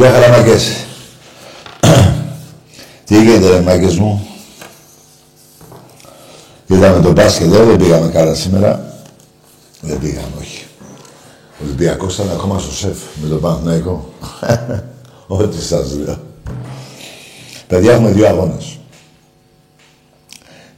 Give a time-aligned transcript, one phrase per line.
[0.00, 0.86] Γεια χαρά μαγκές.
[3.04, 4.26] Τι γίνεται ρε μαγκές μου;
[6.66, 8.94] Είδαμε το μπάσκετ εδώ, δεν πήγαμε καλά σήμερα.
[9.80, 10.64] Δεν πήγαμε, όχι.
[11.60, 14.12] Ο Ολυμπιακός ήταν ακόμα στο σεφ με τον Παναθηναϊκό.
[15.26, 16.18] Ό,τι σας λέω.
[17.66, 18.78] Παιδιά, έχουμε δύο αγώνες.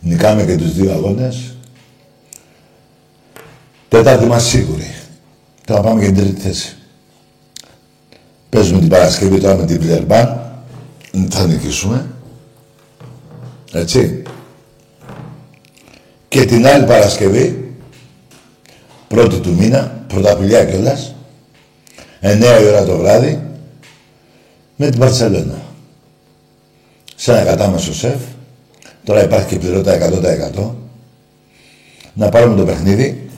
[0.00, 1.54] Νικάμε και τους δύο αγώνες.
[3.89, 4.94] Τέταρτη μας σίγουρη.
[5.65, 6.77] Τώρα πάμε για την τρίτη θέση.
[8.53, 10.53] Παίζουμε την Παρασκευή τώρα με την Πλερμπάν.
[11.31, 12.07] Θα νικήσουμε.
[13.73, 14.23] Έτσι.
[16.29, 17.75] Και την άλλη Παρασκευή,
[19.09, 21.15] πρώτη του μήνα, πρωταπηλιά κιόλας,
[22.21, 23.43] 9 η ώρα το βράδυ,
[24.77, 25.63] με την Παρσελόνα.
[27.17, 28.21] Σε ένα κατάμεσο σεφ,
[29.05, 30.71] τώρα υπάρχει και πληρότητα 100%.
[32.15, 33.31] Να πάρουμε το παιχνίδι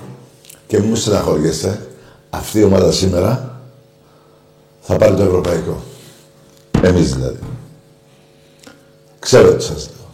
[0.67, 1.87] και μην μου στεναχωριέστε.
[2.31, 3.54] Αυτή η ομάδα σήμερα
[4.87, 5.83] θα πάρει το ευρωπαϊκό.
[6.83, 7.39] Εμείς δηλαδή.
[9.19, 10.09] Ξέρω τι σας λέω.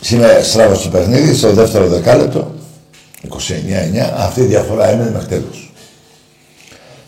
[0.00, 2.54] Σήμερα στράβω στο παιχνίδι, στο δεύτερο δεκάλεπτο,
[3.28, 3.36] 29-9,
[4.16, 5.72] αυτή η διαφορά έμεινε μέχρι τέλος.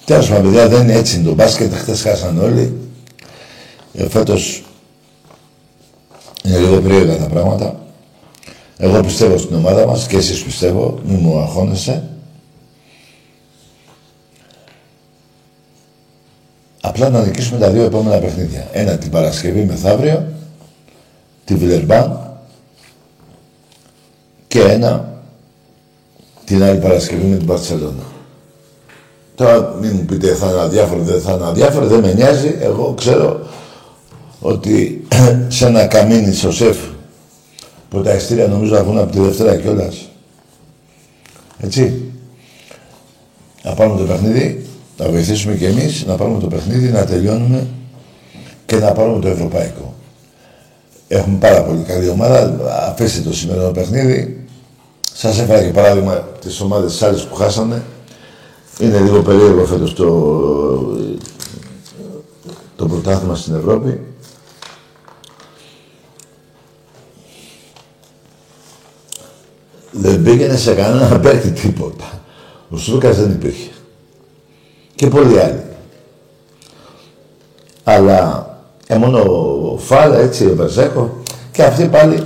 [0.05, 2.77] Τέλος πάντων, παιδιά, δεν είναι έτσι το μπάσκετ, χθες χάσαν όλοι.
[3.95, 4.65] Ε, φέτος
[6.45, 7.81] είναι λίγο περίεργα τα πράγματα.
[8.77, 12.03] Εγώ πιστεύω στην ομάδα μας και εσείς πιστεύω, μη μου αγχώνεσαι.
[16.81, 18.69] Απλά να νικήσουμε τα δύο επόμενα παιχνίδια.
[18.72, 20.27] Ένα την Παρασκευή μεθαύριο,
[21.44, 22.37] τη Βιλερμπάν
[24.49, 25.22] και ένα
[26.44, 28.03] την άλλη Παρασκευή με την Παρσελόνα.
[29.34, 32.56] Τώρα μην μου πείτε θα είναι αδιάφορο, δεν θα είναι αδιάφορο, δεν με νοιάζει.
[32.61, 33.41] Εγώ ξέρω
[34.41, 35.06] ότι
[35.49, 36.78] σε ένα καμίνι στο σεφ
[37.91, 40.09] που τα ειστήρια νομίζω θα βγουν από τη Δευτέρα κιόλας.
[41.59, 42.12] Έτσι.
[43.62, 44.68] Να πάρουμε το παιχνίδι
[44.99, 47.67] να βοηθήσουμε κι εμείς να πάρουμε το παιχνίδι, να τελειώνουμε
[48.67, 49.95] και να πάρουμε το ευρωπαϊκό.
[51.09, 52.57] Έχουμε πάρα πολύ καλή ομάδα.
[52.89, 54.47] Αφήστε το σημερινό παιχνίδι.
[55.15, 57.83] Σας έφερα και παράδειγμα τις ομάδες της άλλες που χάσανε.
[58.81, 60.07] Είναι λίγο περίεργο φέτος το,
[62.77, 64.01] το πρωτάθλημα στην Ευρώπη.
[69.91, 72.21] Δεν πήγαινε σε κανένα παίκτη τίποτα.
[72.71, 73.71] Ο Σλούκας δεν υπήρχε
[74.99, 75.62] και πολλοί άλλοι.
[77.85, 78.50] Αλλά
[78.87, 81.23] ε, μόνο ο Φάλα, έτσι, ο Βερζέκο
[81.53, 82.23] και αυτοί πάλι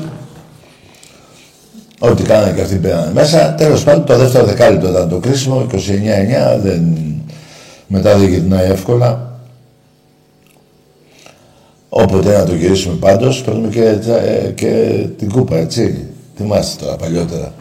[1.99, 3.55] ό,τι κάνανε και αυτοί πέρανε μέσα.
[3.55, 5.77] Τέλος πάντων το δεύτερο δεκάλεπτο ήταν το κρίσιμο, 29-9,
[6.63, 6.97] δεν...
[7.87, 9.31] μετά δεν γυρνάει εύκολα.
[11.89, 16.07] Όποτε να το γυρίσουμε πάντως, παίρνουμε και, ε, και την κούπα, έτσι.
[16.37, 17.53] Θυμάστε τώρα παλιότερα.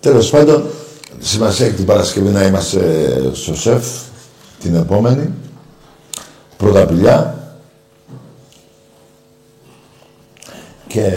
[0.00, 0.64] Τέλος πάντων,
[1.18, 2.80] σημασία έχει την Παρασκευή να είμαστε
[3.32, 3.86] στο σεφ,
[4.60, 5.32] την επόμενη,
[6.56, 7.34] πρώτα πηλιά.
[10.86, 11.10] Και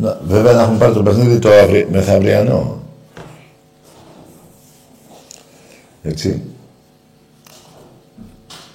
[0.00, 2.82] να, βέβαια να έχουμε πάρει το παιχνίδι το αυρι, μεθαυριανό.
[6.02, 6.42] Έτσι.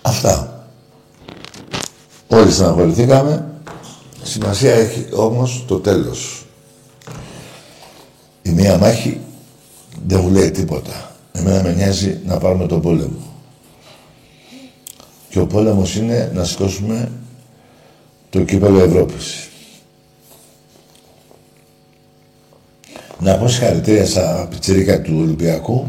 [0.02, 0.64] Αυτά.
[2.28, 3.46] Όλοι συναγχωρηθήκαμε.
[4.24, 6.46] Σημασία έχει όμως το τέλος.
[8.42, 9.22] Η μία μάχη
[10.08, 11.12] δεν μου λέει τίποτα.
[11.32, 13.29] Εμένα με νοιάζει να πάρουμε τον πόλεμο.
[15.30, 17.12] Και ο πόλεμος είναι να σηκώσουμε
[18.30, 19.50] το κύπελο Ευρώπης.
[23.20, 25.88] Να πω συγχαρητήρια στα πιτσιρίκα του Ολυμπιακού,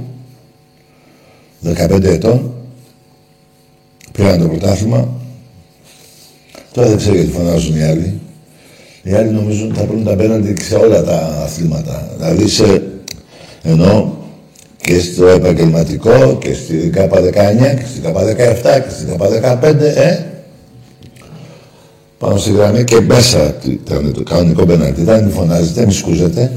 [1.65, 2.55] 15 ετών,
[4.13, 5.09] πήραν το πρωτάθλημα.
[6.73, 8.21] Τώρα δεν ξέρω γιατί φωνάζουν οι άλλοι.
[9.03, 12.15] Οι άλλοι νομίζουν ότι θα παίρνουν τα πέναντι σε όλα τα αθλήματα.
[12.17, 12.83] Δηλαδή σε,
[13.63, 14.11] εννοώ,
[14.81, 17.23] και στο επαγγελματικό και στη ΚΑΠΑ 19
[17.79, 18.32] και στη ΚΑΠΑ 17
[18.62, 20.19] και στη ΚΑΠΑ 15, ε.
[22.19, 25.03] Πάνω στη γραμμή και μέσα ήταν το κανονικό πέναλτι.
[25.03, 26.53] Δεν μη φωνάζετε, μη σκούζετε.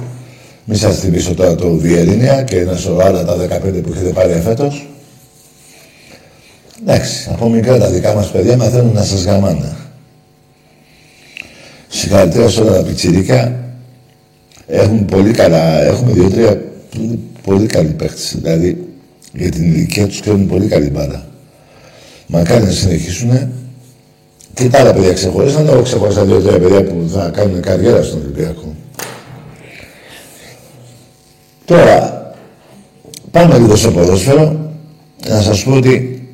[0.65, 4.31] Μη σας θυμίσω τώρα το Βιερίνια και ένα σωρό άλλα τα 15 που έχετε πάρει
[4.31, 4.87] εφέτος.
[6.81, 9.75] Εντάξει, από μικρά τα δικά μας παιδιά μαθαίνουν να σας γαμάνε.
[11.87, 13.53] Συγχαρητήρια σε όλα τα πιτσιρίκα.
[14.67, 16.61] Έχουμε πολύ καλά, έχουμε δύο-τρία
[17.43, 18.35] πολύ καλοί παίχτες.
[18.37, 18.87] Δηλαδή,
[19.33, 21.25] για την ηλικία τους κάνουν πολύ καλή μπάλα.
[22.27, 23.51] Μακάρι να συνεχίσουν
[24.53, 25.67] και τα άλλα παιδιά ξεχωρίσαν.
[25.67, 28.75] Εγώ ξεχώρισα δύο-τρία παιδιά που θα κάνουν καριέρα στον Ολυμπιακό.
[31.65, 32.31] Τώρα,
[33.31, 34.71] πάμε λίγο στο ποδόσφαιρο.
[35.27, 36.27] Να σας πω ότι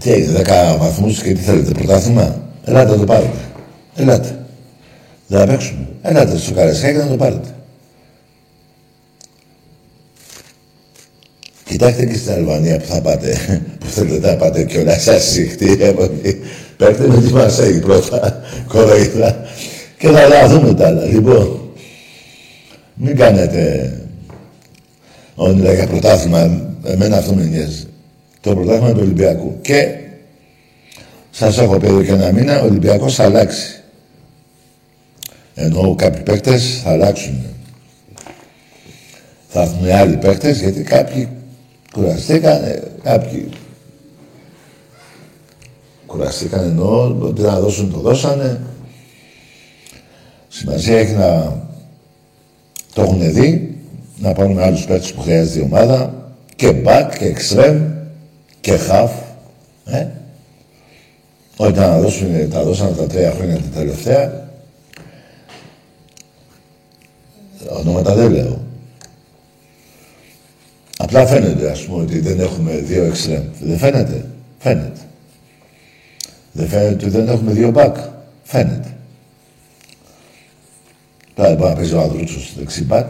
[0.00, 3.38] τι έγινε, 10 βαθμούς και τι θέλετε, πρωτάθλημα; Ελάτε να το πάρετε.
[3.96, 4.38] Ελάτε.
[5.26, 5.88] Δεν θα παίξουμε.
[6.02, 7.53] Ελάτε στο Καραϊσκάκι να το πάρετε.
[11.74, 13.36] Κοιτάξτε και στην Αλβανία που θα πάτε,
[13.80, 15.76] που θέλετε να πάτε και όλα σας συχτή,
[16.76, 18.42] Παίρνετε με τη Μαρσέη πρώτα,
[18.72, 19.46] κοροϊδά,
[19.98, 21.04] και θα τα δούμε τα άλλα.
[21.04, 21.60] Λοιπόν,
[22.94, 23.92] μην κάνετε
[25.34, 26.70] όνειρα για πρωτάθλημα.
[26.84, 27.86] Εμένα αυτό με νοιάζει.
[28.40, 29.58] Το πρωτάθλημα του Ολυμπιακού.
[29.60, 29.88] Και
[31.30, 33.82] σας έχω πει εδώ και ένα μήνα, ο Ολυμπιακός θα αλλάξει.
[35.54, 37.44] Ενώ κάποιοι παίκτες θα αλλάξουν.
[39.48, 41.28] Θα έρθουν άλλοι παίκτες, γιατί κάποιοι
[41.94, 43.48] κουραστήκαν, κάποιοι
[46.06, 48.60] κουραστήκαν ενώ ότι να δώσουν το δώσανε.
[50.48, 51.62] Σημασία έχει να
[52.94, 53.78] το έχουν δει,
[54.18, 56.14] να πάρουν άλλους παίκτες που χρειάζεται η ομάδα
[56.56, 57.80] και back και extreme
[58.60, 59.10] και half.
[59.84, 60.06] Ε;
[61.56, 64.48] Όταν να δώσουν, τα δώσανε τα τρία χρόνια τα τελευταία.
[67.68, 68.63] Ονόματα δεν λέω.
[71.04, 73.42] Απλά φαίνεται, ας πούμε, ότι δεν έχουμε δύο εξτρέμ.
[73.60, 74.24] Δεν φαίνεται.
[74.58, 75.00] Φαίνεται.
[76.52, 77.96] Δεν φαίνεται ότι δεν έχουμε δύο μπακ.
[78.42, 78.96] Φαίνεται.
[81.34, 83.06] Τώρα δεν μπορεί να παίζει ο Ανδρούτσος στο δεξί μπακ.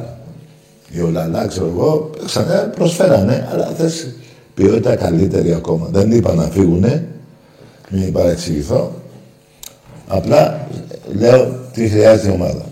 [0.91, 4.15] Ή ο Λαλά, ξέρω εγώ, ξανά προσφέρανε, αλλά θες
[4.55, 5.89] ποιότητα καλύτερη ακόμα.
[5.93, 7.07] Δεν είπα να φύγουνε,
[7.91, 8.93] μην παρεξηγηθώ.
[10.09, 10.69] Απλά
[11.13, 12.65] λέω τι χρειάζεται η ομάδα.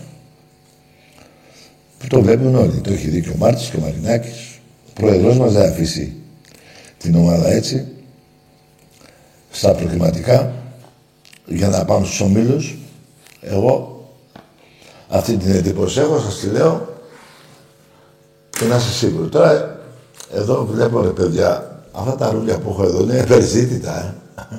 [1.98, 2.80] Που το βλέπουν όλοι.
[2.80, 4.51] Το έχει δει και ο Μάρτης και ο Μαρινάκης.
[4.92, 6.16] Ο πρόεδρος μας δεν αφήσει
[6.98, 7.86] την ομάδα έτσι.
[9.50, 10.52] Στα προκριματικά
[11.46, 12.76] για να πάμε στους ομίλους.
[13.40, 14.06] Εγώ
[15.08, 16.88] αυτή την εντύπωση έχω, σας τη λέω
[18.50, 19.28] και να είστε σίγουροι.
[19.28, 19.80] Τώρα,
[20.32, 24.14] εδώ βλέπω ρε παιδιά, αυτά τα ρούλια που έχω εδώ είναι περιζήτητα,
[24.52, 24.56] ε.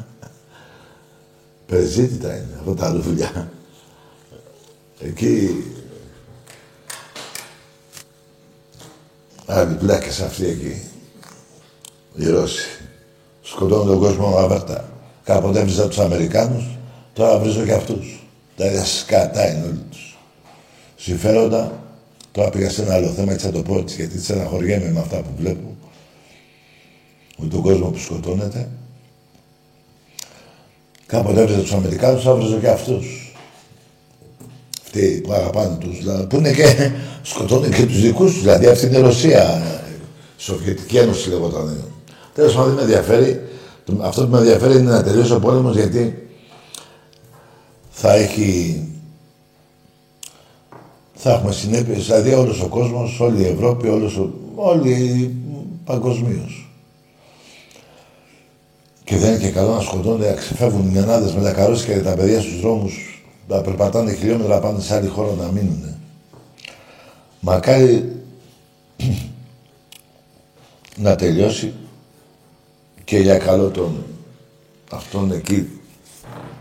[1.66, 3.52] περιζήτητα είναι αυτά τα ρούλια.
[5.00, 5.64] Εκεί...
[9.46, 10.82] Άλλοι πλάκες αυτοί εκεί.
[12.16, 12.68] Οι Ρώσοι.
[13.42, 14.90] Σκοτώνουν τον κόσμο με αβέρτα.
[15.24, 16.64] Κάποτε έβριζα τους Αμερικάνους,
[17.14, 18.24] τώρα βρίζω και αυτούς.
[18.58, 20.18] Τα ίδια σκατά είναι όλοι τους.
[20.96, 21.84] Συμφέροντα,
[22.32, 25.18] τώρα πήγα σε ένα άλλο θέμα, έτσι θα το πω έτσι, γιατί στεναχωριέμαι με αυτά
[25.18, 25.76] που βλέπω.
[27.38, 28.70] Με τον κόσμο που σκοτώνεται.
[31.06, 33.23] Κάποτε έβριζα τους Αμερικάνους, τώρα βρίζω και αυτούς.
[34.96, 38.86] Αυτοί που αγαπάνε τους, δηλαδή, που είναι και, σκοτώνουν και τους δικούς τους, δηλαδή αυτή
[38.86, 39.62] είναι η Ρωσία.
[40.38, 41.84] Σοβιετική Ένωση λεγόταν.
[42.34, 43.42] Τέλος πάντων, με ενδιαφέρει
[44.02, 46.28] αυτό που με ενδιαφέρει είναι να τελειώσει ο πόλεμος γιατί
[47.90, 48.82] θα έχει.
[51.14, 54.34] Θα έχουμε συνέπειες, δηλαδή όλος ο κόσμος, όλη η Ευρώπη, όλος ο...
[54.56, 55.36] όλοι
[55.86, 56.70] παγκοσμίως.
[59.04, 62.02] Και δεν είναι και καλό να σκοτώνται, να ξεφεύγουν οι μενάδε με τα καρόσια και
[62.02, 63.13] τα παιδιά στους δρόμους,
[63.54, 65.96] να περπατάνε χιλιόμετρα πάνω σε άλλη χώρα να μείνουν.
[67.40, 68.16] Μακάρι
[71.04, 71.74] να τελειώσει
[73.04, 74.04] και για καλό των
[74.92, 75.68] αυτών εκεί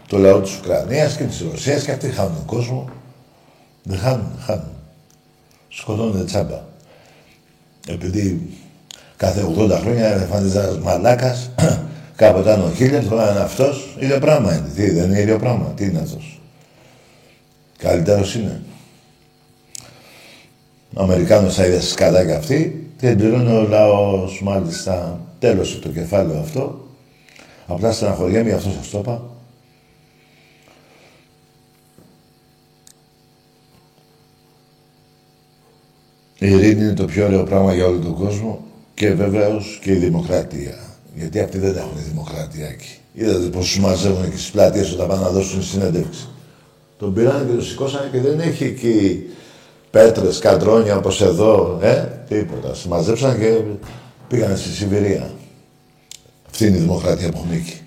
[0.06, 2.88] το λαό της Ουκρανίας και της Ρωσίας και αυτοί χάνουν κόσμο.
[3.82, 4.72] Δεν χάνουν, χάνουν.
[5.68, 6.61] Σκοτώνουν τσάμπα.
[7.87, 8.50] Επειδή
[9.16, 11.50] κάθε 80 χρόνια εμφανίζεται ένας μαλάκας,
[12.16, 14.68] κάποτε ήταν ο Χίλερ, τώρα είναι αυτός, ίδιο πράγμα είναι.
[14.75, 15.72] Τι, δεν είναι ίδιο πράγμα.
[15.76, 16.41] Τι είναι αυτός.
[17.82, 18.62] Καλύτερος είναι.
[20.94, 26.38] Ο Αμερικάνος θα είδες σκατά και αυτή και πληρώνει ο λαός μάλιστα Τέλος το κεφάλαιο
[26.38, 26.86] αυτό.
[27.66, 29.22] Απλά στεναχωριέμαι, γι' αυτό σας το είπα.
[36.38, 39.96] Η ειρήνη είναι το πιο ωραίο πράγμα για όλο τον κόσμο και βεβαίως και η
[39.96, 40.78] δημοκρατία.
[41.14, 42.98] Γιατί αυτοί δεν έχουν δημοκρατία εκεί.
[43.14, 46.28] Είδατε πώ του μαζεύουν εκεί στις πλατείες όταν πάνε να δώσουν συνέντευξη.
[47.02, 49.25] Τον πήραν και τον σηκώσανε και δεν έχει εκεί
[49.90, 52.75] πέτρες, καντρόνια όπως εδώ, ε, τίποτα.
[52.75, 53.59] Συμμαζέψαν και
[54.28, 55.30] πήγανε στη Σιβηρία.
[56.50, 57.80] Αυτή είναι η δημοκρατία που έχουμε εκεί.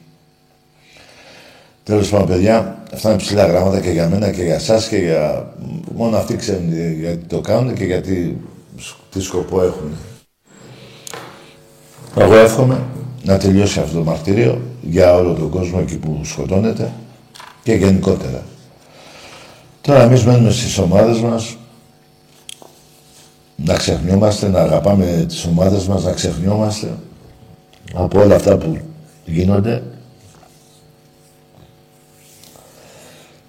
[1.83, 5.53] Τέλος πάντων, παιδιά, αυτά είναι ψηλά γράμματα και για μένα και για εσά και για...
[5.95, 8.41] Μόνο αυτοί ξέρουν γιατί το κάνουν και γιατί
[9.11, 9.91] τι σκοπό έχουν.
[12.17, 12.83] Εγώ εύχομαι
[13.23, 16.91] να τελειώσει αυτό το μαρτύριο για όλο τον κόσμο εκεί που σκοτώνεται
[17.63, 18.43] και γενικότερα.
[19.85, 21.57] Τώρα εμείς μένουμε στις ομάδες μας
[23.55, 26.87] να ξεχνιόμαστε, να αγαπάμε τις ομάδες μας, να ξεχνιόμαστε
[27.93, 28.77] από όλα αυτά που
[29.25, 29.83] γίνονται.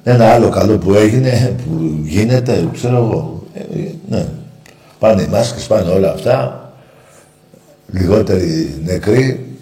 [0.04, 4.26] Ένα άλλο καλό που έγινε, που γίνεται, ξέρω εγώ, ε, ναι.
[4.98, 6.70] Πάνε οι μάσκες, πάνε όλα αυτά,
[7.92, 9.56] λιγότεροι νεκροί,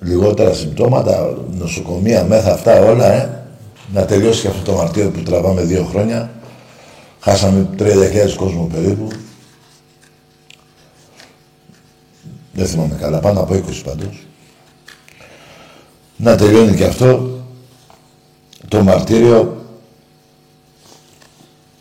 [0.00, 3.41] λιγότερα συμπτώματα, νοσοκομεία, μέθα αυτά όλα, ε.
[3.92, 6.30] Να τελειώσει και αυτό το μαρτύριο που τραβάμε δύο χρόνια.
[7.20, 9.08] Χάσαμε 30.000 κόσμο περίπου.
[12.52, 14.26] Δεν θυμάμαι καλά, πάνω από 20 πάντως.
[16.16, 17.38] Να τελειώνει και αυτό
[18.68, 19.66] το μαρτύριο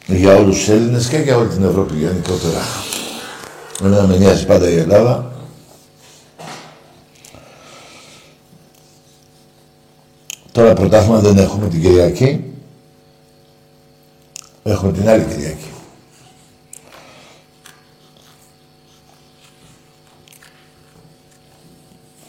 [0.07, 2.61] για όλους τους Έλληνες και για όλη την Ευρώπη γενικότερα.
[3.81, 5.31] Εμένα με νοιάζει πάντα η Ελλάδα.
[10.51, 12.43] Τώρα πρωτάθλημα δεν έχουμε την Κυριακή.
[14.63, 15.65] Έχουμε την άλλη Κυριακή.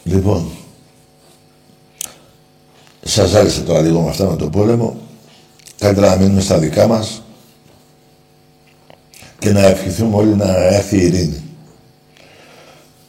[0.03, 0.51] Λοιπόν,
[3.03, 4.97] σας άρεσε τώρα λίγο με αυτά με τον πόλεμο.
[5.77, 7.23] Καλύτερα να μείνουμε στα δικά μας
[9.39, 11.43] και να ευχηθούμε όλοι να έρθει η ειρήνη.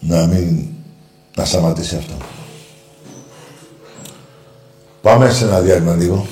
[0.00, 0.66] Να μην...
[1.36, 2.33] να σταματήσει αυτό.
[5.04, 6.26] Πάμε σε ένα διάλειμμα λίγο.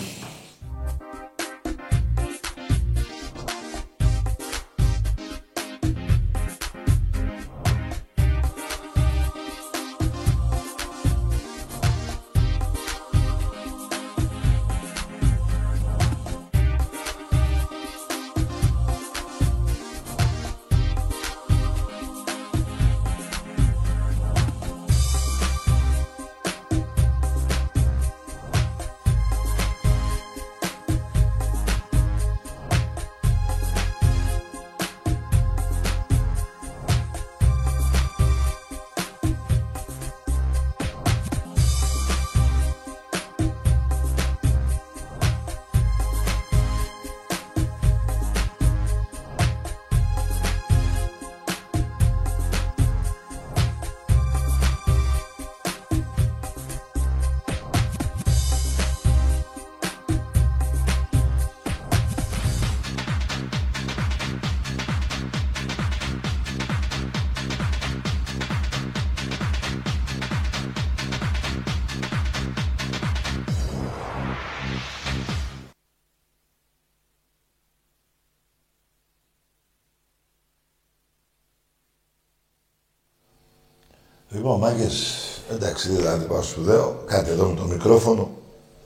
[84.83, 88.31] Λοιπόν, μάγκες, εντάξει, δηλαδή πάω σπουδαίο, κάτι εδώ με το μικρόφωνο,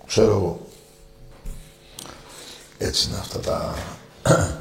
[0.06, 0.66] ξέρω εγώ.
[2.78, 3.74] Έτσι είναι αυτά τα...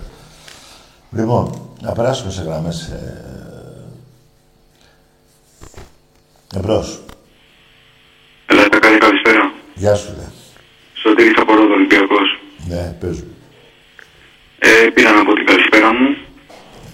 [1.18, 2.82] λοιπόν, να περάσουμε σε γραμμές.
[2.82, 3.24] Ε...
[6.56, 7.00] Εμπρός.
[8.46, 9.54] Ελάτε, καλή καλησπέρα.
[9.74, 10.32] Γεια σου, λέει.
[10.94, 12.40] Σωτήρης από Ρόδο Ολυμπιακός.
[12.68, 13.36] Ναι, πες μου.
[14.60, 16.18] Ε, πήρα να πω την καλησπέρα μου.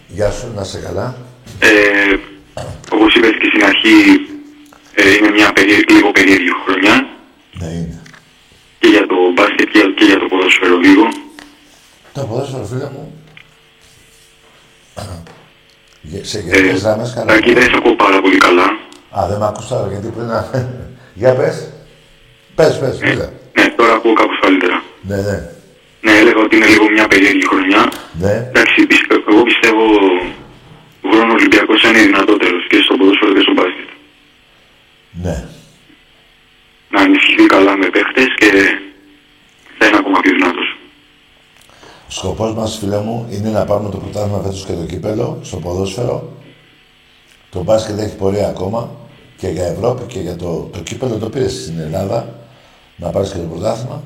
[0.07, 1.15] Γεια σου, να σε καλά.
[1.59, 2.17] Ε,
[2.91, 4.30] όπως είπες και στην αρχή,
[4.93, 7.07] ε, είναι μια περί, λίγο περίεργη χρονιά.
[7.59, 8.01] Ναι, είναι.
[8.79, 11.07] Και για το μπάσκετ και, και για το ποδόσφαιρο λίγο.
[12.13, 13.23] Το ποδόσφαιρο, φίλε μου,
[16.01, 17.25] Γε- σε γενικές γραμμές καλά.
[17.33, 18.67] Τάκη, δεν σε ακούω πάρα πολύ καλά.
[19.19, 20.39] Α, δεν μ' ακούς τώρα, γιατί πριν να...
[21.21, 21.55] Για πες.
[22.55, 23.27] Πες, πες, φίλε.
[23.57, 24.83] Ναι, τώρα ακούω κάπως καλύτερα.
[25.01, 25.37] Ναι, ναι.
[26.01, 27.91] Ναι, έλεγα ότι είναι λίγο μια περίεργη χρονιά.
[28.23, 28.33] Ναι.
[28.49, 29.83] Εντάξει, πιστε- εγώ πιστεύω
[31.05, 33.89] ο χρόνος Ολυμπιακός είναι δυνατότερος και στο ποδόσφαιρο και στο μπάσκετ.
[35.11, 35.45] Ναι.
[36.89, 38.51] Να ενισχυθεί καλά με παίχτες και
[39.77, 40.77] θα είναι ακόμα πιο δυνατός.
[42.07, 45.57] Ο σκοπός μας, φίλε μου, είναι να πάρουμε το πρωτάθλημα φέτος και το κύπελο στο
[45.57, 46.31] ποδόσφαιρο.
[47.49, 48.91] Το μπάσκετ έχει πορεία ακόμα
[49.37, 52.35] και για Ευρώπη και για το, το κύπελο το πήρες στην Ελλάδα
[52.95, 54.03] να πάρεις και το πρωτάθλημα.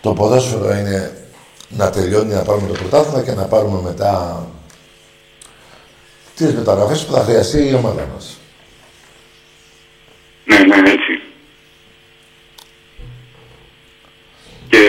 [0.00, 1.26] Το ποδόσφαιρο είναι
[1.68, 4.46] να τελειώνει να πάρουμε το πρωτάθλημα και να πάρουμε μετά
[6.36, 8.36] τις μεταγραφές που θα χρειαστεί η ομάδα μας.
[10.46, 11.14] Ναι, ναι, έτσι.
[14.70, 14.80] Και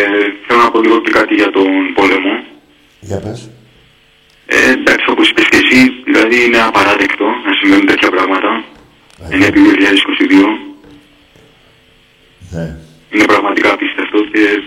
[0.48, 2.34] θέλω να πω λίγο και κάτι για τον πόλεμο.
[3.00, 3.50] Για πες.
[4.46, 8.64] Ε, εντάξει, όπως είπες και εσύ, δηλαδή είναι απαράδεκτο να συμβαίνουν τέτοια πράγματα.
[9.30, 10.60] Ε, Είναι επί 2022.
[12.50, 12.76] Ναι.
[13.12, 14.62] Είναι πραγματικά απίστευτο και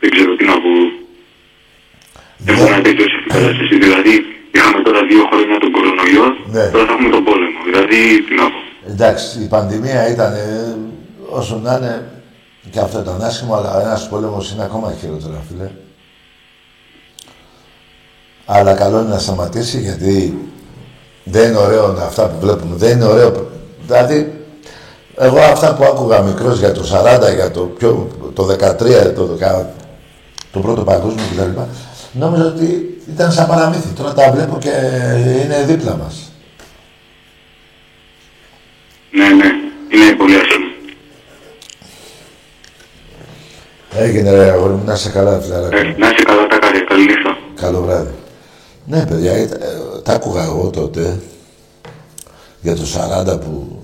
[0.00, 0.72] δεν ξέρω τι να πω.
[2.46, 2.70] Έχω Ναι.
[2.76, 3.78] να τελειώσει αυτή η κατάσταση.
[3.78, 6.70] Δηλαδή, είχαμε τώρα δύο χρόνια τον κορονοϊό, Ναι.
[6.72, 7.58] τώρα θα έχουμε τον πόλεμο.
[7.68, 8.60] Δηλαδή, τι να πω.
[8.88, 10.76] Εντάξει, η πανδημία ήταν ε,
[11.30, 12.10] όσο να είναι
[12.70, 15.70] και αυτό ήταν άσχημο, αλλά ένας πόλεμος είναι ακόμα χειρότερα, φίλε.
[18.46, 20.38] Αλλά καλό είναι να σταματήσει, γιατί
[21.24, 22.76] δεν είναι ωραίο να- αυτά που βλέπουμε.
[22.76, 23.48] Δεν είναι ωραίο.
[23.86, 24.44] Δηλαδή,
[25.16, 29.64] εγώ αυτά που άκουγα μικρός για το 40, για το, πιο, το 13, το, 10,
[30.52, 31.60] το πρώτο παγκόσμιο κτλ.
[32.12, 33.88] Νόμιζα ότι ήταν σαν παραμύθι.
[33.88, 34.70] Τώρα τα βλέπω και
[35.44, 36.29] είναι δίπλα μας.
[39.12, 39.44] Ναι, ναι,
[39.94, 40.64] είναι πολύ άσχημο.
[43.94, 45.76] Έγινε ρε αγόρι μου, να είσαι καλά φιλαράκι.
[45.76, 47.38] Ε, να είσαι καλά, τα καλή, καλή νύχτα.
[47.54, 48.14] Καλό βράδυ.
[48.86, 51.18] Ναι, παιδιά, ήταν- ε, τα άκουγα εγώ τότε.
[52.62, 53.82] για το 40 που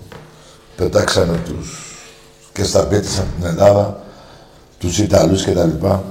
[0.77, 1.97] πετάξανε τους
[2.53, 4.01] και σταπέτησαν την Ελλάδα,
[4.79, 6.05] τους Ιταλούς και τα λοιπά.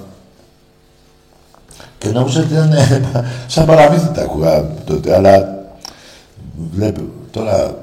[1.98, 2.74] Και νόμιζα ότι ήταν
[3.48, 5.64] σαν παραμύθι τα ακούγα τότε, αλλά
[6.72, 7.02] βλέπω
[7.32, 7.76] τώρα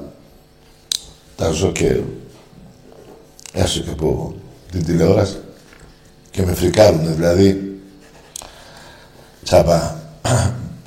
[1.42, 1.96] τα ζω και
[3.52, 4.34] έστω και από
[4.70, 5.36] την τηλεόραση
[6.30, 7.80] και με φρικάρουν, δηλαδή
[9.44, 10.00] τσάπα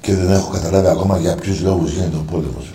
[0.01, 2.71] και δεν έχω καταλάβει ακόμα για ποιους λόγους γίνεται ο πόλεμος.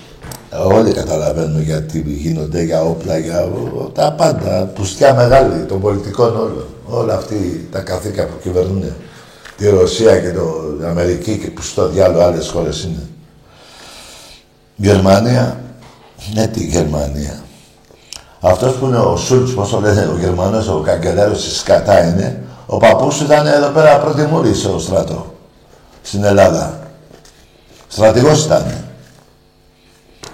[0.64, 3.48] Όλοι καταλαβαίνουμε γιατί γίνονται για όπλα, για
[3.92, 6.66] τα πάντα, πουστιά μεγάλη των πολιτικών όλων.
[6.86, 8.84] Όλα αυτοί τα καθήκια που κυβερνούν
[9.56, 13.08] τη Ρωσία και το Αμερική και που στο διάλογο άλλες χώρες είναι.
[14.76, 15.60] Γερμανία,
[16.34, 17.44] ναι τη Γερμανία.
[18.40, 22.42] Αυτός που είναι ο Σούλτς, πώς το λένε, ο Γερμανός, ο καγκελάριος της Σκατά είναι,
[22.66, 25.35] ο παππούς ήταν εδώ πέρα πρώτη μούρη στο στρατό,
[26.03, 26.81] στην Ελλάδα.
[27.88, 28.85] Στρατηγός ήταν.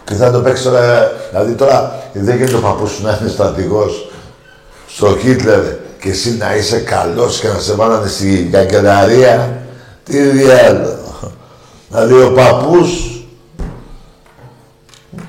[0.05, 4.09] Και θα το παίξει τώρα, δηλαδή τώρα, δεν γίνεται ο παππούς σου να είναι στρατηγός
[4.89, 5.61] στο Χίτλερ
[6.01, 9.59] και εσύ να είσαι καλός και να σε βάλανε στην καγκελαρία.
[10.05, 11.33] Τι διάλογο.
[11.89, 13.16] Δηλαδή ο παππούς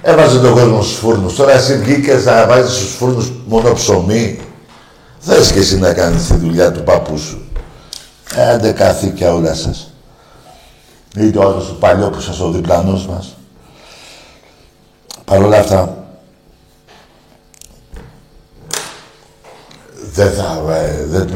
[0.02, 1.36] έβαζε τον κόσμο στους φούρνους.
[1.36, 4.40] Τώρα εσύ βγήκες να βάζεις στους φούρνους μόνο ψωμί.
[5.20, 7.42] Θες και εσύ να κάνεις τη δουλειά του παππού σου.
[8.54, 9.92] Άντε καθήκια όλα σας.
[11.16, 13.36] Ή το άλλος του παλιό που σας ο διπλανός μας.
[15.26, 16.08] Παρ' όλα αυτά,
[20.14, 20.62] δεν θα...
[20.74, 21.30] Ε, δεν,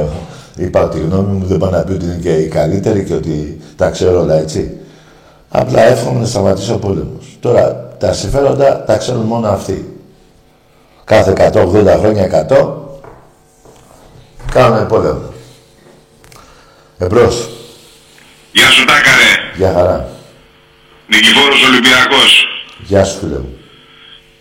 [0.64, 3.14] είπα ότι η γνώμη μου δεν πάει να πει ότι είναι και η καλύτερη και
[3.14, 4.76] ότι τα ξέρω όλα, έτσι.
[5.48, 7.36] Απλά εύχομαι να σταματήσω ο πόλεμος.
[7.40, 9.78] Τώρα, τα συμφέροντα τα ξέρουν μόνο αυτοί.
[11.04, 12.66] Κάθε 180 χρόνια 100
[14.52, 15.32] κάνουμε πόλεμο.
[16.98, 17.48] Εμπρός.
[18.52, 19.32] Γεια σου Τάκαρε.
[19.56, 20.08] Γεια χαρά.
[21.06, 22.30] Νικηφόρος Ολυμπιακός.
[22.78, 23.54] Γεια σου φίλε μου.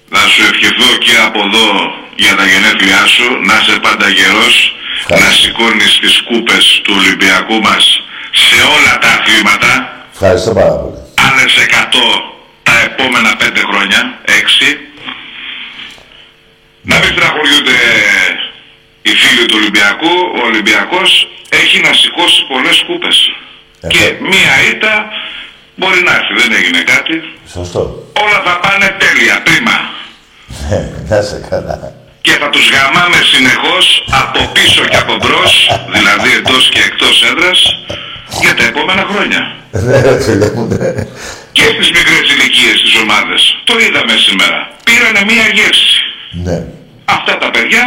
[0.09, 1.67] Να σου ευχηθώ και από εδώ
[2.23, 4.55] για τα γενέθλιά σου, να είσαι πάντα γερός,
[5.21, 7.83] να σηκώνεις τις κούπες του Ολυμπιακού μας
[8.45, 9.71] σε όλα τα αθλήματα.
[10.13, 10.99] Ευχαριστώ πάρα πολύ.
[11.27, 12.38] Άλλες 100 τα
[12.89, 14.77] επόμενα 5 χρόνια, 6.
[16.81, 17.77] Να μην τραγουδιούνται
[19.01, 21.09] οι φίλοι του Ολυμπιακού, ο Ολυμπιακός
[21.49, 23.17] έχει να σηκώσει πολλές κούπες.
[23.93, 24.93] Και μία ήττα
[25.75, 27.15] μπορεί να έρθει, δεν έγινε κάτι.
[27.55, 27.81] Σωστό.
[28.23, 29.77] Όλα θα πάνε τέλεια, πρίμα.
[30.75, 31.77] Ε, να σε καλά.
[32.21, 33.85] Και θα τους γαμάμε συνεχώς
[34.23, 35.53] από πίσω και από μπρος,
[35.95, 37.59] δηλαδή εντός και εκτός έδρας,
[38.41, 39.41] για τα επόμενα χρόνια.
[39.71, 41.07] Ναι, ρε φίλε μου, ναι.
[41.59, 43.41] Και στις μικρές ηλικίες της ομάδας.
[43.69, 44.59] Το είδαμε σήμερα.
[44.87, 45.91] Πήρανε μία γεύση.
[46.47, 46.57] Ναι.
[47.17, 47.83] Αυτά τα παιδιά,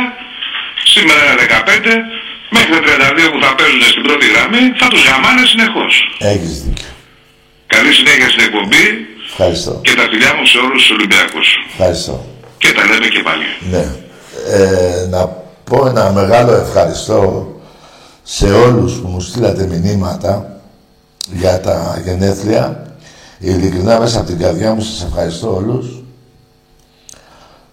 [0.95, 1.95] σήμερα είναι 15,
[2.55, 5.93] μέχρι τα 32 που θα παίζουν στην πρώτη γραμμή, θα τους γαμάνε συνεχώς.
[6.33, 6.91] Έχεις δίκιο.
[7.75, 8.85] Καλή συνέχεια στην εκπομπή
[9.31, 9.73] Ευχαριστώ.
[9.87, 11.49] και τα φιλιά μου σε όλους τους Ολυμπιακούς.
[11.73, 12.15] Ευχαριστώ.
[12.63, 13.47] Και τα λέμε και πάλι.
[13.73, 13.85] Ναι.
[14.59, 15.21] Ε, να
[15.69, 17.21] πω ένα μεγάλο ευχαριστώ
[18.23, 20.61] σε όλους που μου στείλατε μηνύματα
[21.41, 22.87] για τα γενέθλια.
[23.45, 26.03] Ειλικρινά μέσα από την καρδιά μου σας ευχαριστώ όλους.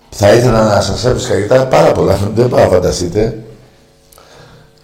[0.10, 3.44] Θα ήθελα να σας έβρισκα γιατί ήταν πάρα πολλά, δεν πάω να φανταστείτε.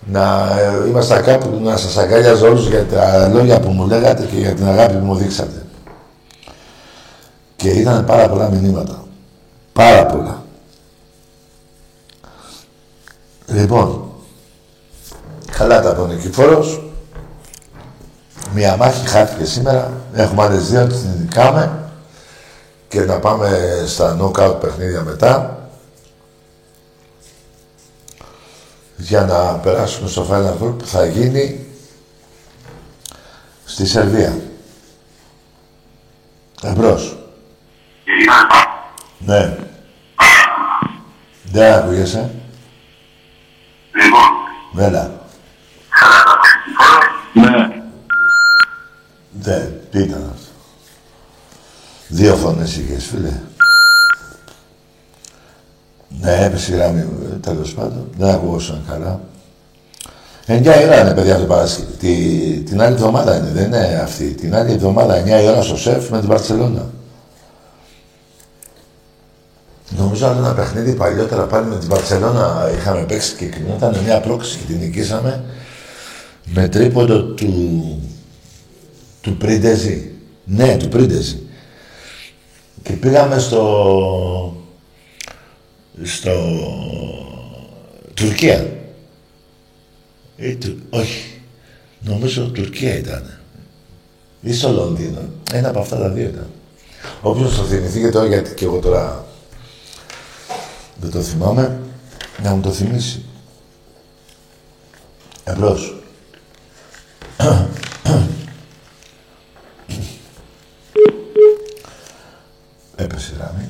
[0.08, 4.38] Να ε, ήμασταν κάπου να σας αγκάλιαζα όλους για τα λόγια που μου λέγατε και
[4.38, 5.66] για την αγάπη που μου δείξατε.
[7.56, 9.04] Και ήταν πάρα πολλά μηνύματα.
[9.74, 10.44] Πάρα πολλά.
[13.48, 14.12] Λοιπόν,
[15.58, 16.08] καλά τα πω
[18.56, 18.76] Νικηφόρος.
[18.76, 19.92] Μια μάχη χάθηκε σήμερα.
[20.14, 21.80] Έχουμε άλλες δύο, τις νικάμε.
[22.88, 23.50] Και να πάμε
[23.88, 25.60] στα knockout παιχνίδια μετά.
[28.98, 31.66] Για να περάσουμε στο Final Four που θα γίνει
[33.66, 34.38] στη Σερβία.
[36.64, 37.18] Εμπρός.
[39.18, 39.58] Ναι.
[41.44, 42.32] Δεν ακούγεσαι.
[43.94, 44.30] Λοιπόν,
[44.74, 45.12] Βέλα.
[47.34, 47.75] ναι.
[49.46, 50.50] Δεν, τι ήταν αυτό;
[52.08, 53.40] Δύο φωνές είχες, φίλε.
[56.22, 58.10] Ναι, έπεσε η γραμμή, ε, τέλος πάντων.
[58.18, 59.20] Δεν ακουγόσαν καλά.
[60.46, 61.92] Εννιά η ώρα είναι, παιδιά, το Παρασκευή.
[61.92, 62.14] Τη,
[62.64, 64.26] την άλλη εβδομάδα είναι, δεν είναι αυτή.
[64.26, 66.86] Την άλλη εβδομάδα, 9 η ώρα στο ΣΕΦ με την Παρσελώνα.
[69.98, 74.58] Νομίζω άλλο ένα παιχνίδι παλιότερα πάλι με την Παρσελώνα είχαμε παίξει και κρινόταν μια πρόκληση
[74.58, 75.44] και την νικήσαμε
[76.46, 78.02] με τρίποντο του,
[79.26, 80.12] του Πρίντεζη.
[80.44, 81.40] Ναι, του Πρίντεζη.
[82.84, 84.64] Και πήγαμε στο...
[86.04, 86.32] στο...
[88.14, 88.78] Τουρκία.
[90.36, 91.42] Ή, του, όχι.
[92.00, 93.40] Νομίζω Τουρκία ήταν.
[94.42, 95.20] Ή στο Λονδίνο.
[95.54, 96.50] Ένα από αυτά τα δύο ήταν.
[97.22, 99.26] Όποιος το θυμηθεί και τώρα, γιατί και εγώ τώρα
[101.02, 101.80] δεν το θυμάμαι,
[102.44, 103.24] να μου το θυμίσει.
[105.44, 105.96] Εμπρός.
[112.96, 113.70] Έπεσε η γραμμή.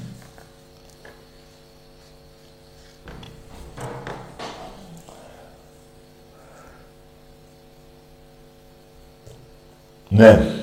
[10.10, 10.56] Ναι.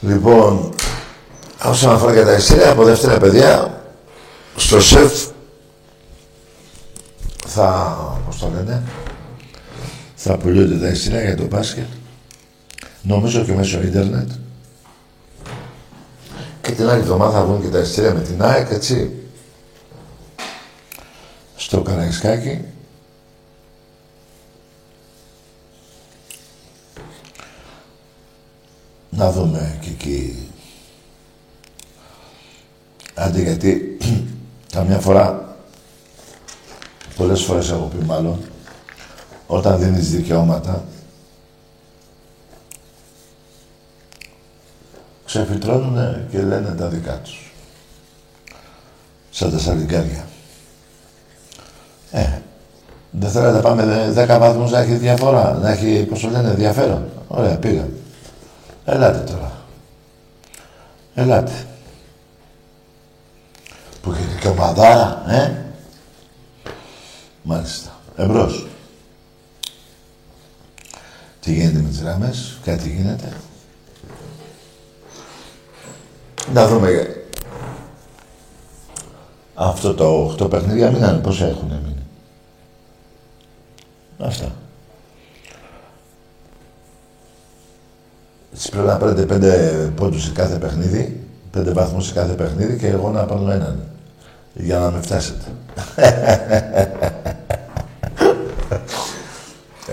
[0.00, 0.74] Λοιπόν,
[1.64, 3.82] όσον αφορά και τα εισιτήρια από δεύτερα παιδιά,
[4.56, 5.26] στο ΣΕΦ
[7.46, 8.82] θα, πώς το λένε,
[10.14, 11.86] θα πουλούνται τα εισιτήρια για το μπάσκετ.
[13.02, 14.30] Νομίζω και μέσω ίντερνετ.
[16.68, 19.12] Και την άλλη εβδομάδα θα βγουν και τα εισιτήρια με την ΑΕΚ, έτσι.
[21.56, 22.64] Στο Καραϊσκάκι.
[29.10, 30.48] Να δούμε και εκεί.
[33.14, 33.98] Άντε γιατί
[34.74, 35.56] καμιά φορά,
[37.16, 38.40] πολλές φορές έχω πει μάλλον,
[39.46, 40.84] όταν δίνεις δικαιώματα,
[45.28, 47.52] ξεφυτρώνουν και λένε τα δικά τους.
[49.30, 50.24] Σαν τα σαλιγκάρια.
[52.10, 52.26] Ε,
[53.10, 57.08] δεν θέλετε να πάμε 10 βαθμούς να έχει διαφορά, να έχει, πώς το λένε, ενδιαφέρον.
[57.28, 57.92] Ωραία, πήγαμε.
[58.84, 59.52] Ελάτε τώρα.
[61.14, 61.66] Ελάτε.
[64.02, 65.52] Που έχετε και ομαδάρα, ε.
[67.42, 67.90] Μάλιστα.
[68.16, 68.66] Εμπρός.
[71.40, 73.32] Τι γίνεται με τις γραμμές, κάτι γίνεται.
[76.54, 77.16] Να δούμε.
[79.54, 81.18] Αυτό το 8 παιχνίδια μείνανε.
[81.18, 82.06] Πόσα έχουν μείνει.
[84.18, 84.52] Αυτά.
[88.52, 92.86] Έτσι πρέπει να παίρνετε πέντε πόντους σε κάθε παιχνίδι, πέντε βαθμούς σε κάθε παιχνίδι και
[92.86, 93.82] εγώ να πάρω έναν.
[94.54, 95.44] Για να με φτάσετε.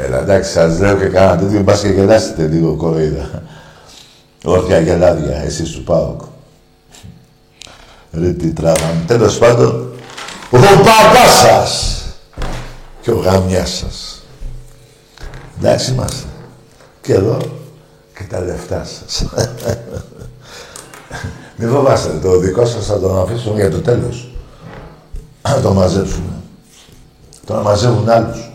[0.05, 3.43] Έλα, εντάξει, σας λέω και κάνα τέτοιο, μπας και γελάσετε λίγο κοροϊδά.
[4.43, 6.21] Όρθια γελάδια, εσείς του ΠΑΟΚ.
[8.19, 9.03] Ρε τι τράβαμε.
[9.07, 9.93] Τέλος πάντων,
[10.49, 12.01] ο παπάς σας
[13.01, 14.23] και ο γαμιάς σας.
[15.57, 16.27] Εντάξει είμαστε.
[17.01, 17.37] Και εδώ
[18.17, 19.25] και τα λεφτά σας.
[21.57, 24.29] Μην φοβάστε, το δικό σας θα τον αφήσουμε για το τέλος.
[25.41, 26.33] Να το μαζέψουμε.
[27.45, 28.49] Το να μαζεύουν άλλους.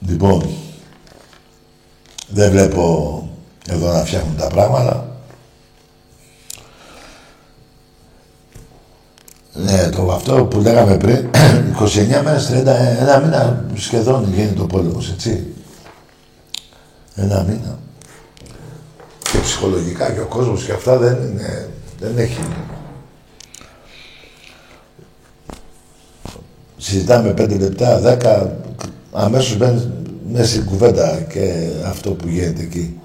[0.08, 0.42] λοιπόν,
[2.30, 3.28] δεν βλέπω
[3.68, 5.04] εδώ να φτιάχνουν τα πράγματα.
[9.52, 11.30] Ναι, το αυτό που λέγαμε πριν,
[11.80, 12.54] 29 μέρες, 30,
[13.00, 15.46] ένα μήνα σχεδόν γίνεται ο πόλεμος, έτσι.
[17.14, 17.78] Ένα μήνα.
[19.22, 21.68] Και ψυχολογικά και ο κόσμος και αυτά δεν είναι,
[22.00, 22.40] δεν έχει.
[26.76, 28.56] Συζητάμε πέντε λεπτά, δέκα,
[29.12, 29.99] αμέσως μπαίνει
[30.32, 33.00] μέσα στην κουβέντα και αυτό που γίνεται εκεί.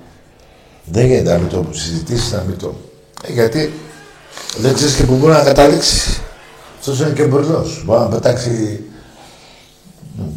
[0.86, 2.76] Δεν γίνεται να μην το συζητήσεις, να μην το...
[3.28, 3.74] Ε, γιατί
[4.58, 6.22] δεν ξέρεις και που μπορεί να καταλήξεις.
[6.80, 7.84] Αυτός είναι και μπουρλός.
[7.86, 8.84] Μπορεί να πετάξει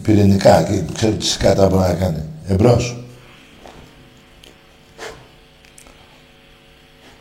[0.03, 2.23] πυρηνικά και ξέρει τι σκάτα μπορεί να κάνει.
[2.49, 3.03] Εμπρός.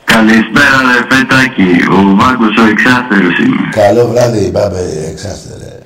[0.03, 3.69] Καλησπέρα ρε Πέτακη, ο Βάγκος ο Εξάστερος είμαι.
[3.71, 5.79] Καλό βράδυ, μπάμπε, εξάστερε.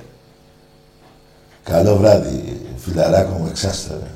[1.64, 4.10] Καλό βράδυ, φιλαράκο μου, εξάστερε.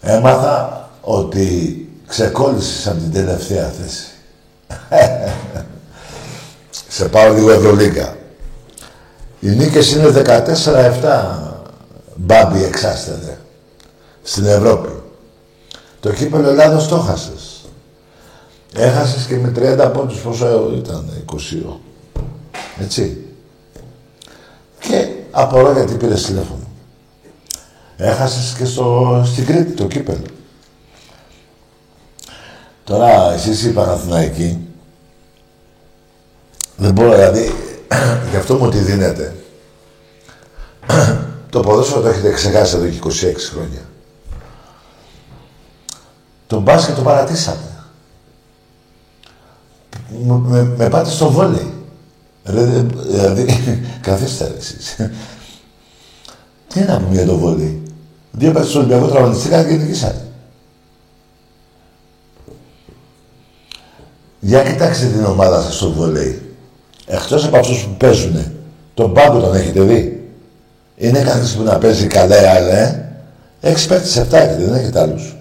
[0.00, 4.06] Έμαθα ότι ξεκόλλησες από την τελευταία θέση.
[6.88, 8.16] Σε πάω λίγο Ευρωλίγκα.
[9.40, 11.48] Οι νίκες είναι 14-7
[12.14, 13.38] μπάμπι εξάστερε
[14.22, 14.88] στην Ευρώπη.
[16.00, 17.64] Το κύπελο Ελλάδος το έχασες.
[18.74, 21.80] Έχασες και με 30 πόντους πόσο ήταν, 20.
[22.80, 23.24] Έτσι.
[24.80, 26.66] Και απορώ γιατί πήρε τηλέφωνο.
[27.96, 30.22] Έχασες και στο, στην Κρήτη το κύπελο.
[32.84, 34.68] Τώρα εσείς οι Παναθηναϊκοί
[36.76, 37.54] δεν μπορώ, δηλαδή,
[38.30, 39.34] γι' αυτό μου τη δίνετε.
[41.50, 43.10] το ποδόσφαιρο το έχετε ξεχάσει εδώ και 26
[43.52, 43.80] χρόνια.
[46.46, 47.82] Το μπάσκετ το παρατήσατε.
[50.24, 51.77] Με, με πάτε στο βόλεϊ.
[52.48, 53.46] Δηλαδή,
[54.00, 54.96] καθίστε ρε εσείς.
[56.68, 57.82] Τι να πούμε για το βόλεϊ;
[58.32, 60.22] Δύο παίκτες στο Ολυμπιακό τραυματιστήκαν και νικήσατε.
[64.40, 66.42] Για κοιτάξτε την ομάδα σας στο βολέι.
[67.06, 68.52] Εκτός από αυτούς που παίζουν
[68.94, 70.30] Τον πάγκο τον έχετε δει;
[70.96, 73.12] Είναι κανείς που να παίζει καλά, ε.
[73.60, 75.36] Έξι παίκτες, εφτά έχετε, δεν έχετε άλλους.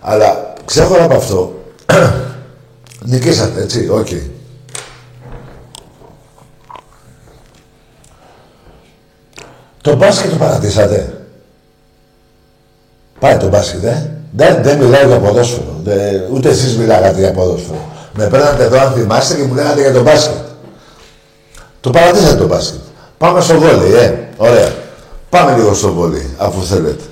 [0.00, 1.64] Αλλά ξέχωρα από αυτό,
[3.10, 4.06] νικήσατε, έτσι, ok.
[4.06, 4.35] Okay.
[9.86, 11.26] Το μπάσκετ το παρατήσατε;
[13.18, 14.10] Πάει το μπάσκετ, ε.
[14.32, 15.80] Δεν, δεν μιλάω για ποδόσφαιρο.
[15.84, 17.88] Δεν, ούτε εσείς μιλάγατε για ποδόσφαιρο.
[18.14, 20.36] Με παίρνατε εδώ αν θυμάστε και μου λέγατε για το μπάσκετ.
[21.80, 22.80] Το παρατήσατε το μπάσκετ.
[23.18, 24.28] Πάμε στο βόλεϊ, ε.
[24.36, 24.74] Ωραία.
[25.30, 27.04] Πάμε λίγο στο βόλεϊ, αφού θέλετε.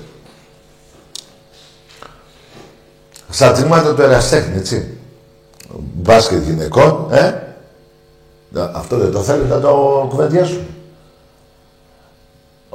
[3.29, 4.97] Στα τμήματα του εραστέχνη, έτσι.
[5.93, 7.33] Μπάσκετ γυναικών, ε.
[8.71, 10.65] Αυτό δεν το θέλετε να το κουβεντιάσουμε.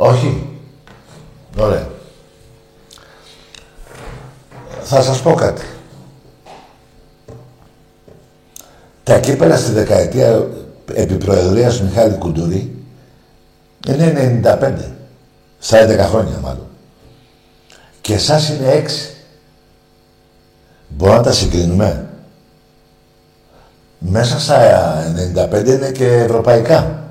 [0.03, 0.47] Όχι.
[1.59, 1.89] Ωραία.
[4.83, 5.63] Θα σας πω κάτι.
[9.05, 10.47] Τα κύπελα στη δεκαετία
[10.93, 12.85] επί προεδρίας Μιχάλη Κουντουρή
[13.89, 14.73] είναι 95.
[15.59, 16.67] Στα 11 χρόνια μάλλον.
[18.01, 19.15] Και εσάς είναι 6.
[20.89, 22.09] Μπορούμε να τα συγκρίνουμε.
[23.99, 24.59] Μέσα στα
[25.51, 27.10] 95 είναι και ευρωπαϊκά.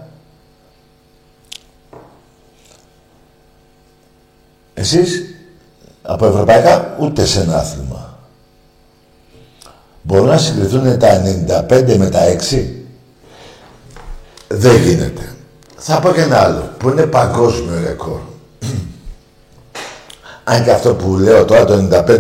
[4.79, 5.25] Εσείς
[6.01, 8.19] από ευρωπαϊκά ούτε σε ένα άθλημα.
[10.01, 11.21] Μπορούν να συγκριθούν τα
[11.69, 12.19] 95 με τα
[12.51, 12.65] 6.
[14.47, 15.35] Δεν γίνεται.
[15.77, 18.19] Θα πω και ένα άλλο που είναι παγκόσμιο ρεκόρ.
[20.43, 22.15] Αν και αυτό που λέω τώρα το 95-6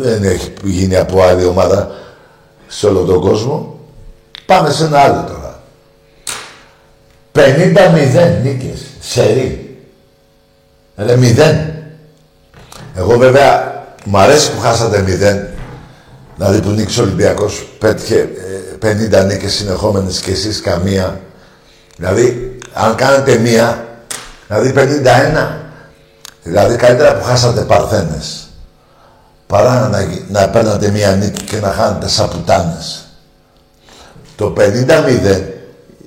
[0.00, 1.90] δεν έχει γίνει από άλλη ομάδα
[2.66, 3.78] σε όλο τον κόσμο.
[4.46, 5.62] Πάμε σε ένα άλλο τώρα.
[7.32, 8.80] 50-0 νίκες.
[9.00, 9.63] Σερή.
[10.96, 11.74] Ρε μηδέν.
[12.94, 15.48] Εγώ βέβαια μου αρέσει που χάσατε μηδέν.
[16.36, 18.28] Δηλαδή που νίκησε ο Ολυμπιακός πέτυχε
[18.82, 21.20] 50 ε, νίκες συνεχόμενες και εσείς καμία.
[21.96, 23.86] Δηλαδή, αν κάνετε μία,
[24.48, 25.48] δηλαδή 51,
[26.42, 28.48] δηλαδή καλύτερα που χάσατε παρθένες.
[29.46, 33.04] Παρά να, να παίρνατε μία νίκη και να χάνετε σαπουτάνες.
[34.36, 35.42] Το 50-0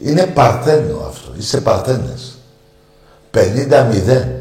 [0.04, 1.34] είναι παρθένο αυτό.
[1.38, 2.38] Είστε παρθένες.
[3.34, 4.37] 50-0.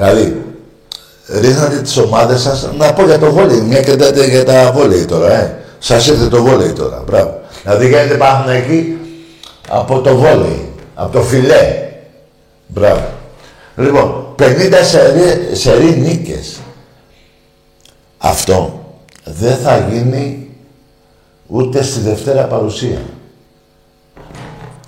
[0.00, 0.44] Δηλαδή,
[1.26, 3.96] ρίχνατε τις ομάδες σας, να πω για το βόλεϊ, μια και
[4.28, 5.58] για τα βόλεϊ τώρα, ε.
[5.78, 7.40] Σας ήρθε το βόλεϊ τώρα, μπράβο.
[7.62, 8.98] Δηλαδή γίνετε πάνω εκεί
[9.68, 11.88] από το βόλεϊ, από το φιλέ.
[12.66, 13.08] Μπράβο.
[13.76, 16.58] Λοιπόν, 50 σερί, σερί νίκες.
[18.18, 18.84] Αυτό
[19.24, 20.50] δεν θα γίνει
[21.46, 23.02] ούτε στη Δευτέρα παρουσία.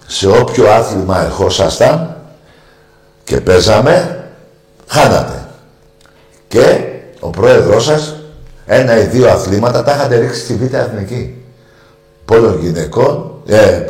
[0.06, 2.16] Σε όποιο άθλημα ερχόσασταν
[3.24, 4.21] και παίζαμε,
[4.92, 5.46] χάνατε.
[6.48, 6.78] Και
[7.20, 8.16] ο πρόεδρός σας
[8.66, 11.36] ένα ή δύο αθλήματα τα είχατε ρίξει στη Β' Εθνική.
[12.24, 13.80] Πόλο γυναικών, ε,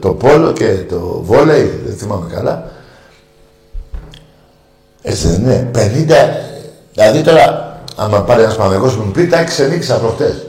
[0.00, 2.64] το πόλο και το βόλεϊ, δεν θυμάμαι καλά.
[5.02, 5.70] Έτσι δεν είναι.
[5.74, 5.78] 50,
[6.92, 10.46] δηλαδή τώρα, άμα πάρει ένας Παναγικός μου πει, τα ξενήξα προχτές.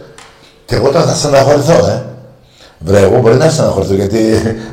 [0.66, 2.06] Και εγώ τώρα θα στεναχωρηθώ, ε.
[2.80, 4.20] Βρε, εγώ μπορεί να στεναχωρηθώ, γιατί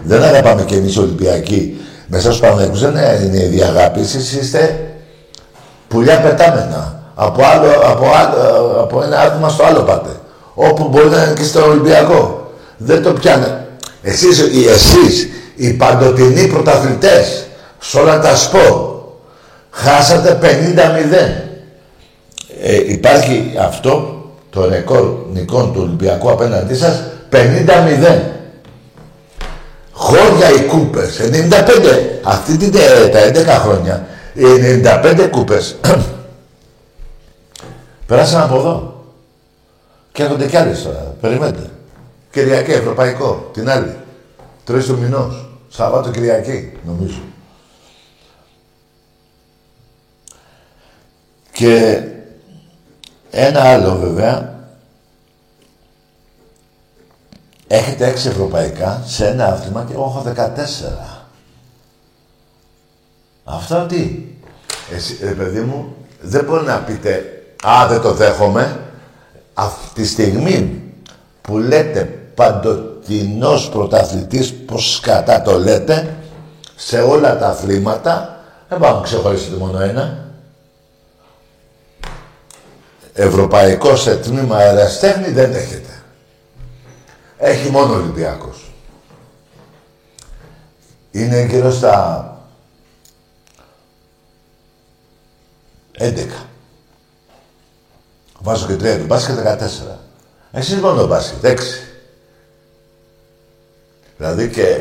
[0.04, 1.80] δεν αγαπάμε και εμείς Ολυμπιακοί.
[2.06, 2.90] Μέσα στους Παναγικούς δεν
[3.24, 4.87] είναι η διαγάπη, εσείς είστε
[5.88, 7.02] πουλιά πετάμενα.
[7.14, 10.10] Από, άλλο, από, άλλο, από ένα άτομα στο άλλο πάτε.
[10.54, 12.50] Όπου μπορεί να είναι και στο Ολυμπιακό.
[12.76, 13.66] Δεν το πιάνε.
[14.02, 14.40] Εσείς,
[14.74, 17.46] εσείς οι παντοτινοί πρωταθλητές,
[17.78, 18.88] σε όλα τα σπορ,
[19.70, 21.48] χάσατε 50-0.
[22.62, 28.20] Ε, υπάρχει αυτό, το ρεκόρ νικών του Ολυμπιακού απέναντί σας, 50-0.
[29.92, 32.20] Χώρια οι κούπες, 95.
[32.22, 32.72] Αυτή την,
[33.12, 34.06] τα 11 χρόνια,
[34.38, 35.76] οι 95 κούπες
[38.06, 39.04] Περάσαν από εδώ.
[40.12, 41.14] Και έρχονται κι άλλες τώρα.
[41.20, 41.70] Περιμένετε.
[42.30, 43.50] Κυριακή, Ευρωπαϊκό.
[43.52, 43.96] Την άλλη.
[44.64, 45.48] Τρεις του μηνός.
[45.68, 47.20] Σαββάτο Κυριακή, νομίζω.
[51.52, 52.02] Και
[53.30, 54.56] ένα άλλο βέβαια.
[57.66, 61.17] Έχετε έξι ευρωπαϊκά σε ένα άθλημα και εγώ έχω 14.
[63.50, 64.24] Αυτό τι;
[64.94, 67.32] Εσύ, ρε παιδί μου, δεν μπορεί να πείτε
[67.66, 68.80] Α, δεν το δέχομαι.
[69.54, 70.82] Αυτή τη στιγμή
[71.40, 76.16] που λέτε παντοτινός πρωταθλητής, πως κατά το λέτε,
[76.76, 80.26] σε όλα τα αθλήματα, δεν πάω να ξεχωρίσετε μόνο ένα.
[83.12, 86.02] Ευρωπαϊκός σε τμήμα αεραστέχνη δεν έχετε.
[87.38, 88.72] Έχει μόνο Ολυμπιακός.
[91.10, 92.37] Είναι γύρω στα
[95.98, 96.46] 11.
[98.40, 99.98] Βάζω και τρία του μπάσκετ 14.
[100.52, 101.80] Εσείς μόνο μπάσκετ, έξι.
[104.16, 104.80] Δηλαδή και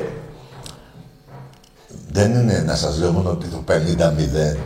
[2.12, 4.58] δεν είναι να σας λέω μόνο ότι το 50-0,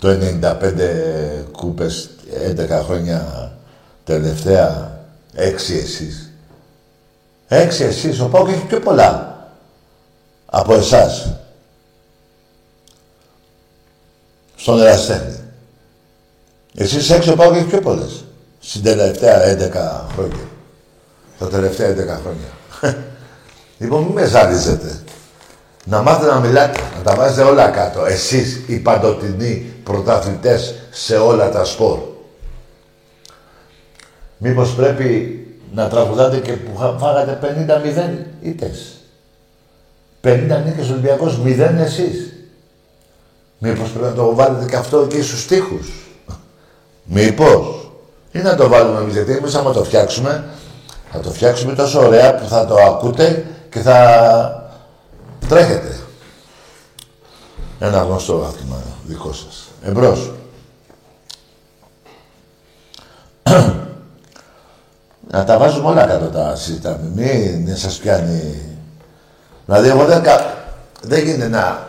[0.00, 2.10] το 95 κούπες,
[2.56, 3.52] 11 χρόνια
[4.04, 5.00] τελευταία,
[5.34, 6.32] 6 εσείς.
[7.48, 9.38] 6 εσείς, ο Πάοκ έχει πιο πολλά
[10.46, 11.34] από εσάς.
[14.56, 15.43] Στον εραστέχνη.
[16.76, 18.24] Εσείς έξω ο Πάοκ έχεις πιο πολλές.
[18.60, 20.48] Στην τελευταία 11 χρόνια.
[21.38, 22.96] Τα τελευταία 11 χρόνια.
[23.78, 24.98] λοιπόν, μην με ζαλίζετε.
[25.84, 28.06] Να μάθετε να μιλάτε, να τα βάζετε όλα κάτω.
[28.06, 31.98] Εσείς οι παντοτινοί πρωταθλητές σε όλα τα σπορ.
[34.38, 35.38] Μήπως πρέπει
[35.72, 38.96] να τραγουδάτε και που φάγατε 50-0 ήτες.
[40.20, 42.32] 50 νίκες Ολυμπιακός, 0 εσείς.
[43.58, 46.03] Μήπως πρέπει να το βάλετε και αυτό εκεί στους τοίχους.
[47.04, 47.90] Μήπως.
[48.32, 50.44] Ή να το βάλουμε εμείς, γιατί εμείς άμα το φτιάξουμε,
[51.12, 54.70] θα το φτιάξουμε τόσο ωραία που θα το ακούτε και θα
[55.48, 55.98] τρέχετε.
[57.78, 59.68] Ένα γνωστό άθλημα δικό σας.
[59.82, 60.30] Εμπρός.
[65.30, 67.10] να τα βάζουμε όλα κάτω τα συζητάμε.
[67.14, 68.60] Μην σας πιάνει...
[69.66, 70.22] Δηλαδή, εγώ δεν,
[71.02, 71.86] δεν γίνεται να...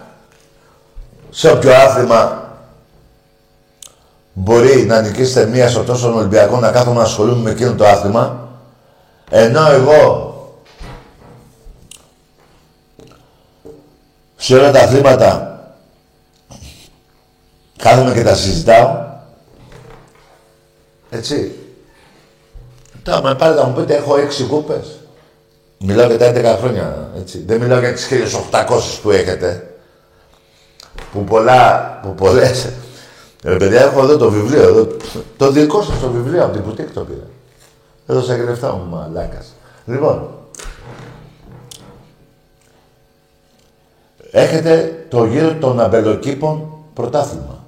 [1.29, 2.44] Σε όποιο άθλημα
[4.37, 8.49] μπορεί να νικήσετε μία στο τόσο Ολυμπιακό να κάθομαι να ασχολούμαι με εκείνο το άθλημα,
[9.29, 10.33] ενώ εγώ
[14.35, 15.59] σε όλα τα αθλήματα
[17.77, 19.05] κάθομαι και τα συζητάω,
[21.09, 21.55] έτσι.
[23.03, 24.99] Τώρα με πάρετε να μου πείτε έχω έξι κούπες.
[25.77, 27.43] Μιλάω για τα 11 χρόνια, έτσι.
[27.47, 28.07] Δεν μιλάω για τις
[28.51, 29.75] 1800 που έχετε.
[31.11, 32.69] Που πολλά, που πολλές
[33.45, 34.87] Ρε παιδιά, έχω εδώ το βιβλίο, εδώ,
[35.37, 37.27] το δικό σας το βιβλίο, από την πουτίκ το πήρα.
[38.07, 39.53] Έδωσα και λεφτά μου, μαλάκας.
[39.85, 40.27] Λοιπόν,
[44.31, 47.63] έχετε το γύρο των αμπελοκήπων πρωτάθλημα.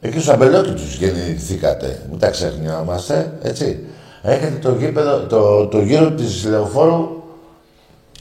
[0.00, 3.84] Εκεί στους αμπελόκηπους γεννηθήκατε, μην τα ξεχνιόμαστε, έτσι.
[4.22, 7.22] Έχετε το, γήπεδο, το, το γύρο της λεωφόρου,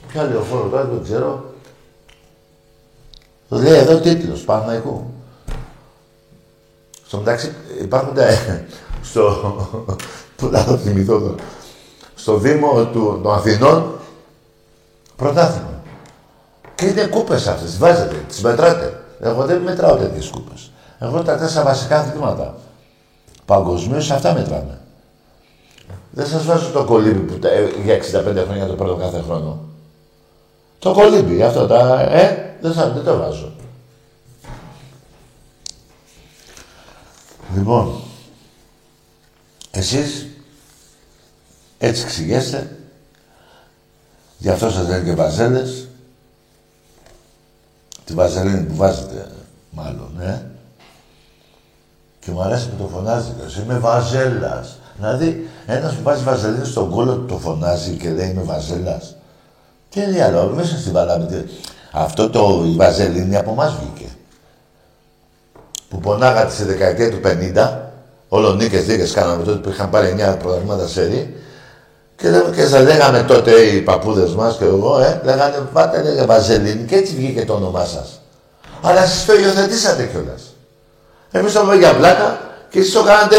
[0.07, 1.53] ποια λεωφόρου τώρα, δεν ξέρω.
[3.49, 5.03] Το λέει εδώ τίτλος, Παναϊκού.
[7.11, 8.27] Στο μεταξύ υπάρχουν τα...
[9.09, 9.35] στο...
[10.35, 11.35] Πού θα το θυμηθώ εδώ.
[12.15, 13.99] Στο Δήμο του, των Αθηνών
[15.15, 15.81] πρωτάθλημα.
[16.75, 19.03] Και είναι κούπες αυτές, τις βάζετε, τις μετράτε.
[19.19, 20.71] Εγώ δεν μετράω τέτοιες κούπες.
[20.99, 22.55] Εγώ τα τέσσερα βασικά αθλήματα.
[23.45, 24.79] Παγκοσμίως αυτά μετράμε.
[26.11, 29.59] Δεν σας βάζω το κολύμπι που ε, για 65 χρόνια το πρώτο κάθε χρόνο.
[30.79, 32.01] Το κολύμπι, αυτό τα...
[32.01, 33.51] Ε, δεν, σας, δεν το βάζω.
[37.55, 38.01] Λοιπόν,
[39.71, 40.27] εσείς
[41.77, 42.77] έτσι ξηγέστε,
[44.37, 45.87] γι' αυτό σας λένε και βαζέλες,
[48.05, 49.31] τη βαζελίνη που βάζετε
[49.71, 50.45] μάλλον, ε.
[52.19, 54.77] Και μου αρέσει που το φωνάζει και είμαι βαζέλας.
[54.97, 59.15] Δηλαδή, ένας που βάζει βαζελίνη στον κόλλο του το φωνάζει και λέει είμαι βαζέλας.
[59.89, 61.45] Τι είναι άλλο, μέσα στην παλάμη.
[61.91, 64.00] Αυτό το η βαζελίνη από εμάς βγήκε
[65.91, 67.19] που πονάγατε στη δεκαετία του
[67.55, 67.69] 50,
[68.27, 71.35] όλο νίκες δίκες κάναμε τότε που είχαν πάρει 9 προγραμμάτα σερή,
[72.15, 76.85] και, και σα λέγαμε τότε οι παππούδες μας και εγώ, ε, λέγανε πάτε λέγε Βαζελίνη
[76.85, 78.21] και έτσι βγήκε το όνομά σας.
[78.81, 80.41] Αλλά εσείς το υιοθετήσατε κιόλας.
[81.31, 82.39] Εμείς το είπαμε για πλάκα
[82.69, 83.37] και εσείς το κάνατε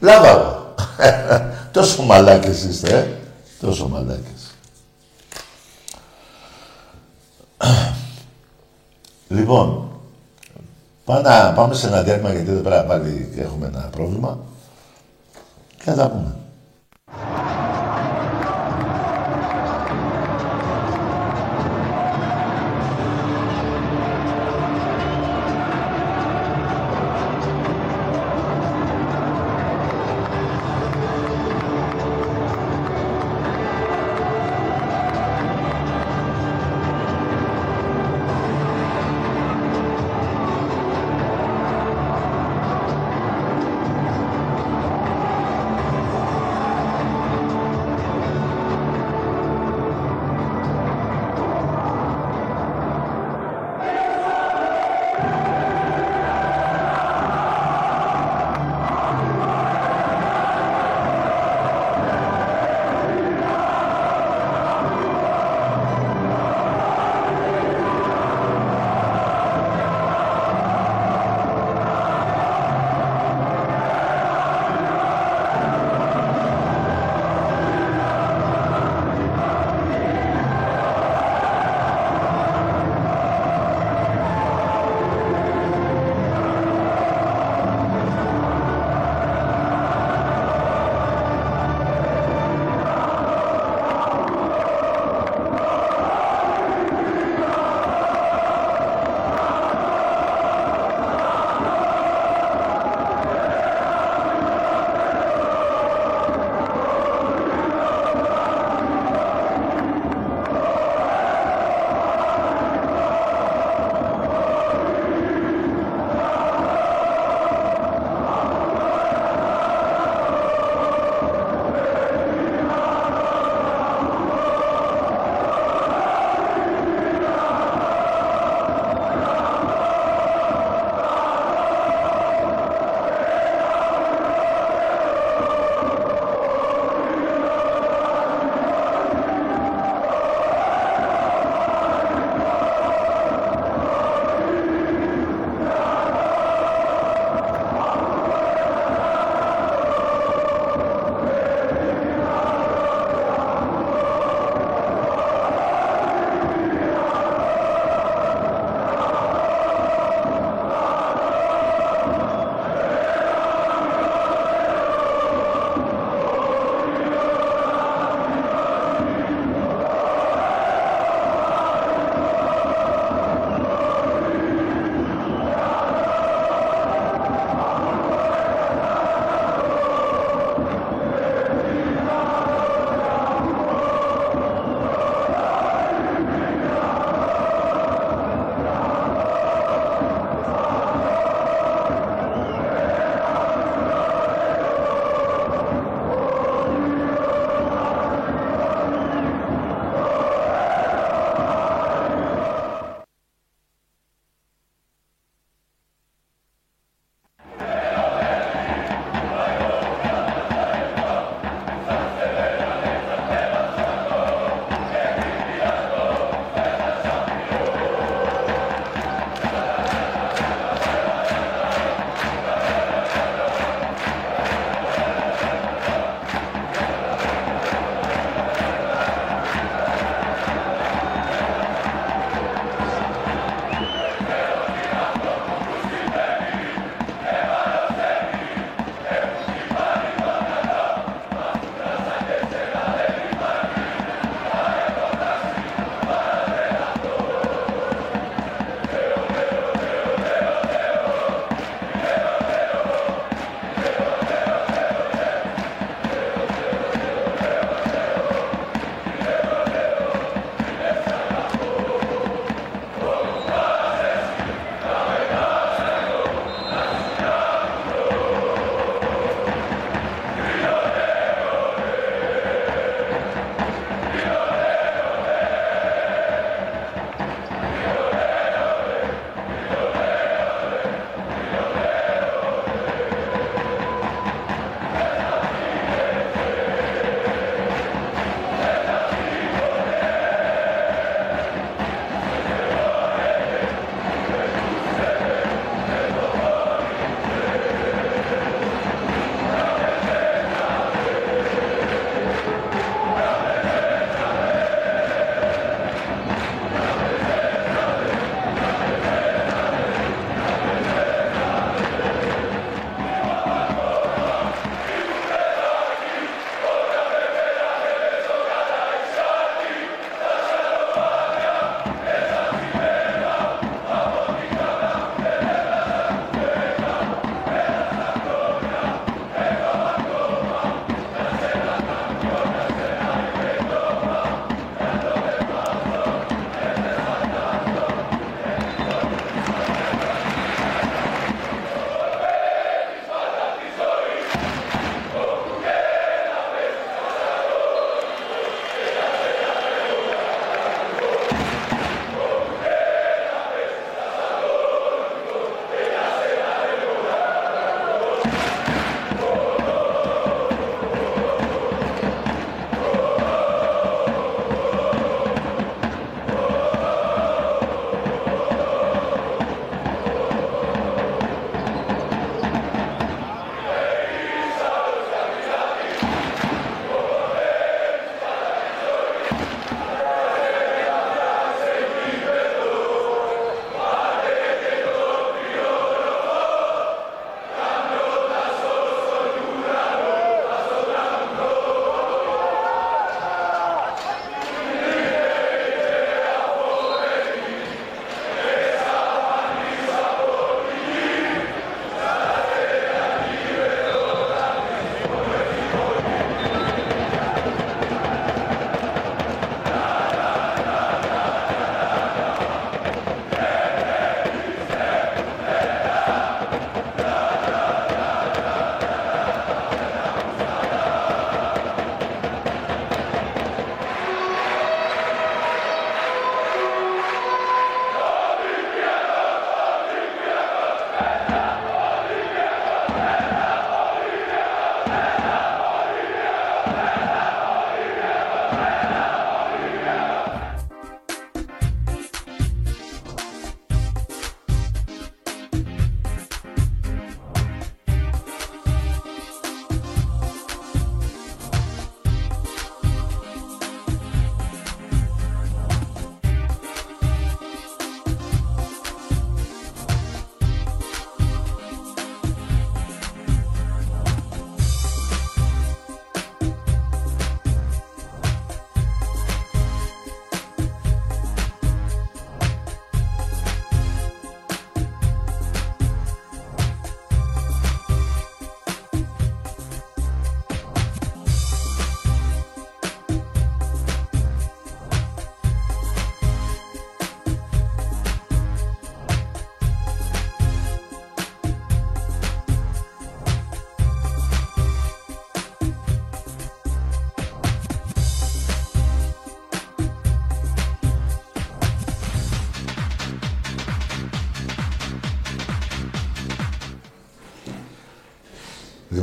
[0.00, 0.74] λάβαρο.
[1.72, 3.06] Τόσο μαλάκες είστε, ε.
[3.60, 4.54] Τόσο μαλάκες.
[9.36, 9.91] λοιπόν,
[11.12, 14.38] Πάμε, πάμε σε ένα διάλειμμα γιατί εδώ πέρα πάλι έχουμε ένα πρόβλημα
[15.76, 16.34] και θα τα πούμε.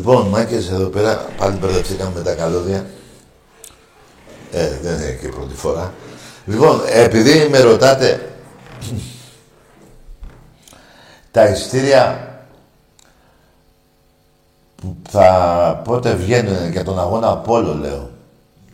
[0.10, 2.86] Λοιπόν, μάκες εδώ πέρα, πάλι μπερδευτήκαμε με τα καλώδια.
[4.52, 5.94] Ε, δεν είναι και πρώτη φορά.
[6.46, 8.32] Λοιπόν, επειδή με ρωτάτε
[11.32, 12.30] τα ειστήρια
[14.76, 18.10] που θα πότε βγαίνουν για τον αγώνα Απόλλω, λέω.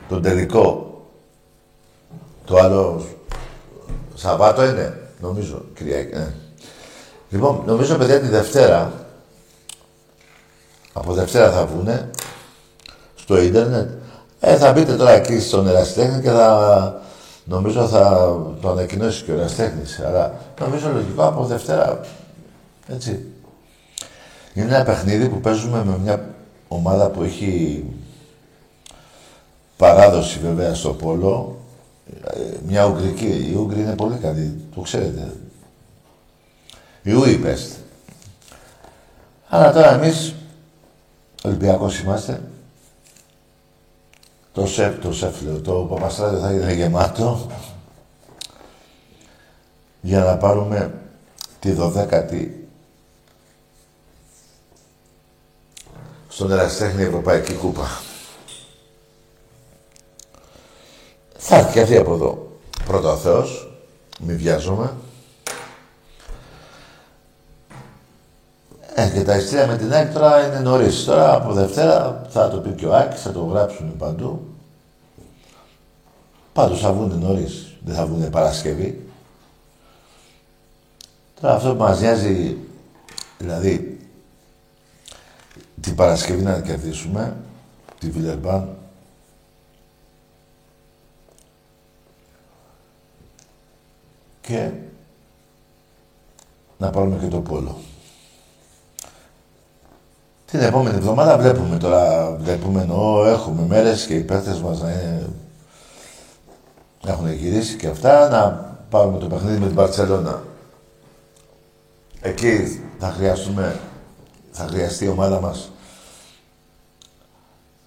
[0.09, 0.99] Τον τελικό.
[2.45, 3.05] Το άλλο
[4.13, 6.15] Σαββάτο είναι, νομίζω, Κυριακή.
[6.15, 6.33] Ναι.
[7.29, 9.04] Λοιπόν, νομίζω, παιδιά, τη Δευτέρα,
[10.97, 12.09] από Δευτέρα θα βγουνε
[13.15, 13.89] στο ίντερνετ.
[14.39, 17.01] Ε, θα μπείτε τώρα εκεί στον Εραστέχνη και θα...
[17.45, 19.99] Νομίζω θα το ανακοινώσει και ο Εραστέχνης.
[19.99, 21.99] Αλλά νομίζω λογικό από Δευτέρα,
[22.87, 23.25] έτσι.
[24.53, 26.29] Είναι ένα παιχνίδι που παίζουμε με μια
[26.67, 27.83] ομάδα που έχει
[29.77, 31.57] παράδοση βέβαια στο πόλο.
[32.23, 33.49] Ε, μια Ουγγρική.
[33.51, 35.33] Η Ούγγρη είναι πολύ καλή, το ξέρετε.
[37.03, 37.75] Η Ούη πέστε.
[39.49, 40.34] Αλλά τώρα εμείς
[41.45, 42.41] Ολυμπιακός είμαστε.
[44.53, 47.47] Το σεφ, το σεφ λέω, το Παπαστράδιο θα είναι γεμάτο
[50.01, 50.93] για να πάρουμε
[51.59, 52.67] τη δωδέκατη
[56.29, 58.01] στον Εραστέχνη Ευρωπαϊκή Κούπα.
[61.37, 62.47] Θα έρθει αυτή από εδώ.
[62.85, 63.77] Πρώτα ο Θεός,
[64.19, 64.93] μη βιάζομαι.
[68.97, 71.03] Ε, και τα ιστήρια με την ΑΕΚ τώρα είναι νωρίς.
[71.03, 74.47] Τώρα από Δευτέρα θα το πει και ο Άκης, θα το γράψουν παντού.
[76.53, 77.75] Πάντως θα βγουν νωρίς.
[77.85, 79.09] Δεν θα βγουν Παρασκευή.
[81.41, 82.57] Τώρα αυτό που μας νοιάζει,
[83.37, 83.99] δηλαδή,
[85.81, 87.35] την Παρασκευή να κερδίσουμε,
[87.99, 88.77] τη Βιλερμπάν,
[94.41, 94.71] και
[96.77, 97.77] να πάρουμε και το πόλο.
[100.45, 105.29] Την επόμενη εβδομάδα βλέπουμε τώρα, βλέπουμε εννοώ, έχουμε μέρες και οι παίχτες μας να είναι...
[107.05, 110.43] έχουν γυρίσει και αυτά, να πάρουμε το παιχνίδι με την Παρτσελώνα.
[112.21, 113.79] Εκεί θα χρειαστούμε,
[114.51, 115.69] θα χρειαστεί η ομάδα μας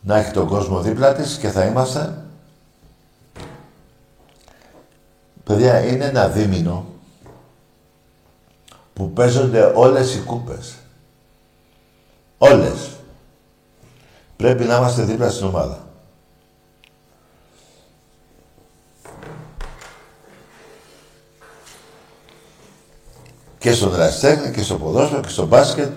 [0.00, 2.14] να έχει τον κόσμο δίπλα της και θα είμαστε.
[5.44, 6.86] Παιδιά, είναι ένα δίμηνο
[8.92, 10.74] που παίζονται όλες οι κούπες.
[12.38, 12.90] Όλες.
[14.36, 15.86] Πρέπει να είμαστε δίπλα στην ομάδα.
[23.58, 25.92] Και στο δραστέχνη και στο ποδόσφαιρο και στο μπάσκετ.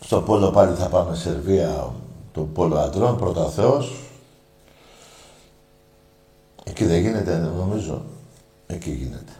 [0.00, 1.92] Στο πόλο πάλι θα πάμε Σερβία,
[2.32, 3.94] το πόλο αντρών, πρώτα Θεός.
[6.64, 8.04] Εκεί δεν γίνεται, νομίζω.
[8.66, 9.32] Εκεί γίνεται.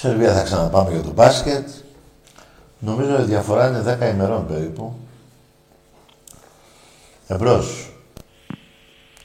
[0.00, 1.68] Σερβία θα ξαναπάμε για το μπάσκετ.
[2.78, 4.98] Νομίζω η διαφορά είναι 10 ημερών περίπου.
[7.26, 7.92] Εμπρός.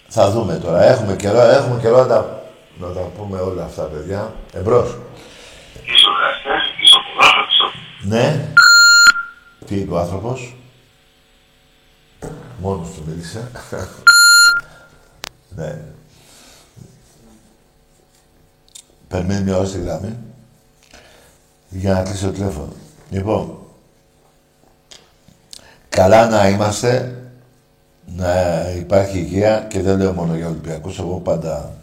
[0.08, 0.84] Θα δούμε τώρα.
[0.84, 2.44] Έχουμε καιρό, έχουμε καιρό να τα,
[2.80, 4.34] να τα πούμε όλα αυτά, παιδιά.
[4.54, 4.98] Εμπρός.
[8.02, 8.54] Ναι.
[9.66, 10.56] Τι είπε ο άνθρωπος;
[12.58, 13.52] Μόνος του μίλησε.
[15.56, 15.82] ναι.
[19.08, 20.33] Περιμένει μια ώρα στη γραμμή
[21.74, 22.74] για να κλείσει το τηλέφωνο.
[23.10, 23.58] Λοιπόν,
[25.90, 27.16] καλά να είμαστε,
[28.06, 31.74] να υπάρχει υγεία και δεν λέω μόνο για Ολυμπιακούς, εγώ πάντα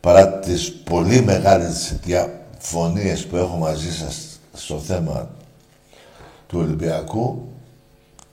[0.00, 5.28] παρά τις πολύ μεγάλες διαφωνίες που έχω μαζί σας στο θέμα
[6.46, 7.48] του Ολυμπιακού,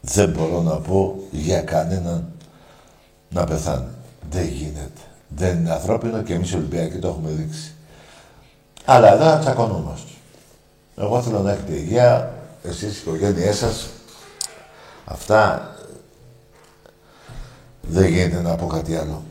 [0.01, 2.31] δεν μπορώ να πω για κανέναν
[3.29, 3.87] να πεθάνει.
[4.29, 5.01] Δεν γίνεται.
[5.27, 7.73] Δεν είναι ανθρώπινο και εμείς οι Ολυμπιακοί το έχουμε δείξει.
[8.85, 10.08] Αλλά εδώ τσακωνόμαστε.
[10.99, 12.33] Εγώ θέλω να έχετε υγεία,
[12.63, 13.89] εσείς οι οικογένειές σας.
[15.05, 15.73] Αυτά
[17.81, 19.23] δεν γίνεται να πω κάτι άλλο.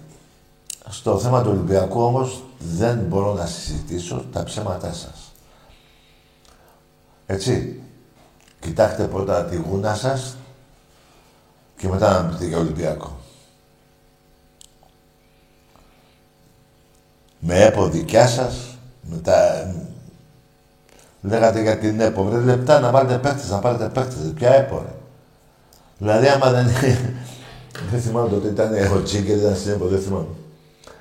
[0.88, 5.32] Στο θέμα του Ολυμπιακού όμως δεν μπορώ να συζητήσω τα ψέματά σας.
[7.26, 7.80] Έτσι.
[8.60, 10.36] Κοιτάξτε πρώτα τη γούνα σας
[11.76, 13.18] και μετά να πείτε για Ολυμπιακό.
[17.38, 19.68] Με έπο δικιά σας, με τα
[21.28, 22.22] Λέγατε για την ΕΠΟ.
[22.22, 24.16] Βρε λεπτά να βάλετε παίχτες, να πάρετε παίχτες.
[24.34, 24.94] Ποια ΕΠΟ, ρε.
[25.98, 26.66] Δηλαδή, άμα δεν...
[27.90, 30.26] δεν θυμάμαι τότε ήταν ο Τσίγκερ, ήταν στην ΕΠΟ, δεν θυμάμαι.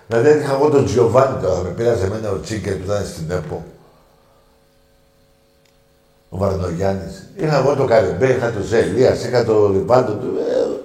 [0.07, 3.63] Δηλαδή, είχα εγώ τον Τζιοβάνι τώρα, με πήραζε εμένα ο Τσίγκερ που ήταν στην ΕΠΟ.
[6.29, 7.23] Ο Βαρνογιάννης.
[7.35, 10.33] Είχα εγώ τον Καρεμπέ, είχα τον Ζελίας, είχα τον Ριβάλτο του.
[10.39, 10.79] Ε,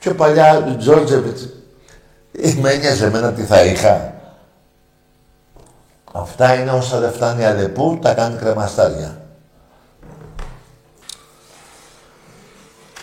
[0.00, 1.48] πιο παλιά, τον Τζόρτζεβιτς.
[2.32, 4.17] Ε, με ένοιαζε εμένα τι θα είχα.
[6.12, 9.20] Αυτά είναι όσα δεν φτάνει αλεπού, τα κάνει κρεμαστάρια.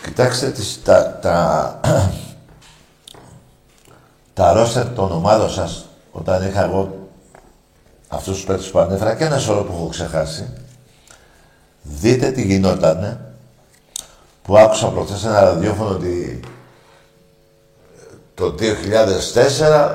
[0.04, 0.52] Κοιτάξτε
[0.84, 1.80] τα, τα,
[4.34, 7.08] τα ρόστερ των ομάδων σας, όταν είχα εγώ
[8.08, 10.52] αυτούς τους παίκτες που ανέφερα και ένα σώρο που έχω ξεχάσει,
[11.82, 13.20] δείτε τι γινότανε,
[14.42, 16.40] που άκουσα προχθές ένα ραδιόφωνο ότι
[18.00, 18.54] ε, το
[19.74, 19.94] 2004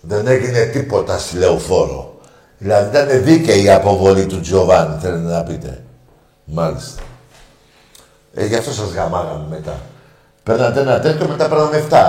[0.00, 2.13] δεν έγινε τίποτα στη Λεωφόρο.
[2.64, 5.82] Δηλαδή ήταν δίκαιη η αποβολή του Τζοβάνι, θέλετε να πείτε.
[6.44, 7.02] Μάλιστα.
[8.34, 9.80] Ε, γι' αυτό σας γαμάγαμε μετά.
[10.42, 12.04] Παίρνατε ένα τέτοιο, μετά παίρναμε 7.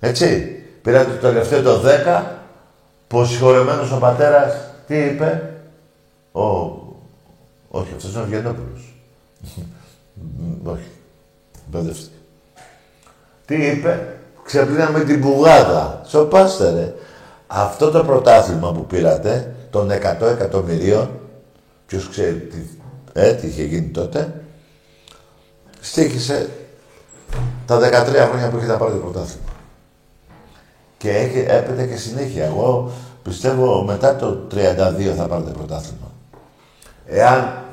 [0.00, 0.44] Έτσι.
[0.82, 2.22] Πήρατε το τελευταίο το 10,
[3.08, 4.54] που ο συγχωρεμένος ο πατέρας,
[4.86, 5.54] τι είπε;
[6.32, 6.42] Ο...
[7.70, 8.94] Όχι, αυτός είναι ο Βιενόπουλος.
[10.64, 10.90] Όχι.
[11.66, 12.16] Μπερδεύτηκε.
[13.46, 16.00] Τι είπε; Ξεπλύναμε την πουγάδα.
[16.06, 16.94] Σοπάστε ρε.
[17.52, 21.10] Αυτό το πρωτάθλημα που πήρατε, των 100 εκατομμυρίων,
[21.86, 22.56] ποιος ξέρει τι,
[23.12, 24.42] ε, τι είχε γίνει τότε,
[25.80, 26.48] στήχησε
[27.66, 29.48] τα 13 χρόνια που είχε να πάρει το πρωτάθλημα.
[30.96, 32.44] Και έχει, έπεται και συνέχεια.
[32.44, 32.92] Εγώ
[33.22, 36.10] πιστεύω μετά το 32 θα πάρετε πρωτάθλημα.
[37.06, 37.64] Εάν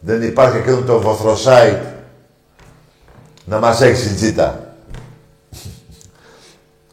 [0.00, 1.82] δεν υπάρχει εκείνο το βοθροσάιτ
[3.44, 4.65] να μας έχει συντζήτα.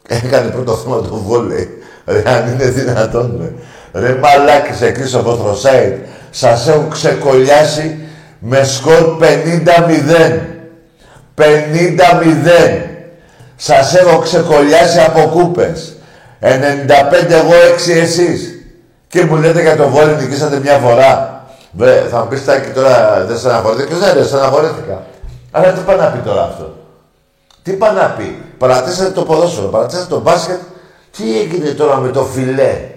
[0.08, 1.68] Έκανε πρώτο θέμα το βόλεϊ.
[2.06, 3.52] Ρε, αν είναι δυνατόν, ρε.
[4.00, 6.06] Ρε μαλάκες εκεί στο βοθροσάιτ.
[6.30, 7.98] Σας έχουν ξεκολλιάσει
[8.38, 10.40] με σκορ 50-0.
[11.34, 11.44] 50-0.
[13.56, 15.96] Σας έχω ξεκολλιάσει από κούπες.
[16.40, 18.48] 95 εγώ, 6 εσείς.
[19.08, 21.44] Και μου λέτε για το βόλιο νικήσατε μια φορά.
[21.72, 23.96] Βρε, θα μου πεις Τάκη τώρα δεν στεναχωρήθηκα.
[23.96, 25.02] Ναι, δεν στεναχωρήθηκα.
[25.50, 26.74] Αλλά τι πάει να πει τώρα αυτό.
[27.64, 28.42] Τι πάει να πει.
[28.58, 30.60] Παρατήσατε το ποδόσφαιρο, παρατήσατε το μπάσκετ.
[31.16, 32.90] Τι έγινε τώρα με το φιλέ;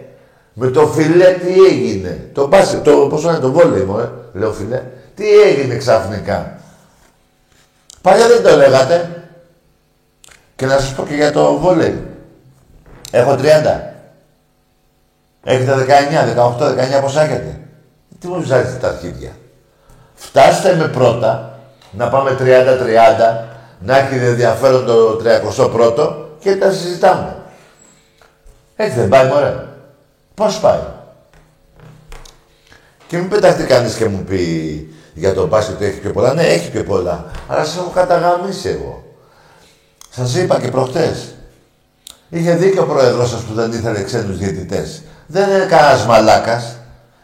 [0.53, 4.51] Με το φιλέ τι έγινε; Το μπάσκετ, το, πώς είναι το βόλεϊ μου, ε, λέω
[4.51, 4.82] φιλέ.
[5.15, 6.59] Τι έγινε ξαφνικά;
[8.01, 9.24] Παλιά δεν το λέγατε.
[10.55, 12.03] Και να σας πω και για το βόλεϊ.
[13.11, 13.38] Έχω 30.
[15.43, 16.26] Έχετε 19,
[16.59, 17.59] 18, 19 πόσα έχετε;
[18.20, 19.32] Τι μου ψάχνετε τα αρχίδια;
[20.15, 21.59] Φτάστε με πρώτα,
[21.91, 23.47] να πάμε 30-30,
[23.80, 27.36] να έχει ενδιαφέρον το 31ο και τα συζητάμε.
[28.75, 29.65] Έτσι δεν πάει, μωρέ.
[30.34, 30.80] Πώς πάει;
[33.07, 36.34] Και μην πεταχτεί κανείς και μου πει για τον μπάσκετ ότι έχει πιο πολλά.
[36.34, 37.25] Ναι, έχει πιο πολλά.
[37.47, 39.03] Αλλά σας έχω καταγαμίσει εγώ.
[40.09, 41.36] Σας είπα και προχτές.
[42.30, 45.01] Είχε δίκιο ο πρόεδρος σας που δεν ήθελε ξένους διαιτητές.
[45.28, 46.78] Δεν είναι κανένας μαλάκας.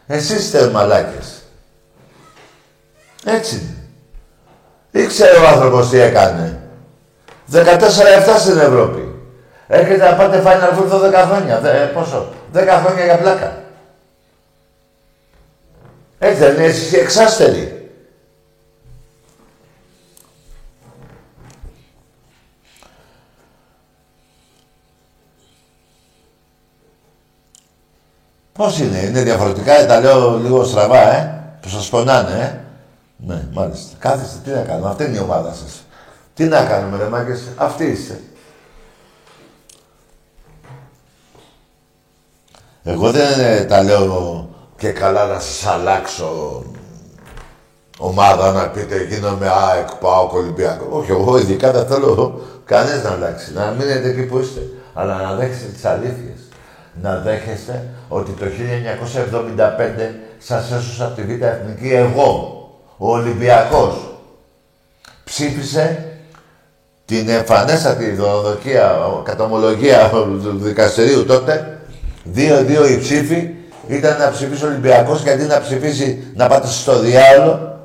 [0.06, 1.42] Εσείς είστε μαλάκες.
[3.24, 3.83] Έτσι είναι.
[4.94, 6.60] Ήξερε ο άνθρωπος τι έκανε;
[7.52, 7.58] 14-7
[8.38, 9.14] στην Ευρώπη.
[9.66, 11.60] Έρχεται να πάτε Final Four 12 χρόνια.
[11.60, 13.62] Δε, πόσο; 10 χρόνια για πλάκα.
[16.18, 17.90] Έτσι δεν είναι εσείς εξάστεροι.
[28.52, 32.63] Πώς είναι, είναι διαφορετικά, τα λέω λίγο στραβά, ε, που σας πονάνε, ε.
[33.26, 33.96] Ναι, μάλιστα.
[33.98, 35.82] Κάθεστε, τι να κάνουμε, αυτή είναι η ομάδα σας.
[36.34, 38.20] Τι να κάνουμε, ρε μάγκες, αυτή είστε.
[42.84, 46.62] Εγώ δεν ε, τα λέω και καλά να σας αλλάξω
[47.98, 50.86] ομάδα να πείτε γίνομαι ΑΕΚ, πάω Ολυμπιακό.
[50.90, 53.52] Όχι, εγώ ειδικά δεν θέλω κανένας να αλλάξει.
[53.52, 54.60] Να μείνετε εκεί που είστε.
[54.94, 56.38] Αλλά να δέχεστε τις αλήθειες
[57.02, 62.53] να δέχεστε ότι το 1975 σας έσωσα από τη Β' Εθνική εγώ,
[62.96, 63.94] ο Ολυμπιακός.
[65.24, 66.08] Ψήφισε
[67.04, 71.78] την εμφανέστατη δωροδοκία, κατομολογία του δικαστηρίου τότε,
[72.24, 73.54] δύο-δύο οι ψήφοι,
[73.88, 77.78] ήταν να ψηφίσει ο Ολυμπιακός και αντί να ψηφίσει να πάτε στο διάλογο,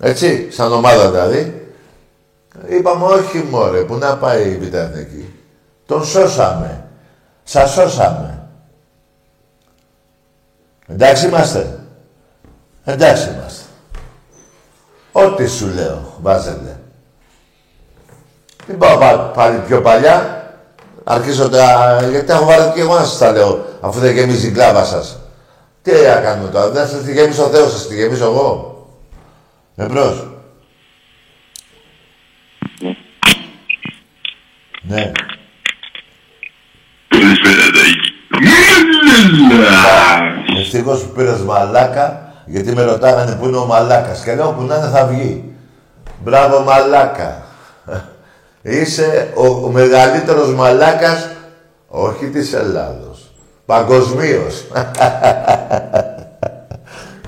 [0.00, 1.72] έτσι, σαν ομάδα δηλαδή,
[2.68, 5.34] είπαμε όχι μωρέ, που να πάει η Β' Εθνική.
[5.86, 6.84] Τον σώσαμε.
[7.44, 8.48] Σας σώσαμε.
[10.86, 11.78] Εντάξει είμαστε.
[12.84, 13.62] Εντάξει είμαστε.
[15.24, 16.80] Ό,τι σου λέω, βάζετε.
[18.66, 20.42] Μην πάω πάλι πιο παλιά.
[21.04, 21.98] Αρχίζω τα...
[22.10, 25.18] Γιατί έχω βάλει και εγώ να σας τα λέω, αφού δεν γεμίζει η κλάβα σας.
[25.82, 28.86] Τι να κάνουμε τώρα, δεν σας τη γεμίσω ο Θεός, σας τη γεμίσω εγώ.
[29.76, 30.26] Εμπρός.
[34.82, 35.12] Ναι.
[40.58, 44.22] Ευτυχώς που πήρες μαλάκα, γιατί με ρωτάγανε πού είναι ο μαλάκας.
[44.22, 45.56] Και λέω που να είναι θα βγει.
[46.22, 47.42] Μπράβο μαλάκα.
[48.62, 51.28] Είσαι ο, ο μεγαλύτερος μαλάκας,
[51.88, 53.32] όχι της Ελλάδος,
[53.66, 54.64] παγκοσμίως.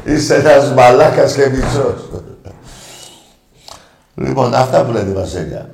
[0.04, 2.08] Είσαι ένας μαλάκας και μισός.
[4.14, 5.68] Λοιπόν, αυτά που λέτε, Βασίλια.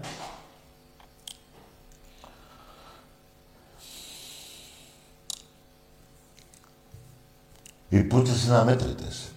[7.89, 9.31] Οι πούτσες είναι αμέτρητες.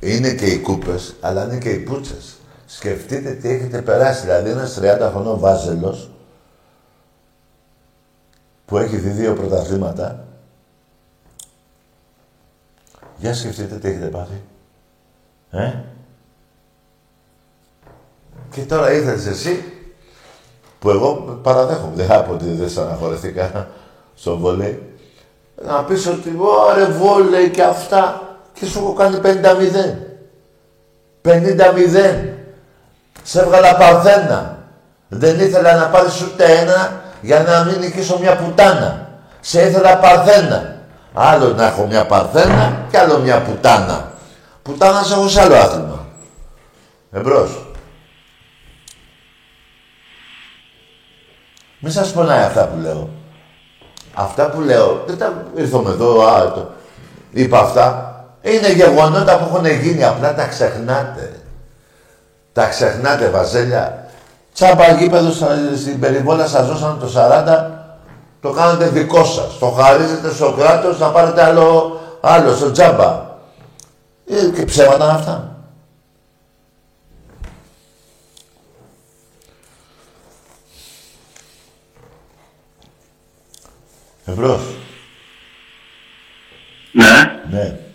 [0.00, 2.36] Είναι και οι κούπες, αλλά είναι και οι πούτσες.
[2.66, 4.20] Σκεφτείτε τι έχετε περάσει.
[4.20, 6.10] Δηλαδή, ένας 30 χρονών βάζελος
[8.66, 10.24] που έχει δει δύο πρωταθλήματα.
[13.16, 14.42] Για σκεφτείτε τι έχετε πάθει.
[15.50, 15.72] Ε;
[18.50, 19.64] Και τώρα ήρθες εσύ,
[20.78, 23.68] που εγώ παραδέχομαι, δεν θα πω ότι δεν στεναχωρηθήκα
[24.14, 24.78] στο βολέ,
[25.64, 28.27] να πεις ότι ωραία βόλεϊ και αυτά
[28.58, 29.28] και σου έχω κάνει 50-0.
[31.24, 31.32] 50-0.
[33.22, 34.58] Σε έβγαλα παρθένα.
[35.08, 39.08] Δεν ήθελα να πάρεις ούτε ένα για να μην νικήσω μια πουτάνα.
[39.40, 40.76] Σε ήθελα παρθένα.
[41.12, 44.12] Άλλο να έχω μια παρθένα και άλλο μια πουτάνα.
[44.62, 46.06] Πουτάνα σε έχω σε άλλο άθλημα.
[47.12, 47.66] Εμπρός.
[51.78, 53.10] Μη σας πονάει αυτά που λέω.
[54.14, 56.70] Αυτά που λέω, δεν τα ήρθαμε εδώ, α, το,
[57.30, 58.17] είπα αυτά.
[58.48, 61.32] Είναι γεγονότα που έχουν γίνει, απλά τα ξεχνάτε.
[62.52, 64.08] Τα ξεχνάτε, Βαζέλια.
[64.54, 65.30] Τσάμπα γήπεδο
[65.76, 67.70] στην περιβόλα σας δώσαν το 40,
[68.40, 69.58] το κάνετε δικό σας.
[69.58, 73.26] Το χαρίζετε στο κράτος να πάρετε άλλο, άλλο στο τζάμπα.
[74.26, 75.52] Ε, και ψέματα αυτά.
[84.24, 84.60] Εμπρός.
[86.92, 87.87] Ναι, Ναι.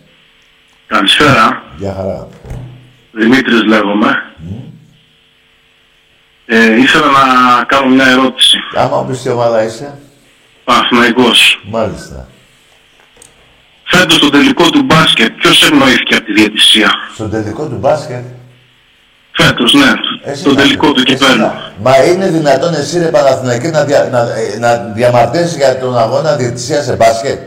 [0.94, 1.62] Καλησπέρα.
[1.76, 2.28] Γεια χαρά.
[3.12, 4.12] Δημήτρης λέγομαι.
[6.46, 8.56] Ε, ήθελα να κάνω μια ερώτηση.
[8.74, 9.98] Άμα μου πεις τι ομάδα είσαι.
[10.64, 11.60] Παναθηναϊκός.
[11.70, 12.28] Μάλιστα.
[13.84, 18.24] Φέτος στο τελικό του μπάσκετ, ποιος ευνοήθηκε από τη διαιτησία; Στον τελικό του μπάσκετ.
[19.32, 19.92] Φέτος, ναι.
[20.24, 21.38] Εσύ στο να- τελικό του εσύ κυπέλου.
[21.40, 25.98] να- Μα είναι δυνατόν εσύ ρε Παναθηναϊκή να, δια, να, ε, να διαμαρτύρεσαι για τον
[25.98, 27.38] αγώνα διαιτησίας σε μπάσκετ;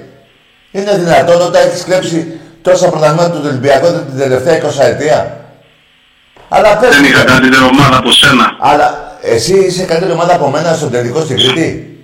[0.72, 5.38] Είναι δυνατόν όταν έχεις κλέψει τόσα πρωταθλήματα του Ολυμπιακού την τελευταία 20 ετία.
[6.50, 8.56] Αλλά πες Δεν μου, είχα καλύτερη ομάδα από σένα.
[8.60, 11.98] Αλλά εσύ είσαι καλύτερη ομάδα από μένα στον τελικό στην Κρήτη.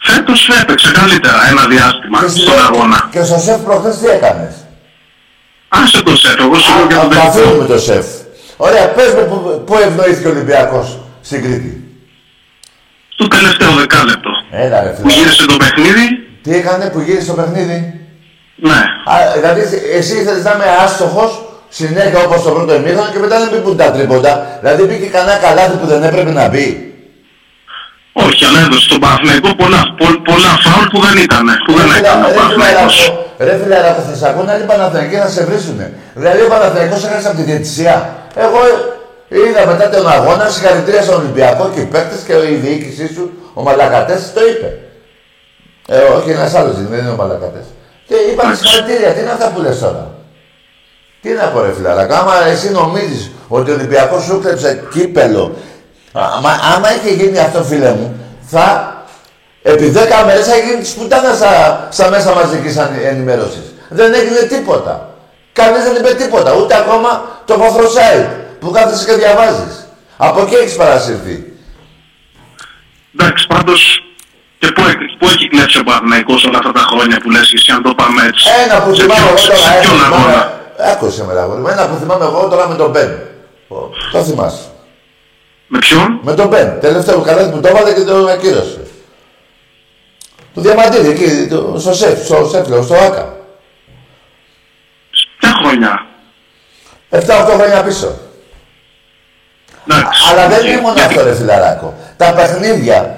[0.00, 3.08] Φέτος έπαιξε καλύτερα ένα διάστημα Και στη- στον αγώνα.
[3.12, 4.54] Και στο σεφ προχθές τι έκανες;
[5.68, 7.28] Άσε το σεφ, εγώ σου λέω και Α, τον το τελικό.
[7.28, 8.06] αφήνουμε το σεφ.
[8.56, 11.84] Ωραία, πες μου που, που ευνοήθηκε ο Ολυμπιακός στην Κρήτη.
[13.08, 14.30] Στο τελευταίο δεκάλεπτο.
[14.50, 15.12] Έλα ρε Που φίλε.
[15.12, 16.06] γύρισε το παιχνίδι,
[16.42, 18.01] Τι έκανε που γύρισε το παιχνίδι;
[18.68, 18.80] Ναι.
[19.12, 19.60] Α, δηλαδή
[19.98, 21.30] εσύ ήθελες να είμαι άστοχος
[21.68, 24.32] συνέχεια όπως το πρώτο ημίχρονο και μετά να μην πούν τα τρίποτα.
[24.60, 26.66] Δηλαδή μπήκε κανένα καλάθι που δεν έπρεπε να μπει.
[28.26, 31.46] Όχι, αλλά έδωσε στον Παναθηναϊκό πολλά, πο- πολλά φάουλ που δεν ήταν.
[31.66, 32.96] Που δεν Ρε φίλε, έκανε ο ρε φίλε, Παναθηναϊκός.
[33.06, 35.86] Ράκο, Ρε φίλε, Ράκο, θα σε ακούνε άλλοι Παναθηναϊκοί θα σε βρίσουνε.
[36.20, 37.94] Δηλαδή ο Παναθηναϊκός έχασε από τη διαιτησία.
[38.46, 38.58] Εγώ
[39.34, 43.24] ε, είδα μετά τον αγώνα συγχαρητήρια στον Ολυμπιακό και οι παίκτες και η διοίκησή σου,
[43.58, 44.68] ο Μαλακατές, το είπε.
[45.94, 47.66] Ε, όχι ένας άλλος δεν είναι ο Μαλακατές.
[48.12, 50.14] Και είπαν συγχαρητήρια, τι είναι αυτά που λες τώρα;
[51.22, 55.56] Τι να πω ρε φιλαράκο, άμα εσύ νομίζεις ότι ο Ολυμπιακός σου κλέψε κύπελο,
[56.12, 58.96] άμα, άμα είχε γίνει αυτό φίλε μου, θα
[59.62, 63.74] επί 10 μέρες θα γίνει της πουτάνα στα, στα μέσα μαζικής αν- ενημέρωσης.
[63.88, 65.14] Δεν έγινε τίποτα.
[65.52, 68.26] Κανείς δεν είπε τίποτα, ούτε ακόμα το Βοθροσάιτ
[68.60, 69.86] που κάθεσαι και διαβάζεις.
[70.16, 71.52] Από εκεί έχεις παρασυρθεί.
[73.18, 73.98] Εντάξει, πάντως
[74.62, 77.70] και πού, έχει- πού έχει κλέψει ο Παναθηναϊκός όλα αυτά τα χρόνια που λες εσύ
[77.76, 80.04] αν το πάμε έτσι; Ένα που Σε θυμάμαι ποιο- εγώ σε τώρα, ένα ποιον που
[80.04, 80.60] θυμάμαι, αγώνα;
[80.92, 83.10] άκουσε με αγόρι μου, ένα που θυμάμαι εγώ τώρα με τον Μπεν.
[84.12, 84.64] Το θυμάσαι.
[85.72, 86.80] Με ποιον; Με τον Μπεν.
[86.80, 88.80] Τελευταίο καλάθι που το έβαλε και το ακύρωσε.
[90.54, 93.36] Το διαμαντήρι εκεί, το, στο σεφ, στο σεφ, λέω, στο ΆΚΑ.
[95.38, 96.06] Ποια χρονιά.
[97.10, 98.18] 7-8 χρόνια πίσω.
[99.88, 100.22] Εντάξει.
[100.30, 101.94] Αλλά δεν Και- είναι μόνο γιατί- αυτό, ρε φιλαράκο.
[102.16, 103.16] Τα παιχνίδια.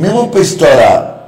[0.00, 1.20] Μη μου πεις τώρα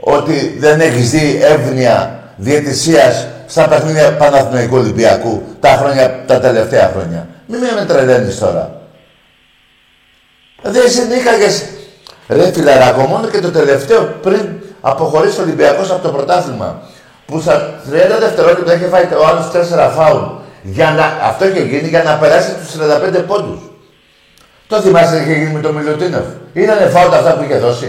[0.00, 7.28] ότι δεν έχεις δει εύνοια διαιτησίας στα παιχνίδια Παναθηναϊκού Ολυμπιακού τα, χρόνια, τα τελευταία χρόνια.
[7.46, 8.80] Μη με τρελαίνεις τώρα.
[10.62, 11.64] Δεν συνήχαγες...
[12.28, 14.48] Ρε φιλαράκο, μόνο και το τελευταίο πριν
[14.80, 16.82] αποχωρήσει ο Ολυμπιακός από το πρωτάθλημα
[17.26, 20.22] που στα 30 δευτερόλεπτα είχε φάει ο άλλος 4 φάουλ.
[20.62, 22.74] Για να, αυτό είχε γίνει για να περάσει τους
[23.20, 23.71] 35 πόντους.
[24.72, 27.88] Το θυμάσαι τι είχε γίνει με τον Μιλουτίνοφ; Ήτανε φάουλ αυτά που είχε δώσει;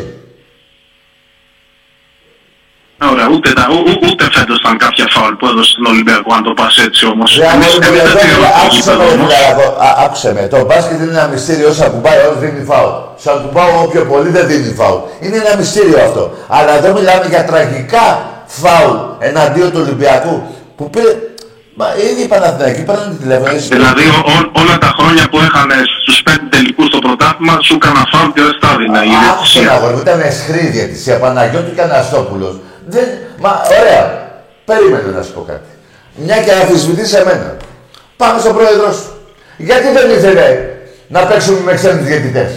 [3.11, 6.43] Ωραία, ούτε, τα, ού, ού- ούτε φέτος ήταν κάποια φάουλ που έδωσε στον Ολυμπιακό, αν
[6.47, 7.29] το πας έτσι όμως.
[7.37, 9.33] Ρε Εμείς αγόρι μου, εμείς εδώ, δεν τηρούμε το άκουσε με, γήπεδο ρε όμως.
[9.33, 9.65] φιλαράκο.
[9.87, 10.43] Α- Άκουσε με.
[10.53, 11.67] Το μπάσκετ είναι ένα μυστήριο.
[11.73, 12.91] Όσα κουμπάει όλος δίνει φάουλ.
[13.23, 14.99] Σαν κουμπάω όποιο πολύ δεν δίνει φάουλ.
[15.23, 16.23] Είναι ένα μυστήριο αυτό.
[16.57, 18.05] Αλλά εδώ μιλάμε για τραγικά
[18.61, 18.95] φάουλ
[19.29, 20.35] εναντίον του Ολυμπιακού.
[20.77, 21.11] Που πήρε...
[21.79, 23.51] Μα ήδη οι Παναθηναϊκοί παίρνουν τηλέφωνο.
[23.55, 27.73] εσύ- Δηλαδή ό- ό- όλα τα χρόνια που έχανε στους πέντε τελικούς στο πρωτάθλημα σου
[27.81, 29.61] έκανα φάουλ και δεν στα έδινα η Άκουσε διαιτησία.
[29.69, 31.15] να αγόρι μου, ήταν εσχρή η διαιτησία.
[31.23, 32.53] Παναγιώτου και Αναστόπουλος.
[32.93, 33.05] Δεν...
[33.43, 34.03] Μα ωραία.
[34.69, 35.69] Περίμενε να σου πω κάτι.
[36.25, 37.49] Μια και αμφισβητείς εμένα.
[38.17, 39.07] Πάμε στον πρόεδρό σου.
[39.57, 40.47] Γιατί δεν ήθελε
[41.07, 42.51] να παίξουμε με ξένους διαιτητές;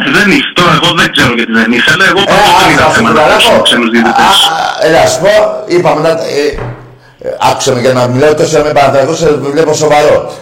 [0.00, 0.52] Ε, Δεν ήθελε.
[0.60, 2.04] Τώρα εγώ δεν ξέρω γιατί δεν ήθελε.
[2.12, 3.34] Εγώ Ε, πάντως δεν άκουσα, είδα σου θέμα να παρακαλώ.
[3.36, 4.24] παίξουμε ξένους διαιτητές.
[4.24, 5.32] Α, α, Έλα, σου πω,
[5.74, 6.12] είπαμε να...
[7.24, 10.32] Ε, ε, άκουσα με για να μιλάω τόσο με Παναθηναϊκό, σε βλέπω σοβαρό.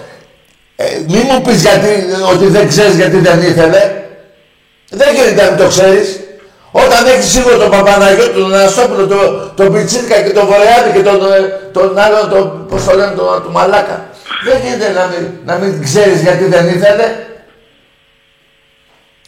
[0.76, 1.88] Ε, μη μου πεις γιατί,
[2.34, 3.92] ότι δεν ξέρεις γιατί δεν ήθελε.
[4.90, 6.20] Δεν γίνεται να μην το ξέρεις.
[6.70, 11.32] Όταν έχεις σίγουρο τον Παπαναγιώτο, τον Αναστόπουλο, τον, τον Πιτσίρικα και τον Βορειάδη και τον,
[11.32, 11.38] ε,
[11.72, 14.04] τον άλλον, τον, πώς το λένε, τον, τον Μαλάκα.
[14.44, 17.06] Δεν γίνεται να μην, να μην ξέρεις γιατί δεν ήθελε.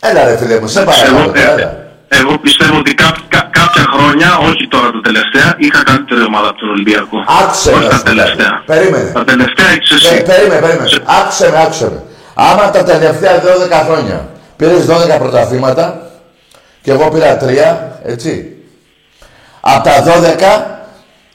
[0.00, 1.32] Έλα ρε φίλε μου, σε Εγώ, παρακαλώ.
[1.34, 1.76] ε, έλα.
[2.09, 3.63] εγώ πιστεύω ότι κά- κά- κάποια
[3.95, 7.16] χρόνια, όχι τώρα τα τελευταία, είχα καλύτερη ομάδα από τον Ολυμπιακό.
[7.42, 8.11] Άκουσε όχι με, τα ας πούμε.
[8.14, 8.53] τελευταία.
[8.72, 9.09] Περίμενε.
[9.18, 10.22] Τα τελευταία έχεις Ε, εσύ.
[10.30, 10.88] περίμενε, περίμενε.
[10.88, 12.01] Σε- Άκουσε με, άκουσε με.
[12.49, 14.18] Άμα τα τελευταία 12 χρόνια
[14.57, 15.86] πήρες 12 πρωταθλήματα
[16.82, 17.76] και εγώ πήρα 3,
[18.12, 18.32] έτσι.
[19.61, 20.64] Από τα 12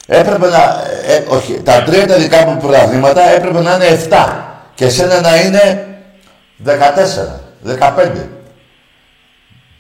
[0.08, 0.62] έπρεπε να...
[1.14, 4.28] ε, όχι, τα 3 τα δικά μου πρωταθλήματα έπρεπε να είναι 7
[4.76, 5.88] και εσένα να είναι
[6.66, 6.70] 14,
[7.80, 8.12] 15.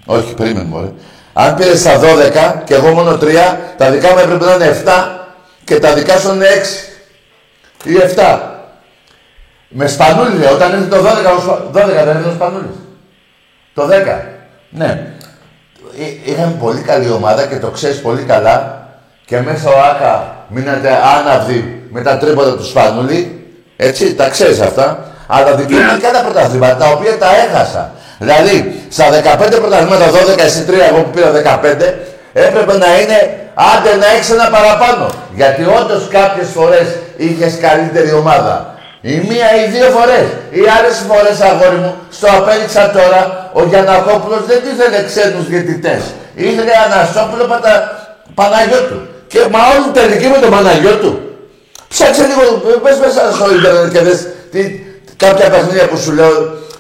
[0.06, 0.88] Όχι, περίμενε μωρέ.
[1.34, 4.92] Αν πήρες τα 12 και εγώ μόνο 3, τα δικά μου έπρεπε να είναι 7
[5.64, 8.40] και τα δικά σου είναι 6 ή 7.
[9.70, 12.76] Με σπανούλι, ρε, όταν ήρθε το 12, ο Σπα- 12 δεν ήρθε ο Σπανούλης.
[13.74, 14.22] Το 10.
[14.70, 15.08] Ναι.
[15.98, 18.88] Εί- Είχαμε πολύ καλή ομάδα και το ξέρεις πολύ καλά
[19.26, 23.48] και μέσα ο Άκα μείνατε άναυδοι με τα τρίποτα του Σπανούλη.
[23.76, 25.04] Έτσι, τα ξέρεις αυτά.
[25.28, 27.92] Αλλά δικαιούμαι και άλλα πρωταθλήματα τα οποία τα έχασα.
[28.20, 31.94] Δηλαδή, στα 15 πρωταθλήματα, 12 εσύ 3, εγώ που πήρα 15,
[32.34, 33.20] έπρεπε να είναι
[33.74, 35.06] άντε να έχεις ένα παραπάνω.
[35.36, 38.56] Γιατί όντως κάποιες φορές είχες καλύτερη ομάδα.
[39.02, 40.26] Η μία ή δύο φορές.
[40.58, 46.02] Οι άλλες φορές, αγόρι μου, στο απέδειξα τώρα, ο Γιανακόπουλος δεν ήθελε ξένους διαιτητές.
[46.36, 47.74] Ήθελε Αναστόπουλο Πατα...
[48.40, 49.00] Παναγιώτου.
[49.28, 51.14] Και μα όλη τελική με τον Παναγιώτου.
[51.94, 52.44] Ψάξε λίγο,
[52.84, 54.20] πες μέσα στο ίντερνετ και δες
[54.52, 54.62] τι,
[55.18, 56.34] κάποια παιχνίδια που σου λέω.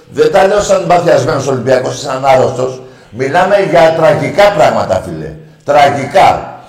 [0.09, 2.81] Δεν τα λέω σαν παθιασμένος Ολυμπιακός, σαν άρρωστος.
[3.09, 5.33] Μιλάμε για τραγικά πράγματα, φίλε.
[5.63, 6.59] Τραγικά.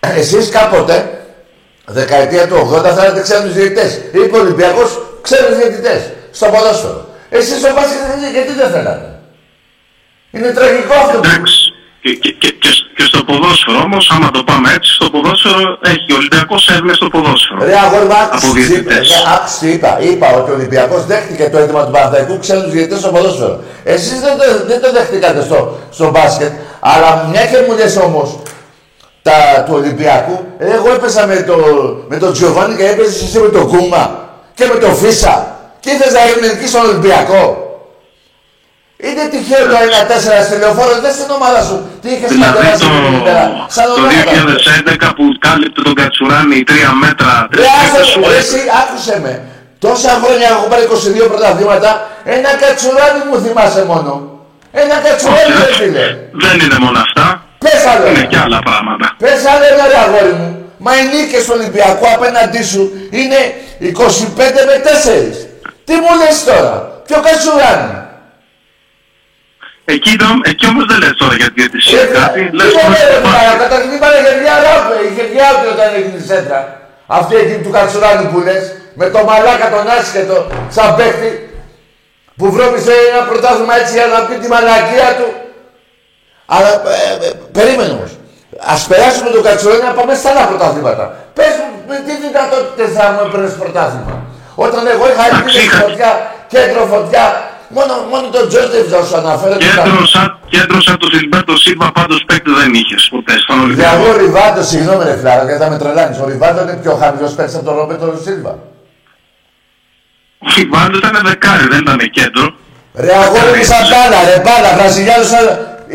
[0.00, 1.20] Εσείς κάποτε,
[1.86, 4.00] δεκαετία του 80, θέλατε ξένους διαιτητές.
[4.12, 6.10] Είπε ο Ολυμπιακός, ξένους διαιτητές.
[6.30, 7.06] Στο ποδόσφαιρο.
[7.28, 7.98] Εσείς στο μπάσκετ
[8.32, 9.18] γιατί δεν θέλατε;
[10.30, 11.28] Είναι τραγικό αυτό που...
[11.28, 11.71] Εντάξει.
[12.04, 16.12] Και, και, και, και, και στο ποδόσφαιρο όμως, άμα το πάμε έτσι, στο ποδόσφαιρο έχει
[16.12, 17.64] ο Ολυμπιακός έρευνες στο ποδόσφαιρο.
[17.64, 18.68] Ρε αγόρι μου, άκουσε Από τι είπε.
[18.72, 19.08] διαιτητές.
[19.08, 19.90] Ναι, άκουσε τι είπα.
[20.10, 23.54] Είπα ότι ο Ολυμπιακός δέχτηκε το αίτημα του Παναθαϊκού ξένους διαιτητές στο ποδόσφαιρο.
[23.84, 26.52] Εσείς δεν το, δεν το δεχτήκατε στο, στο μπάσκετ.
[26.80, 28.28] Αλλά μια και μου λες όμως
[29.22, 29.36] τα,
[29.66, 31.56] του Ολυμπιακού, ε, εγώ έπαιζα με, το,
[32.08, 34.02] με τον Τζιοβάνι και έπαιζες εσύ με τον Κούμα
[34.54, 35.56] και με τον Φίσα.
[35.80, 37.71] Και ήθελες να γίνει εκεί στον Ολυμπιακό.
[39.08, 39.76] Είναι τυχαίο το
[40.42, 41.76] 1-4 στη λεωφόρο, δεν στην ομάδα σου.
[42.02, 43.44] Τι είχες Δηλαδή κατεβάσει το, νωρίτερα,
[43.76, 45.08] σαν το ονόματα.
[45.10, 49.14] 2011 που κάλυπτε τον Κατσουράνη τρία μέτρα, Ρε τρεις άστο, μέτρες σου ρε, εσύ άκουσε
[49.24, 49.32] με.
[49.84, 50.84] Τόσα χρόνια έχω πάρει
[51.24, 51.90] 22 πρωταθλήματα,
[52.36, 54.10] ένα κατσουράνι μου θυμάσαι μόνο.
[54.82, 56.06] Ένα κατσουράνι δεν φίλε.
[56.44, 57.26] Δεν είναι μόνο αυτά.
[57.64, 58.30] Πες άλλο Είναι ένα.
[58.32, 59.06] και άλλα πράγματα.
[59.24, 60.50] Πες άλλο ένα ρε αγόρι μου.
[60.84, 62.82] Μα οι νίκες του Ολυμπιακού απέναντί σου
[63.20, 63.40] είναι
[63.80, 65.48] 25 με 4.
[65.86, 66.74] Τι μου λες τώρα;
[67.06, 67.90] Ποιο κατσουράνι.
[69.84, 72.40] Εκεί, ήταν- εκεί όμως δεν λες τώρα για τη διαιτησία Ε, κάτι.
[72.50, 73.60] τι Λες μου πως λέει, ρε το φίλε, μπάσκετ.
[73.64, 74.94] Καταρχήν είπανε για μια ράπε.
[75.08, 76.60] Είχε διάουτο όταν έγινε η σέντρα.
[77.18, 78.64] Αυτή εκεί του κατσουράνι που λες.
[79.00, 80.36] Με το μαλάκα τον άσχετο
[80.76, 81.30] σαν παίχτη
[82.38, 85.28] που βρώμισε ένα πρωτάθλημα έτσι για να πει τη μαλακία του.
[86.54, 88.10] Αλλά ε, ε, περίμενε όμως.
[88.74, 91.04] Ας περάσουμε τον Κατσουράνη να πάμε στα άλλα πρωτάθληματα.
[91.36, 94.14] Πες μου με τι δυνατότητες θα μου έπαιρνες πρωτάθλημα.
[94.66, 96.10] Όταν εγώ είχα Εντάξει, επίθεση είχα- φωτιά,
[96.54, 97.24] κέντρο φωτιά,
[97.76, 99.54] μόνο, μόνο τον Τζόζεφ θα σου αναφέρω.
[99.56, 103.56] και τα- Κέντρο σαν- Κέντρο σαν το Φιλμπέρτο Σίλβα πάντως παίκτη δεν είχες ποτέ στον
[103.74, 104.04] Δηλαδή Ολυμπιακό.
[104.12, 106.16] ο Ριβάντο, συγγνώμη ρε φλάρα, γιατί θα με τρελάνεις.
[106.18, 108.54] Ο Ριβάντο είναι πιο χαμηλός παίκτης από τον Ρόμπερτο Σίλβα.
[110.46, 112.46] Ο Φιλμπάντο ήταν δεκάρι, δεν ήταν κέντρο.
[113.04, 115.44] Ρε αγόρι μου σαν μπάλα, ρε μπάλα, Βραζιλιάνος σαν...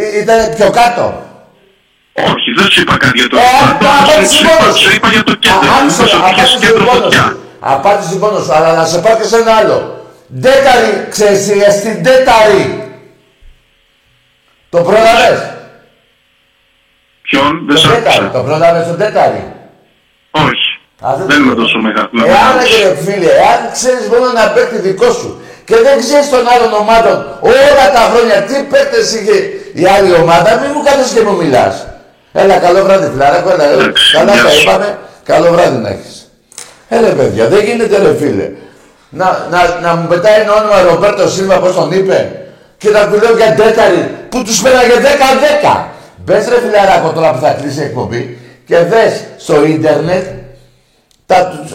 [0.01, 1.05] Ή- ήταν πιο κάτω.
[2.31, 3.85] Όχι, δεν σου είπα κάτι για το Ε, Φιλμπάντο.
[3.87, 4.83] απ' απάντηση Σου μόνος είπα- σου.
[4.83, 5.67] Σου είπα για το κέντρο.
[5.73, 7.23] Α, Μου άκουσε, είπες ότι είχες απάντηση κέντρο μόνος φωτιά.
[7.27, 7.37] σου.
[7.75, 9.77] Απάντηση μόνος σου, αλλά να σε πάω και σε ένα άλλο.
[10.39, 12.83] Ντέταρη, ξέρεις, ε, στην Ντέταρη.
[14.69, 15.39] Το πρόλαβες;
[17.21, 18.31] Ποιον, δεν Το σ' Ντέταρη, άκουσα.
[18.31, 19.43] το πρόλαβες το Ντέταρη;
[20.31, 20.67] Όχι.
[21.01, 22.09] Α, Δεν είμαι τόσο μεγάλο.
[22.25, 26.73] Εάν ρε φίλε, εάν ξέρεις μόνο ένα παίκτη δικό σου και δεν ξέρεις των άλλων
[26.81, 29.35] ομάδων όλα τα χρόνια τι παίκτες είχε
[29.81, 31.87] η άλλη ομάδα, μην μου κάνεις και μου μιλάς.
[32.33, 33.83] Έλα, καλό βράδυ, φιλαράκο, έλα, έλα.
[33.83, 34.61] Εντάξει, Καλά γεια τα σου.
[34.61, 34.97] είπαμε.
[35.23, 36.31] Καλό βράδυ να έχεις.
[36.89, 38.49] Ε, ρε παιδιά, δεν γίνεται ρε φίλε.
[39.09, 42.47] Να, να, να μου πετάει ένα όνομα Ρομπέρτο Σίλβα, πώς τον είπε,
[42.77, 44.93] και να του λέω για τέταρη, που τους πέραγε
[45.63, 45.83] 10-10.
[46.25, 50.25] Μπες ρε φιλαράκο τώρα που θα κλείσει η εκπομπή και δες στο ίντερνετ
[51.25, 51.65] τα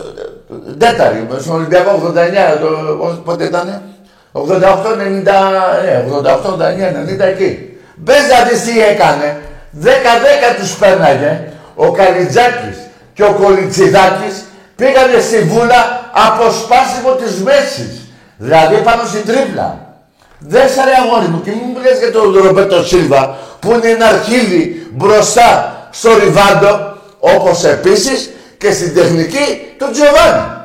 [0.78, 2.12] τέταρη, στον Ολυμπιακό
[2.56, 3.82] 89, το, πότε ήτανε,
[4.32, 4.48] 88, 90,
[5.84, 7.76] ναι, 88, 89, 90 εκεί.
[7.94, 9.40] Μπες να δεις τι έκανε.
[9.82, 9.86] 10-10
[10.58, 11.40] τους πέρναγε.
[11.74, 12.76] Ο Καλιτζάκης
[13.14, 14.44] και ο Κολιτσιδάκης
[14.76, 18.00] πήγανε στη Βούλα από σπάσιμο της Μέσης.
[18.36, 19.78] Δηλαδή πάνω στην τρίπλα.
[20.38, 24.06] Δες ρε αγόρι μου και μην μου λες για τον Ρομπέτο Σίλβα που είναι ένα
[24.06, 30.60] αρχίδι μπροστά στο Ριβάντο όπως επίσης και στην τεχνική του Τζοβάνι.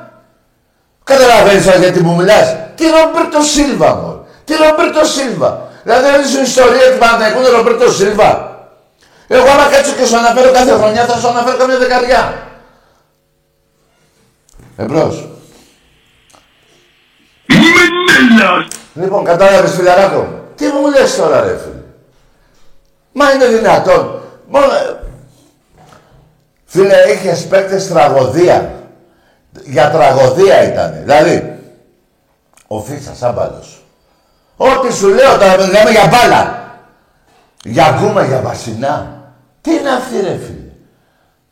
[1.04, 2.56] Καταλαβαίνεις γιατί μου μιλάς.
[2.76, 4.26] Τι Ρομπέρτο Σίλβα μου.
[4.46, 5.62] Τι Ρομπέρτο Σίλβα.
[5.84, 8.56] Δηλαδή όλη σου ιστορία του Παναθηναϊκού είναι Ρομπέρτο Σίλβα.
[9.28, 12.34] Εγώ άμα κάτσω και σου αναφέρω κάθε χρονιά θα σου αναφέρω καμία δεκαριά.
[14.78, 15.37] Εμπρός.
[18.94, 20.42] Λοιπόν, κατάλαβες φιλαράκο μου.
[20.56, 21.82] Τι μου λες τώρα ρε φίλε;
[23.12, 24.22] Μα είναι δυνατόν.
[24.48, 24.66] Μόνο...
[26.66, 28.72] Φίλε, είχες παίκτες τραγωδία.
[29.64, 30.94] Για τραγωδία ήταν.
[31.04, 31.60] Δηλαδή,
[32.68, 33.82] ο Φίτσας άμπαλος.
[34.58, 36.72] Ό,τι σου λέω τώρα, μιλάμε για μπάλα.
[37.64, 39.22] Για γκούμα, για βασινά.
[39.62, 40.72] Τι είναι αυτή ρε φίλε;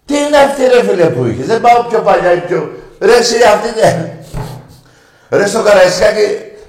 [0.06, 2.72] Τι είναι αυτή ρε φίλε που είχες; Δεν πάω πιο παλιά ή πιο...
[3.00, 4.18] Ρε εσύ αυτή ναι.
[5.36, 6.22] Ρε στο Καραϊσκάκι,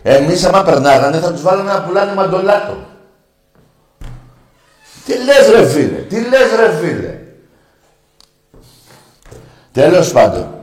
[0.03, 2.77] εμείς άμα περνάγανε θα τους βάλουμε να πουλάνε μαντολάτο.
[5.05, 7.19] Τι λες ρε φίλε, τι λες ρε φίλε.
[9.73, 10.55] Τέλος πάντων.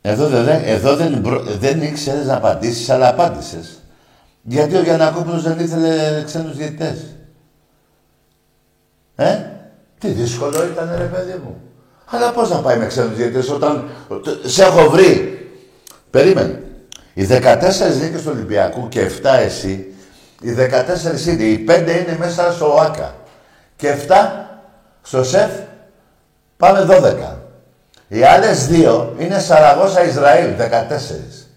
[0.00, 1.24] Εδώ, δεν, εδώ δεν,
[1.58, 3.82] δεν ήξερες να απαντήσεις, αλλά απάντησες.
[4.42, 7.16] Γιατί ο Γιανακόπουλος δεν ήθελε ξένους διαιτητές;
[9.16, 9.38] Ε,
[9.98, 11.67] τι δύσκολο ήταν ρε παιδί μου.
[12.10, 13.88] Αλλά πώς να πάει με ξένους διαιτητές όταν
[14.44, 15.38] σε έχω βρει.
[16.10, 16.62] Περίμενε.
[17.14, 17.30] Οι 14
[18.00, 19.94] νίκες του Ολυμπιακού και 7 εσύ,
[20.42, 23.14] οι 14 είναι, οι 5 είναι μέσα στο ΆΚΑ
[23.76, 24.12] και 7
[25.02, 25.50] στο ΣΕΦ
[26.56, 27.36] πάμε 12.
[28.08, 31.48] Οι άλλες δύο είναι Σαραγώσα Ισραήλ, 14.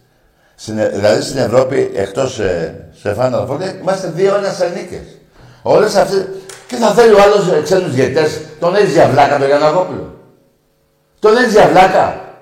[0.55, 3.47] Στην, δηλαδή στην Ευρώπη, εκτός ε, σε φάνα
[3.81, 5.17] είμαστε δύο-ένα σε νίκες.
[5.61, 6.27] Όλες αυτέ.
[6.67, 8.27] Και θα θέλει ο άλλος ε, ξένους διαιτέ,
[8.59, 10.20] τον έχει για βλάκα τον Γιανακόπουλο.
[11.21, 12.35] Τον έχει για βλάκα.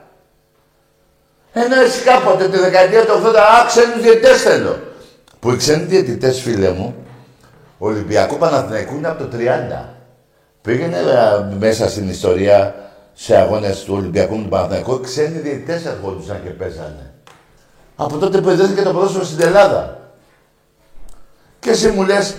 [1.54, 4.80] Ενώ εσύ κάποτε τη δεκαετία του 80, α, ξένου διαιτητές θέλω.
[5.40, 6.96] Που οι ξένοι διαιτητές, φίλε μου,
[7.78, 9.86] Ολυμπιακού Παναθηναϊκού είναι από το 30.
[10.62, 12.76] Πήγαινε ε, μέσα στην ιστορία
[13.14, 17.14] σε αγώνες του Ολυμπιακού του Παναθηναϊκού, ξένοι διαιτητές ερχόντουσαν και παίζανε.
[17.96, 20.00] Από τότε που ιδρύθηκε το ποδόσφαιρο στην Ελλάδα.
[21.60, 22.36] Και εσύ μου λες,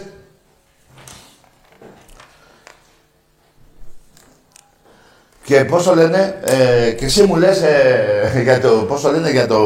[5.51, 9.31] Και πώς το λένε, ε, και εσύ μου λες ε, για το, πώς το λένε
[9.31, 9.61] για το,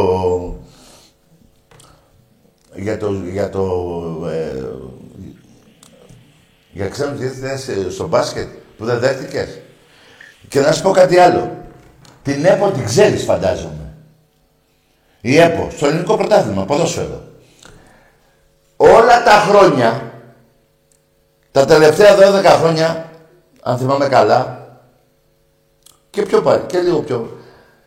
[2.74, 3.62] για το, για το,
[4.30, 4.64] ε,
[6.72, 9.58] για ξένους διεθνές ε, στο μπάσκετ που δεν δέχτηκες.
[10.48, 11.50] Και να σου πω κάτι άλλο.
[12.22, 13.94] Την ΕΠΟ την ξέρεις φαντάζομαι.
[15.20, 17.22] Η ΕΠΟ, στο ελληνικό πρωτάθλημα, ποδόσφαιρο.
[18.76, 20.12] Όλα τα χρόνια,
[21.50, 23.10] τα τελευταία 12 χρόνια,
[23.62, 24.63] αν θυμάμαι καλά,
[26.14, 27.38] και πιο πάλι, και λίγο πιο.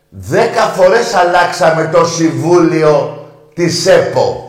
[0.08, 4.42] Δέκα φορές αλλάξαμε το συμβούλιο της ΕΠΟ.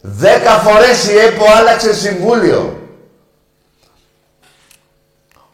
[0.00, 2.80] Δέκα φορές η ΕΠΟ άλλαξε συμβούλιο.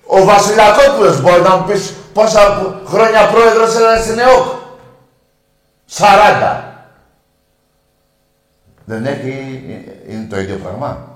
[0.06, 4.46] Ο Βασιλακόπουλος μπορεί να μου πεις πόσα χρόνια πρόεδρος ήταν στην ΕΟΚ;
[5.84, 6.86] Σαράντα.
[8.84, 9.62] Δεν έχει,
[10.08, 11.08] είναι το ίδιο πράγμα.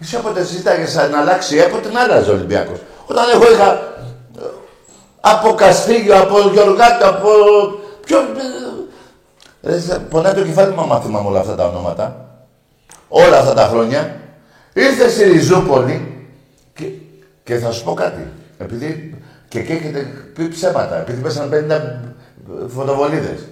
[0.00, 2.78] Εσύ όποτε συζήταγε να αλλάξει έποτε να άλλαζε ο Ολυμπιακός.
[3.06, 3.78] Όταν εγώ είχα ε,
[5.32, 7.28] από Καστίγιο, από Γιωργάτο, από...
[8.04, 8.18] Ποιο...
[9.62, 12.26] Ε, πονάει το κεφάλι μου άμα θυμάμαι όλα αυτά τα ονόματα.
[13.08, 14.16] Όλα αυτά τα χρόνια.
[14.72, 16.26] Ήρθε στη Ριζούπολη
[16.74, 16.84] και,
[17.44, 18.26] και θα σου πω κάτι.
[18.58, 19.16] Επειδή
[19.48, 21.00] και εκεί έχετε πει ψέματα.
[21.00, 21.66] Επειδή πέσανε
[22.56, 23.46] 50 φωτοβολίδες.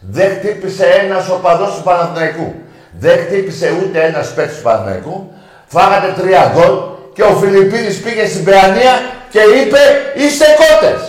[0.00, 2.54] Δεν χτύπησε ένας οπαδός του Παναθηναϊκού.
[2.98, 5.32] Δεν χτύπησε ούτε ένας παίκτης του Παναθηναϊκού.
[5.66, 6.78] Φάγατε τρία γκολ
[7.12, 8.92] και ο Φιλιππίνης πήγε στην Παιανία
[9.30, 9.78] και είπε
[10.16, 11.07] είστε κότες.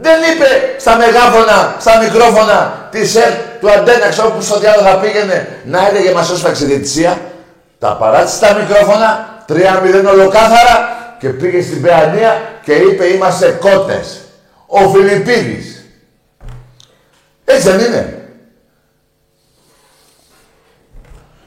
[0.00, 5.48] Δεν είπε στα μεγάφωνα, στα μικρόφωνα της ΕΡΤ του Αντέναξ όπου στο διάλογο θα πήγαινε
[5.64, 7.20] να έλεγε μας έσφαξε διετησία.
[7.78, 9.54] Τα παράτησε τα μικρόφωνα, 3-0
[10.12, 14.20] ολοκάθαρα και πήγε στην Παιανία και είπε είμαστε κότες.
[14.66, 15.84] Ο Φιλιππίνης.
[17.44, 18.28] Έτσι δεν είναι.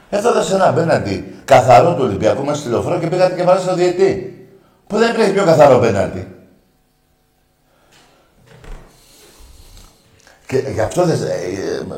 [0.10, 4.36] Εδώ σε ένα απέναντι καθαρό του Ολυμπιακού μας τηλεοφόρο και πήγατε και βάλατε στο διετή.
[4.88, 6.28] Που δεν υπήρχε πιο καθαρό πέναλτι.
[10.52, 11.96] Και γι' αυτό δεν, ε,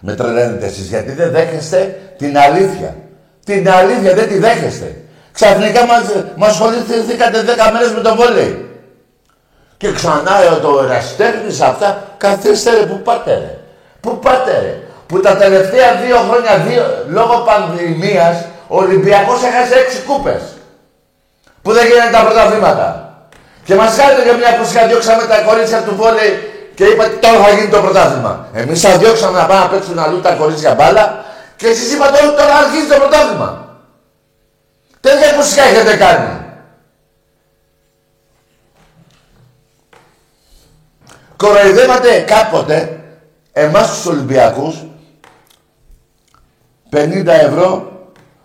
[0.00, 2.96] με τρελαίνετε εσείς, γιατί δεν δέχεστε την αλήθεια.
[3.44, 4.96] Την αλήθεια δεν τη δέχεστε.
[5.32, 6.02] Ξαφνικά μας,
[6.36, 8.68] μας ασχοληθήκατε 10 μέρες με το βόλεϊ.
[9.76, 13.58] Και ξανά το εραστέχνης αυτά, καθίστε ρε, πού πάτε ρε.
[14.00, 14.74] Πού πάτε ρε.
[15.06, 18.36] Που τα τελευταία δύο χρόνια, δύο, λόγω πανδημίας,
[18.68, 20.42] ο Ολυμπιακός έχασε έξι κούπες.
[21.62, 22.88] Που δεν γίνανε τα πρωταθλήματα.
[23.64, 27.50] Και μας κάνετε για μια φουσικά, διώξαμε τα κορίτσια του βόλεϊ και είπατε τώρα θα
[27.50, 28.48] γίνει το πρωτάθλημα.
[28.52, 31.24] Εμείς θα διώξαμε να πάμε να παίξουν αλλού τα κορίτσια μπάλα
[31.56, 33.78] και εσείς είπατε τώρα αρχίζει το πρωτάθλημα.
[35.00, 36.44] Τέτοια φουσικά έχετε κάνει.
[41.36, 43.00] Κοροϊδεύατε κάποτε
[43.52, 44.76] εμάς τους Ολυμπιακούς
[46.90, 47.92] 50 ευρώ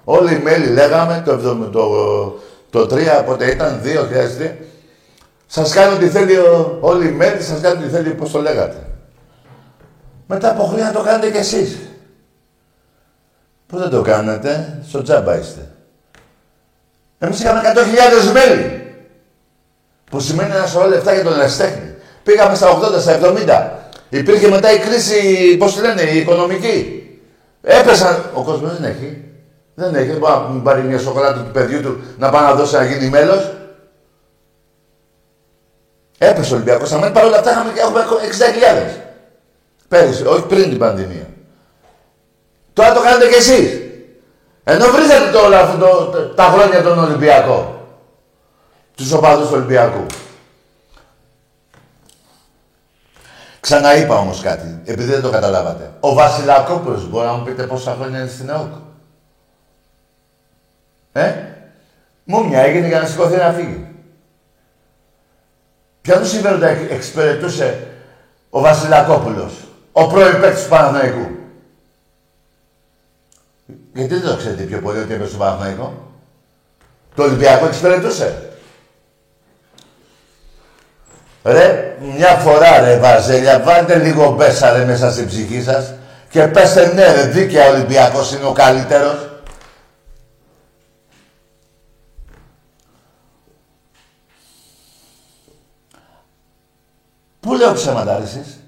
[0.04, 1.88] όλοι οι μέλη λέγαμε το, το, το,
[2.70, 4.58] το 3 πότε ήταν 2 χρειάζεται
[5.54, 6.38] σας κάνει ό,τι θέλει
[6.80, 8.76] όλοι οι μέλη, σας κάνει ό,τι θέλει πώς το λέγατε.
[10.28, 11.78] Μετά από χρόνια το κάνετε κι εσείς.
[13.68, 15.72] Πώς δεν το κάνετε, στο τζάμπα είστε.
[17.20, 17.62] Εμείς είχαμε
[18.26, 18.96] 100.000 μέλη.
[20.12, 21.96] Που σημαίνει ένα σωρό λεφτά για τον ερασιτέχνη.
[22.24, 23.70] Πήγαμε στα 80, στα 70.
[24.10, 27.04] Υπήρχε μετά η κρίση, πώς λένε, η οικονομική.
[27.62, 28.24] Έπεσαν.
[28.34, 29.24] Ο κόσμος δεν έχει.
[29.76, 30.10] Δεν έχει.
[30.10, 33.10] Δεν μπορεί να πάρει μια σοκολάτα του παιδιού του να πάει να δώσει να γίνει
[33.10, 33.52] μέλος.
[36.24, 36.92] Έπεσε ο Ολυμπιακός.
[36.92, 38.02] Αν παρόλα αυτά είχαμε, έχουμε
[38.96, 39.02] 60.000.
[39.88, 41.28] Πέρυσι, όχι πριν την πανδημία.
[42.74, 43.80] Τώρα το κάνετε κι εσείς.
[44.64, 45.40] Ενώ βρίζετε το,
[45.80, 47.80] το, το, τα χρόνια των Ολυμπιακών.
[48.96, 50.06] Τους οπαδούς του Ολυμπιακού.
[53.60, 55.92] Ξαναείπα όμως κάτι, επειδή δεν το καταλάβατε.
[56.00, 58.74] Ο Βασιλακόπουλος, μπορεί να μου πείτε πόσα χρόνια είναι στην ΕΟΚ;
[61.12, 61.34] Ε,
[62.24, 63.91] μου μια έγινε για να σηκωθεί να φύγει.
[66.02, 67.88] Ποια του συμφέροντα εξυπηρετούσε
[68.50, 69.54] ο Βασιλακόπουλος,
[69.92, 71.28] ο πρώην παίκτης του Παναθηναϊκού;
[73.94, 75.94] Γιατί δεν το ξέρετε πιο πολύ ότι έπαιζε στο Παναθηναϊκό;
[77.16, 78.52] Το Ολυμπιακό εξυπηρετούσε;
[81.44, 85.94] Ρε, μια φορά ρε Βαζέλια, βάλτε λίγο μπέσα ρε μέσα στην ψυχή σας
[86.30, 89.31] και πέστε ναι ρε, δίκαια ο Ολυμπιακός είναι ο καλύτερος.
[97.42, 98.60] Πού λέω ψέματα ρε εσείς.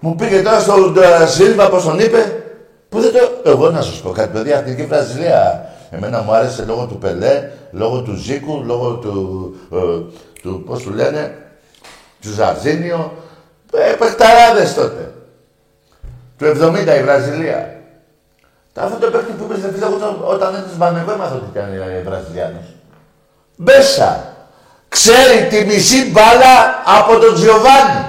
[0.00, 0.92] Μου πήγε τώρα στο
[1.26, 2.44] Σίλβα, πώς τον είπε,
[2.88, 3.50] που δεν το...
[3.50, 5.68] Εγώ να σας πω κάτι, παιδιά, αυτή η Βραζιλία.
[5.90, 9.76] Εμένα μου άρεσε λόγω του Πελέ, λόγω του Ζήκου, λόγω του, ε,
[10.42, 11.36] του πώς του λένε,
[12.20, 13.12] του Ζαρζίνιο.
[13.72, 15.12] Ε, παιχταράδες τότε.
[16.38, 17.80] Του 70 η Βραζιλία.
[18.72, 19.86] Τα αυτό το παίχτη που είπες, φίλε,
[20.24, 22.64] όταν έτρεσαν εγώ έμαθα ότι ήταν η Βραζιλιάνος.
[23.56, 24.29] Μπέσα.
[24.90, 28.04] Ξέρει τη μισή μπάλα από τον Τζιοβάνι.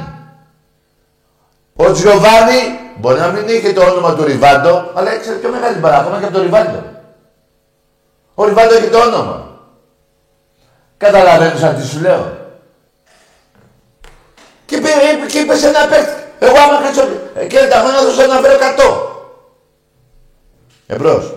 [1.75, 5.97] Ο Τζιοβάνι μπορεί να μην είχε το όνομα του Ριβάντο, αλλά ήξερε πιο μεγάλη μπάλα
[5.97, 6.83] ακόμα και από τον Ριβάντο.
[8.35, 9.47] Ο Ριβάντο έχει το όνομα.
[10.97, 12.37] Καταλαβαίνεις τι σου λέω.
[14.65, 14.89] Και είπε,
[15.31, 16.21] και είπε σε ένα παίχτη.
[16.39, 17.07] Εγώ άμα κάτσω
[17.47, 19.11] και τα χρόνια θα σου αναφέρω 100.
[20.87, 21.33] Εμπρός.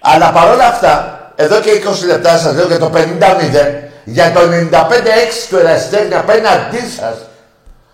[0.00, 3.00] Αλλά παρόλα αυτά, εδώ και 20 λεπτά σας λέω για το 50-0,
[4.04, 7.16] για το 95-6 του Εραστέχνη απέναντί σας,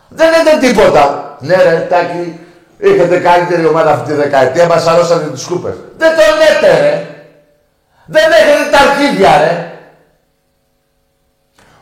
[0.08, 1.36] δεν λέτε τίποτα.
[1.40, 2.40] Ναι ρε, Τάκη,
[2.78, 5.74] είχατε καλύτερη ομάδα αυτή τη δεκαετία, μας αρρώσατε τις κούπες.
[5.96, 7.06] Δεν το λέτε ρε.
[8.06, 9.70] Δεν έχετε τα αρχίδια ρε.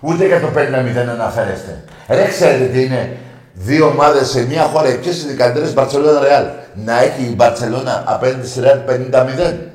[0.01, 1.85] Ούτε για το 50-0 αναφέρεστε.
[2.09, 3.17] Ρε, ξέρετε τι είναι;
[3.53, 6.45] Δύο ομάδες σε μια χώρα, ποιε είναι οι καλύτερε, Μπαρσελόνα Ρεάλ.
[6.75, 9.74] Να έχει η Μπαρσελόνα απέναντι στη Ρεάλ 50-0.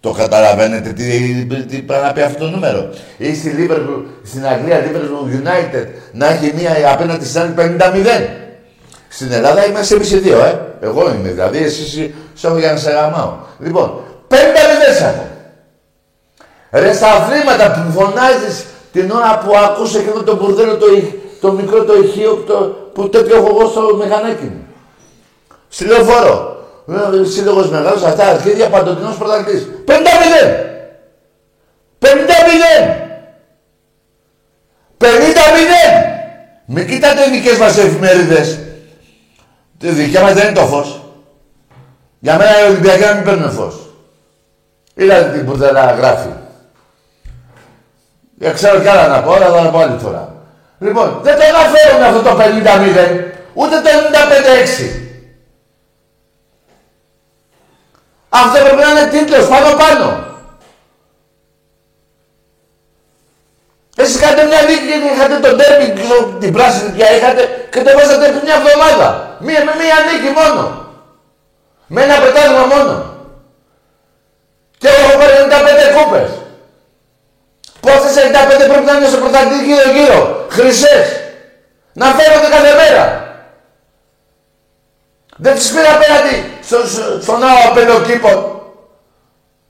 [0.00, 1.04] Το καταλαβαίνετε τι,
[1.68, 2.88] τι πρέπει να πει αυτό το νούμερο.
[3.16, 8.40] Ή στη Liverpool, στην Αγγλία, Liverpool United, να έχει μία απέναντι στην άλλη 50-0.
[9.08, 10.60] Στην Ελλάδα είμαστε εμείς οι δύο, ε.
[10.80, 13.32] Εγώ είμαι δηλαδή, εσύ σου έχω για να σε γαμάω.
[13.58, 14.34] Λοιπόν, 50-0
[15.00, 15.26] έχω.
[16.70, 20.86] Ρε στα αθλήματα που φωνάζεις την ώρα που ακούς εκείνο το μπουρδέλο το,
[21.40, 22.54] το μικρό το ηχείο το,
[22.94, 24.66] που τέτοιο έχω εγώ στο μηχανάκι μου.
[25.68, 26.59] Στη λεωφόρο.
[27.22, 29.66] Σύλλογος μεγάλος, αυτά αρχίδια παντοτινός πρωταθλητής.
[29.86, 29.92] 50-0!
[31.98, 32.96] 50-0!
[34.98, 35.04] 50-0!
[36.66, 38.58] Μην κοιτάτε οι δικές μας εφημερίδες.
[39.78, 41.00] Τη δικιά μας δεν είναι το φως.
[42.18, 43.74] Για μένα οι Ολυμπιακοί να μην παίρνουν φως.
[44.94, 46.28] Είδατε τι μπουρδέλα γράφει.
[48.34, 50.34] Για ξέρω κι άλλα να πω, αλλά θα τα πω άλλη φορά.
[50.78, 53.24] Λοιπόν, δεν το αναφέρουν αυτό το 50-0,
[53.54, 55.09] ούτε το 95-6.
[58.30, 60.28] Αυτό πρέπει να είναι τίτλος πάνω πάνω.
[63.96, 65.86] Εσείς είχατε μια δίκη και είχατε τον τέρμι,
[66.40, 69.36] την πράσινη πια είχατε και το βάζατε μια εβδομάδα.
[69.38, 70.62] Μία με μία νίκη μόνο.
[71.86, 72.94] Με ένα πετάγμα μόνο.
[74.78, 76.30] Και έχω πάρει 95 κούπες.
[77.80, 81.06] Πόσες 95 πρέπει να είναι στο πρωταθλητή γύρω-γύρω; Χρυσές.
[81.92, 83.29] Να φέρονται κάθε μέρα.
[85.40, 88.62] Δεν τις πήρα απέναντι στο, στο, στον ναό κήπο.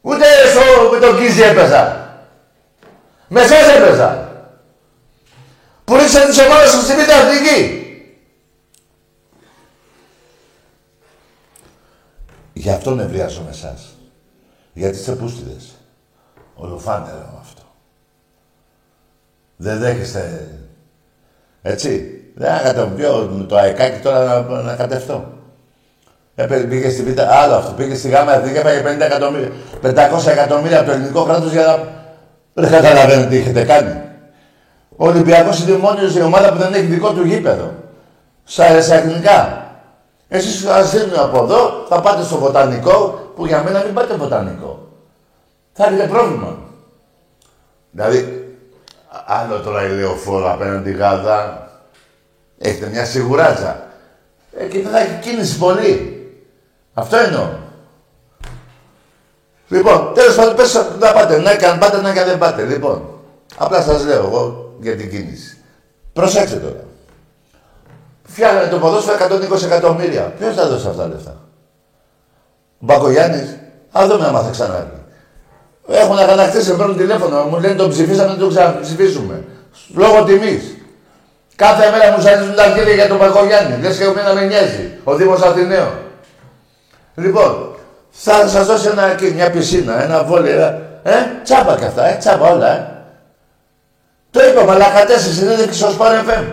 [0.00, 2.08] Ούτε στο, με τον Κίζη έπαιζα.
[3.28, 4.28] Με εσάς έπαιζα.
[5.84, 7.84] Που ρίξατε τις ομάδες σας στη Β' Αθηνική.
[12.52, 13.96] Γι' αυτό νευριάζω με εσάς.
[14.72, 15.74] Γιατί είστε πούστιδες.
[16.54, 17.62] Ολοφάνερο αυτό.
[19.56, 20.48] Δεν δέχεστε...
[21.62, 22.14] Έτσι.
[22.34, 22.74] Δεν θα
[23.48, 25.38] το αεκάκι τώρα να, να κατευθώ.
[26.42, 27.72] Έπαιρνε, πήγε στη Β' άλλο αυτό.
[27.72, 29.50] Πήγε στη Γάμα Εθνική, έπαιρνε 50 εκατομμύρια,
[29.82, 31.98] 500 εκατομμύρια από το ελληνικό κράτος για να
[32.52, 34.00] δεν καταλαβαίνετε τι έχετε κάνει.
[34.96, 37.74] Ο Ολυμπιακός είναι η μόνη ομάδα που δεν έχει δικό του γήπεδο.
[38.44, 39.64] Στα εθνικά.
[40.28, 44.88] Εσείς θα στείλουν από εδώ, θα πάτε στο βοτανικό, που για μένα μην πάτε βοτανικό.
[45.72, 46.58] Θα έχετε πρόβλημα.
[47.90, 48.44] Δηλαδή,
[49.26, 51.70] άλλο τώρα η λεωφόρο απέναντι γάδα,
[52.58, 53.82] έχετε μια σιγουράτσα.
[54.58, 56.19] Ε, και δεν θα έχει κίνηση πολύ.
[57.00, 57.48] Αυτό εννοώ.
[59.68, 61.38] Λοιπόν, τέλος πάντων, πες να πάτε.
[61.38, 62.64] Ναι, και αν πάτε, ναι, και αν δεν πάτε.
[62.64, 63.02] Λοιπόν,
[63.56, 65.56] απλά σας λέω εγώ για την κίνηση.
[66.12, 66.84] Προσέξτε τώρα.
[68.24, 70.32] Φτιάχνανε το ποδόσφαιρο 120 εκατομμύρια.
[70.38, 71.36] Ποιος θα δώσει αυτά τα λεφτά;
[72.80, 73.56] Ο Μπακογιάννης;
[73.92, 75.00] Α δούμε άμα θα ξανάρθει.
[75.88, 77.44] Έχουν αγανακτήσει, παίρνουν τηλέφωνο.
[77.44, 79.44] Μου λένε τον ψηφίσαμε, δεν τον ξαναψηφίσουμε.
[79.94, 80.62] Λόγω τιμής.
[81.56, 83.82] Κάθε μέρα μου ζαλίζουν τα χέρια για τον Μπακογιάννη.
[83.82, 84.98] Λες και εμένα με νοιάζει.
[85.04, 85.92] Ο Δήμος Αθηναίων.
[87.20, 87.74] Λοιπόν,
[88.10, 90.60] θα σας δώσει ένα, μια πισίνα, ένα βόλιο,
[91.02, 92.86] ε, τσάπα κι αυτά, ε, τσάπα όλα, ε.
[94.30, 96.44] Το είπα, μαλακατέ στη συνέντευξη στο Σπάρ FM.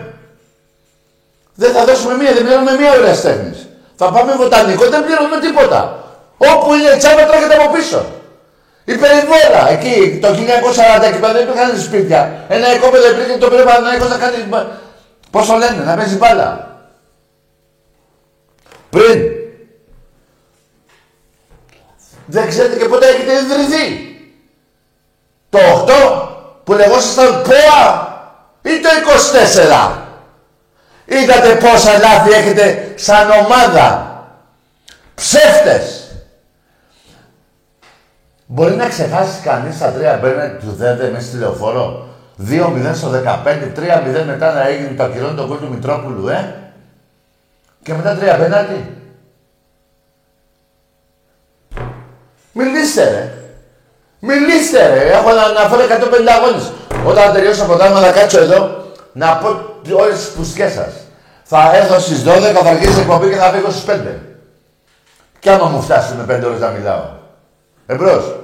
[1.53, 3.68] Δεν θα δώσουμε μία, δεν πληρώνουμε μία ώρα τέχνης.
[3.95, 6.03] Θα πάμε βοτανικό, δεν πληρώνουμε τίποτα.
[6.38, 8.06] Όπου είναι η τσάπα τρέχετε από πίσω.
[8.85, 12.45] Η περιβόλα, εκεί το 1940 εκεί πέρα δεν υπήρχαν σπίτια.
[12.48, 14.68] Ένα οικόπεδο υπήρχε το πρέπει να να κάνει.
[15.31, 16.77] Πώ το λένε, να παίζει μπάλα.
[18.89, 19.36] Πριν
[22.27, 24.15] δεν ξέρετε και πότε έχετε ιδρυθεί.
[25.49, 26.27] Το 8
[26.63, 28.07] που λεγόσασταν ΠΟΑ
[28.61, 28.89] ή το
[29.91, 29.97] 24.
[31.05, 34.11] Είδατε πόσα λάθη έχετε σαν ομάδα.
[35.15, 36.01] Ψεύτες.
[38.45, 42.07] Μπορεί να ξεχάσεις κανείς τα τρία μπέρνετ του Δέντε μέσα στη λεωφόρο;
[42.49, 46.55] 2-0 στο 15, 3-0 μετά να έγινε το ακυρώνει το κόλ του Μητρόπουλου, ε;
[47.83, 48.97] Και μετά τρία πέναλτι.
[52.57, 53.31] Μιλήστε ρε.
[54.19, 55.11] Μιλήστε ρε.
[55.11, 56.71] Έχω να αναφέρω 150 αγώνες.
[57.05, 59.47] Όταν τελειώσω από εδώ, να κάτσω εδώ, να πω
[59.91, 60.93] όλες τις πουστιές σας.
[61.43, 64.19] Θα έρθω στις 12, θα αρχίσει η εκπομπή και θα φύγω στις 5.
[65.39, 67.05] Κι άμα μου φτάσει με 5 ώρες να μιλάω.
[67.85, 68.35] Εμπρός.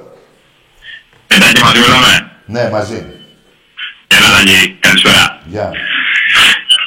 [1.27, 2.31] Εντάξει, μαζί μιλάμε.
[2.45, 3.05] Ναι, μαζί.
[4.07, 4.77] Έλα, Δαγή.
[4.79, 5.39] Καλησπέρα.
[5.45, 5.71] Γεια.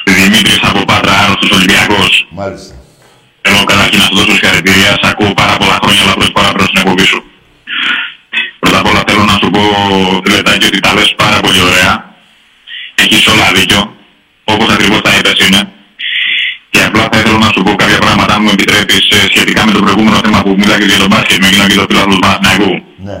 [0.05, 2.27] Δημήτρης από Πάτρα, άρρωστος Ολυμπιακός.
[2.31, 2.76] Μάλιστα.
[3.49, 4.91] Θέλω καταρχήν να σου δώσω συγχαρητήρια.
[5.01, 7.19] Σ' ακούω πάρα πολλά χρόνια, αλλά πρώτη φορά προς την εκπομπή σου.
[8.59, 9.61] Πρώτα απ' όλα θέλω να σου πω,
[10.23, 11.93] Φιλετάκη, ότι τα λες πάρα πολύ ωραία.
[13.03, 13.81] Έχεις όλα δίκιο,
[14.43, 15.61] όπως ακριβώς τα είπες είναι.
[16.69, 19.71] Και απλά θα ήθελα να σου πω κάποια πράγματα, αν μου επιτρέπεις, ε, σχετικά με
[19.71, 22.73] το προηγούμενο θέμα που μιλάγε για τον μπάσκετ, με εκείνο και το φίλο του Παναθηναϊκού.
[23.07, 23.17] Ναι.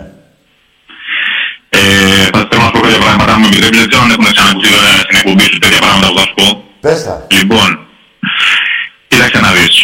[1.69, 4.27] Ε, θα θέλω να σου πω κάποια πράγματα, αν μου επιτρέπεις, δεν ξέρω αν έχουν
[4.35, 4.69] ξανακουστεί
[5.05, 6.47] στην εκπομπή σου τέτοια πράγματα που θα σου πω.
[6.83, 7.27] Πες τα.
[7.37, 7.69] Λοιπόν,
[9.07, 9.75] κοίταξε να δεις.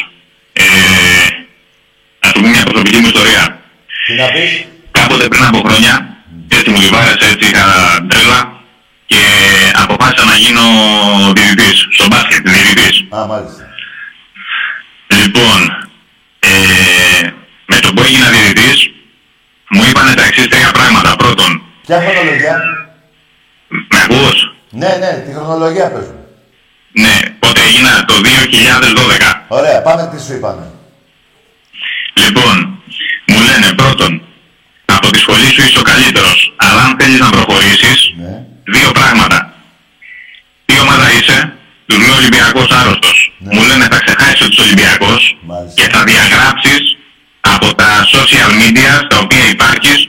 [0.53, 0.63] Ε,
[2.19, 3.59] ας πούμε μια προσωπική μου ιστορία.
[4.07, 4.65] Τι να πεις.
[4.91, 5.93] Κάποτε πριν από χρόνια,
[6.51, 7.65] έτσι μου διβάρεσε, έτσι είχα
[8.09, 8.51] τρέλα
[9.05, 9.17] και
[9.83, 10.61] αποφάσισα να γίνω
[11.35, 13.05] διαιτητής, στο μπάσκετ, διαιτητής.
[13.15, 13.63] Α, μάλιστα.
[15.07, 15.89] Λοιπόν,
[16.39, 16.49] ε,
[17.65, 18.89] με το που έγινα διαιτητής,
[19.69, 21.15] μου είπανε τα εξής τρία πράγματα.
[21.15, 22.57] Πρώτον, Ποια χρονολογία.
[23.67, 24.53] με ακούς?
[24.69, 26.22] Ναι, ναι, τη χρονολογία πες μου.
[26.93, 29.45] Ναι, πότε έγινα το 2012.
[29.47, 30.65] Ωραία, πάμε τι σου είπανε.
[32.13, 32.55] Λοιπόν,
[33.27, 34.21] μου λένε πρώτον,
[34.85, 38.33] από τη σχολή σου είσαι ο καλύτερος, αλλά αν θέλεις να προχωρήσεις, Ναι.
[38.75, 39.53] δύο πράγματα.
[40.65, 41.53] Τι ομάδα είσαι,
[41.85, 43.31] του λέω Ολυμπιακός άρρωστος.
[43.39, 43.55] Ναι.
[43.55, 45.75] Μου λένε θα ξεχάσεις ότι είσαι Ολυμπιακός Μάλιστα.
[45.81, 46.81] και θα διαγράψεις
[47.41, 49.99] από τα social media στα οποία υπάρχεις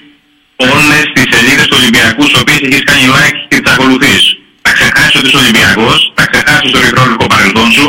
[0.56, 4.22] όλες τις σελίδες του Ολυμπιακού στις οποίες έχεις κάνει like και τις ακολουθείς.
[4.62, 7.88] Θα ξεχάσεις ότι είσαι Ολυμπιακός, θα ξεχάσεις το ρητρόλικο παρελθόν σου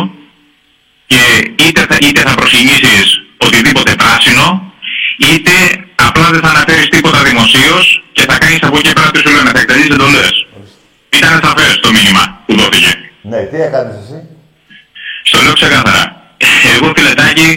[1.12, 1.22] και
[1.66, 3.08] είτε θα, είτε θα προσεγγίσεις
[3.38, 4.74] οτιδήποτε πράσινο,
[5.18, 5.52] είτε
[5.96, 9.50] απλά δεν θα αναφέρεις τίποτα δημοσίως και θα κάνεις από εκεί πέρα τι σου λένε,
[9.56, 10.34] θα εκτελείς εντολές.
[11.18, 12.92] Ήταν σαφές το μήνυμα που δόθηκε.
[13.22, 14.18] Ναι, τι έκανες εσύ;
[15.24, 16.04] Στο λέω ξεκάθαρα.
[16.76, 17.50] Εγώ φιλετάκι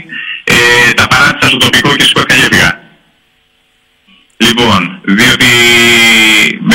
[0.45, 2.71] ε, τα παράτησα στο τοπικό και σηκώθηκα και έφυγα.
[4.37, 5.51] Λοιπόν, διότι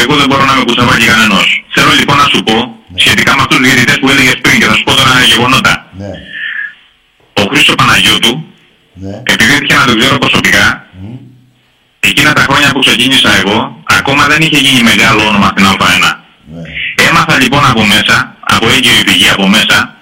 [0.04, 1.48] εγώ δεν μπορώ να με κουτσαβάκι κανένας.
[1.76, 4.74] Θέλω λοιπόν να σου πω, σχετικά με αυτούς τους διαιτητές που έλεγες πριν και θα
[4.74, 5.74] σου πω τώρα γεγονότα.
[5.98, 6.12] Ναι,
[7.34, 8.34] Ο Χρήστος Παναγιώτου,
[8.94, 9.22] ναι.
[9.34, 10.88] επειδή έτυχε να τον ξέρω προσωπικά,
[12.00, 16.16] εκείνα τα χρόνια που ξεκίνησα εγώ, ακόμα δεν είχε γίνει μεγάλο όνομα στην Α1.
[16.54, 16.62] ναι.
[17.10, 19.96] Έμαθα λοιπόν από μέσα, από έγκυρη πηγή από μέσα,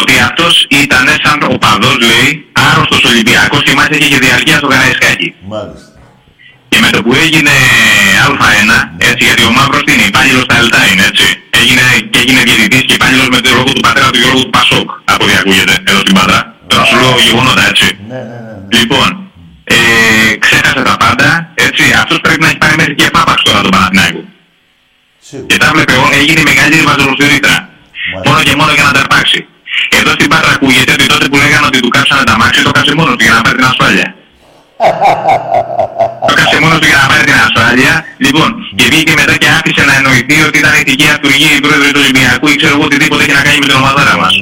[0.00, 4.66] ότι αυτός ήταν σαν ο παδός λέει, άρρωστος Ολυμπιακός και μάλιστα είχε και διαρκεία στο
[4.66, 5.34] Καραϊσκάκι.
[5.48, 5.88] Μάλιστα.
[6.74, 7.54] Και με το που έγινε
[8.28, 8.70] Α1,
[9.10, 11.28] έτσι, γιατί ο Μαύρος είναι υπάλληλος στα Ελτά είναι, έτσι.
[11.60, 11.82] Έγινε,
[12.12, 15.22] και έγινε διαιτητής και υπάλληλος με τον λόγο του πατέρα του Γιώργου του Πασόκ, από
[15.24, 16.40] ό,τι ακούγεται εδώ στην Πάτρα.
[16.70, 17.86] Τώρα σου λέω γεγονότα, έτσι.
[18.10, 18.52] Ναι, ναι, ναι.
[18.60, 18.78] ναι.
[18.78, 19.08] Λοιπόν,
[19.74, 19.76] ε,
[20.44, 21.28] ξέχασε τα πάντα,
[21.66, 24.22] έτσι, αυτός πρέπει να έχει πάρει μέχρι και πάπαξ τώρα τον Παναθηναϊκό.
[24.22, 25.56] Και Σίγουρα.
[25.62, 27.56] τα βλέπε εγώ, έγινε η μεγαλύτερη βαζολοστηρίτρα.
[27.68, 28.26] Μάλιστα.
[28.26, 29.40] Μόνο και μόνο για να τα αρπάξει.
[30.00, 32.92] Εδώ στην Πάτρα ακούγεται ότι τότε που λέγανε ότι του κάψανε τα μάξι, το κάψε
[32.98, 34.08] μόνος του για να πάρει την ασφάλεια.
[36.28, 37.92] Το κάψε μόνο του για να πάρει την ασφάλεια.
[38.26, 42.00] Λοιπόν, και βγήκε μετά και άφησε να εννοηθεί ότι ήταν ηθική αυτούργη η πρόεδρος του
[42.04, 44.34] Ολυμπιακού ή ξέρω εγώ οτιδήποτε έχει να κάνει με την ομαδάρα μας.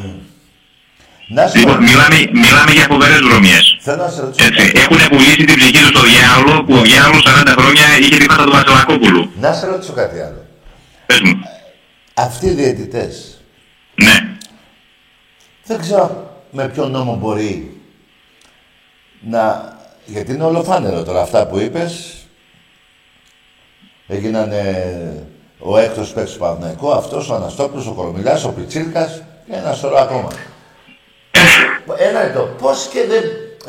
[1.37, 3.65] Να σου Λοιπόν, πω, μιλάμε, μιλάμε για φοβερές βρωμιές.
[3.81, 4.79] θέλω να σε ρωτήσω Έτσι, κάτι.
[4.85, 8.45] έχουν πουλήσει την ψυχή τους στο διάολο που ο διάολος 40 χρόνια είχε τη φάτα
[8.45, 9.31] του Βασιλακόπουλου.
[9.41, 10.41] Να σε ρωτήσω κάτι άλλο.
[11.07, 11.35] Πες μου.
[12.15, 13.41] Αυτοί οι διαιτητές,
[13.95, 14.17] Ναι.
[15.65, 17.81] δεν ξέρω με ποιο νόμο μπορεί
[19.21, 19.72] να...
[20.05, 22.17] Γιατί είναι ολοφάνερο τώρα αυτά που είπες.
[24.09, 24.53] Έγιναν
[25.59, 29.97] ο έκτος παίκτης του Παναθηναϊκού, αυτός, ο Αναστόπουλος, ο Κορομιλάς, ο Πιτσίρκας και ένα σωρό
[29.97, 30.29] ακόμα.
[31.99, 32.49] Ένα λεπτό.
[32.61, 33.23] Πώς και δεν...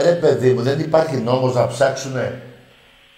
[0.06, 2.16] Ρε παιδί μου, δεν υπάρχει νόμος να ψάξουν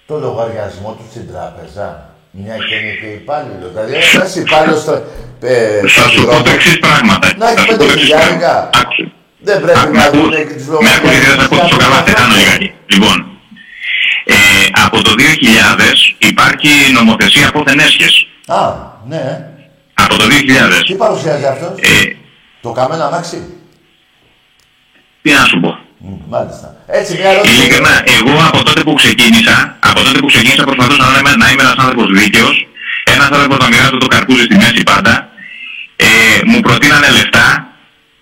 [0.08, 3.70] το λογαριασμό τους στην τράπεζα; Μια και είναι και υπάλληλος.
[3.70, 5.02] Δηλαδή, ένας υπάλληλος στο...
[5.42, 7.20] Ε, Θα στον σου πω δρόμο, το εξής πράγμα.
[7.38, 8.70] Να έχει Θα σου πω πέντε το εξής χιλιάρικα.
[9.46, 9.52] Πράγμα.
[9.52, 9.52] Άκουσε.
[9.52, 10.36] Δεν πρέπει Άκου, να με δουν ακούς.
[10.48, 12.70] και τους Με ακούς γιατί δεν θα πω τόσο καλά, θετάνω λιγάκι.
[12.94, 13.16] Λοιπόν,
[14.26, 14.36] ε,
[14.86, 18.28] από το 2000 υπάρχει νομοθεσία πόθεν έσχες.
[18.48, 18.62] Α,
[19.08, 19.24] ναι.
[19.94, 20.84] Από το 2000.
[20.88, 22.16] Τι παρουσιάζει αυτός, Ε,
[22.62, 23.38] το καμένο αμάξι;
[25.22, 25.72] τι να σου πω.
[25.98, 26.76] Μ, Μάλιστα.
[26.88, 27.56] Έτσι, μια ερώτηση.
[27.56, 31.62] Ειλικρινά, εγώ από τότε που ξεκίνησα, από τότε που ξεκίνησα προσπαθούσα να είμαι, να είμαι
[31.62, 32.68] ένας άνθρωπος δίκαιος,
[33.04, 35.30] ένας άνθρωπος να μοιράζω το καρπούζι στη μέση πάντα.
[35.96, 36.06] Ε,
[36.46, 37.65] μου προτείνανε λεφτά,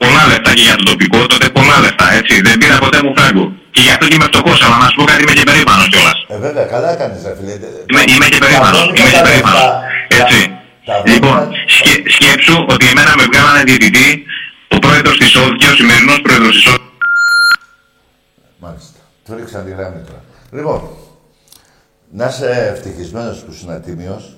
[0.04, 2.34] πολλά λεφτά και για το τοπικό, τότε πολλά λεφτά, έτσι.
[2.46, 3.46] Δεν πήρα ποτέ μου φράγκο.
[3.76, 6.18] Και γι' αυτό και είμαι φτωχός, αλλά να σου πω κάτι είμαι και περήφανος κιόλας.
[6.34, 7.54] Ε, βέβαια, καλά κάνεις, ρε φίλε.
[7.90, 9.66] Είμαι, είμαι και περήφανος, είμαι και περήφανος.
[10.22, 10.40] Έτσι.
[11.12, 11.40] Λοιπόν,
[11.76, 14.10] σκε, σκέψου ότι εμένα με βγάλανε διαιτητή
[14.76, 16.82] ο πρόεδρος της ΟΔ και ο σημερινός πρόεδρος της ΟΔ.
[18.60, 19.00] Μάλιστα.
[19.26, 20.24] Του ρίξαν τη γράμμη τώρα.
[20.52, 20.82] Λοιπόν,
[22.12, 24.38] να είσαι ευτυχισμένος που ήσουν ατίμιος.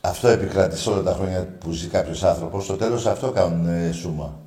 [0.00, 2.64] Αυτό επικρατεί όλα τα χρόνια που ζει κάποιος άνθρωπος.
[2.64, 4.38] Στο τέλος αυτό κάνουν ε, σούμα.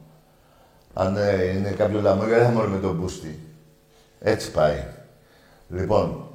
[1.00, 3.40] Αν ε, είναι κάποιο λαμόγια, δεν μόνο με τον μπούστι.
[4.20, 4.84] Έτσι πάει.
[5.70, 6.28] Λοιπόν,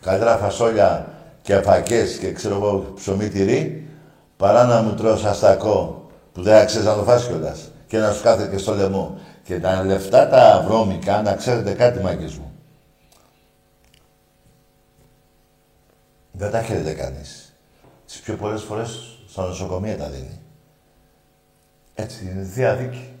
[0.00, 1.08] καλύτερα φασόλια
[1.42, 3.88] και αφακές και ξέρω εγώ ψωμί τυρί,
[4.36, 8.22] παρά να μου τρως αστακό που δεν αξίζει να το φας κιόλας και να σου
[8.22, 9.18] κάθεται και στο λαιμό.
[9.44, 12.52] Και τα λεφτά τα βρώμικα, να ξέρετε κάτι μάγκες μου.
[16.32, 17.56] Δεν τα χαίρεται κανείς.
[18.06, 20.40] Τις πιο πολλές φορές στα νοσοκομεία τα δίνει.
[21.94, 23.17] Έτσι είναι, θεία δίκη.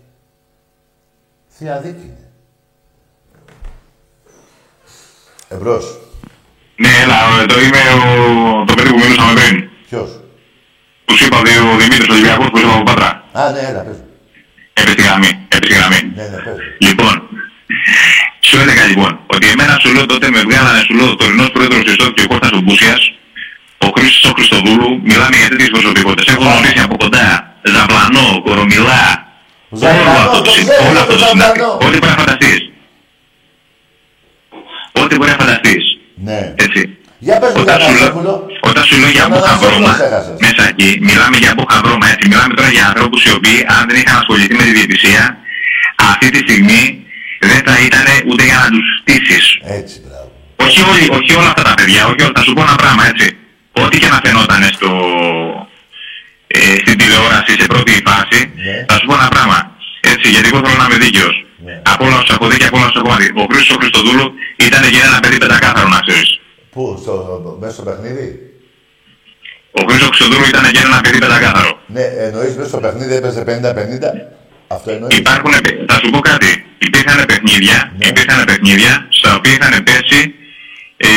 [1.58, 2.26] Θεία δίκη είναι.
[5.48, 5.84] Εμπρός.
[6.76, 8.64] Ναι, έλα, εδώ είμαι ο...
[8.64, 9.68] το παιδί που μιλούσαμε πριν.
[9.88, 10.10] Ποιος;
[11.04, 13.24] Που σου είπα ο Δημήτρης Ολυμπιακός που είπα από Πάτρα.
[13.32, 13.96] Α, ναι, έλα, πες.
[13.96, 14.08] μου.
[14.72, 16.00] Έπεσε τη γραμμή, έπεσε τη γραμμή.
[16.16, 16.56] Ναι, ναι, πες.
[16.58, 16.86] μου.
[16.86, 17.14] Λοιπόν,
[18.40, 21.84] σου έλεγα λοιπόν ότι εμένα σου λέω τότε με βγάλανε σου λέω ο τωρινός πρόεδρος
[21.84, 23.02] της ΟΤ και ο Κώστας ο Μπούσιας,
[23.78, 26.34] ο Χρήστος ο Χριστοδούλου, μιλάμε για τέτοιες προσωπικότητες.
[26.34, 27.26] Έχω γνωρίσει από κοντά
[27.62, 29.27] Ζαπλανό, Κορομιλά,
[29.70, 31.68] όλο Ζαπλανό, αυτό το το συ- ξέρω, όλο το αυτό το συνάδελφο.
[31.70, 31.86] Ζαπλανό.
[31.86, 32.58] Ό,τι μπορεί να φανταστείς.
[35.02, 35.82] Ό,τι μπορεί να φανταστείς.
[36.28, 36.40] Ναι.
[36.64, 36.80] Έτσι.
[37.26, 38.34] Για πες μου, Όταν σου, λέω, Κανασόπουλο.
[38.70, 42.06] όταν σου λέω για Τον μπόχα Αναστόπουλο βρώμα, ξέχασες; μέσα εκεί, μιλάμε για μπόχα βρώμα,
[42.12, 42.24] έτσι.
[42.30, 45.22] Μιλάμε τώρα για ανθρώπους οι οποίοι, αν δεν είχαν ασχοληθεί με τη διαιτησία,
[46.12, 46.82] αυτή τη στιγμή
[47.50, 49.44] δεν θα ήταν ούτε για να τους στήσεις.
[49.78, 50.28] Έτσι, μπράβο.
[50.66, 52.34] Όχι, όλοι, όχι όλα αυτά τα παιδιά, όχι όλα.
[52.38, 53.26] Θα σου πω ένα πράγμα, έτσι.
[53.84, 54.90] Ό,τι και να φαινόταν στο,
[56.56, 58.76] ε, στην τηλεόραση σε πρώτη φάση, Ναι.
[58.88, 59.58] θα σου πω ένα πράγμα.
[60.12, 61.36] Έτσι, γιατί εγώ θέλω να είμαι δίκαιος.
[61.66, 61.74] Ναι.
[61.92, 63.26] Από όλα όσα έχω δει και από όλα όσα έχω μάθει.
[63.42, 64.26] Ο Χρήστος ο Χριστοδούλου
[64.68, 66.30] ήταν για ένα παιδί πεντακάθαρο, να ξέρεις.
[66.74, 67.14] Πού, στο,
[67.60, 68.28] μέσα στο παιχνίδι;
[69.78, 71.70] Ο Χρήστος Χριστοδούλου ήταν για ένα παιδί πεντακάθαρο.
[71.96, 74.10] Ναι, εννοείς μέσα στο παιχνίδι έπαιζε 50-50.
[74.76, 76.50] Αυτό εννοείς; Υπάρχουν, παι- θα σου πω κάτι.
[76.88, 78.06] Υπήρχαν παιχνίδια, Ναι.
[78.10, 80.20] υπήρχαν παιχνίδια στα οποία είχαν πέσει
[81.00, 81.08] Ε,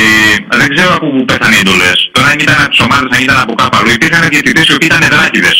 [0.57, 2.09] δεν ξέρω από πού πέθανε οι εντολές.
[2.11, 4.89] Τώρα αν ήταν από τις ομάδες, αν ήταν από κάπου αλλού, υπήρχαν διαιτητές οι οποίοι
[4.91, 5.57] ήταν εδράκηδες.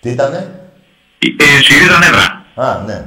[0.00, 0.40] Τι ήτανε;
[1.18, 2.44] Ε, σφυρίζαν έδρα.
[2.54, 2.98] Α, ναι.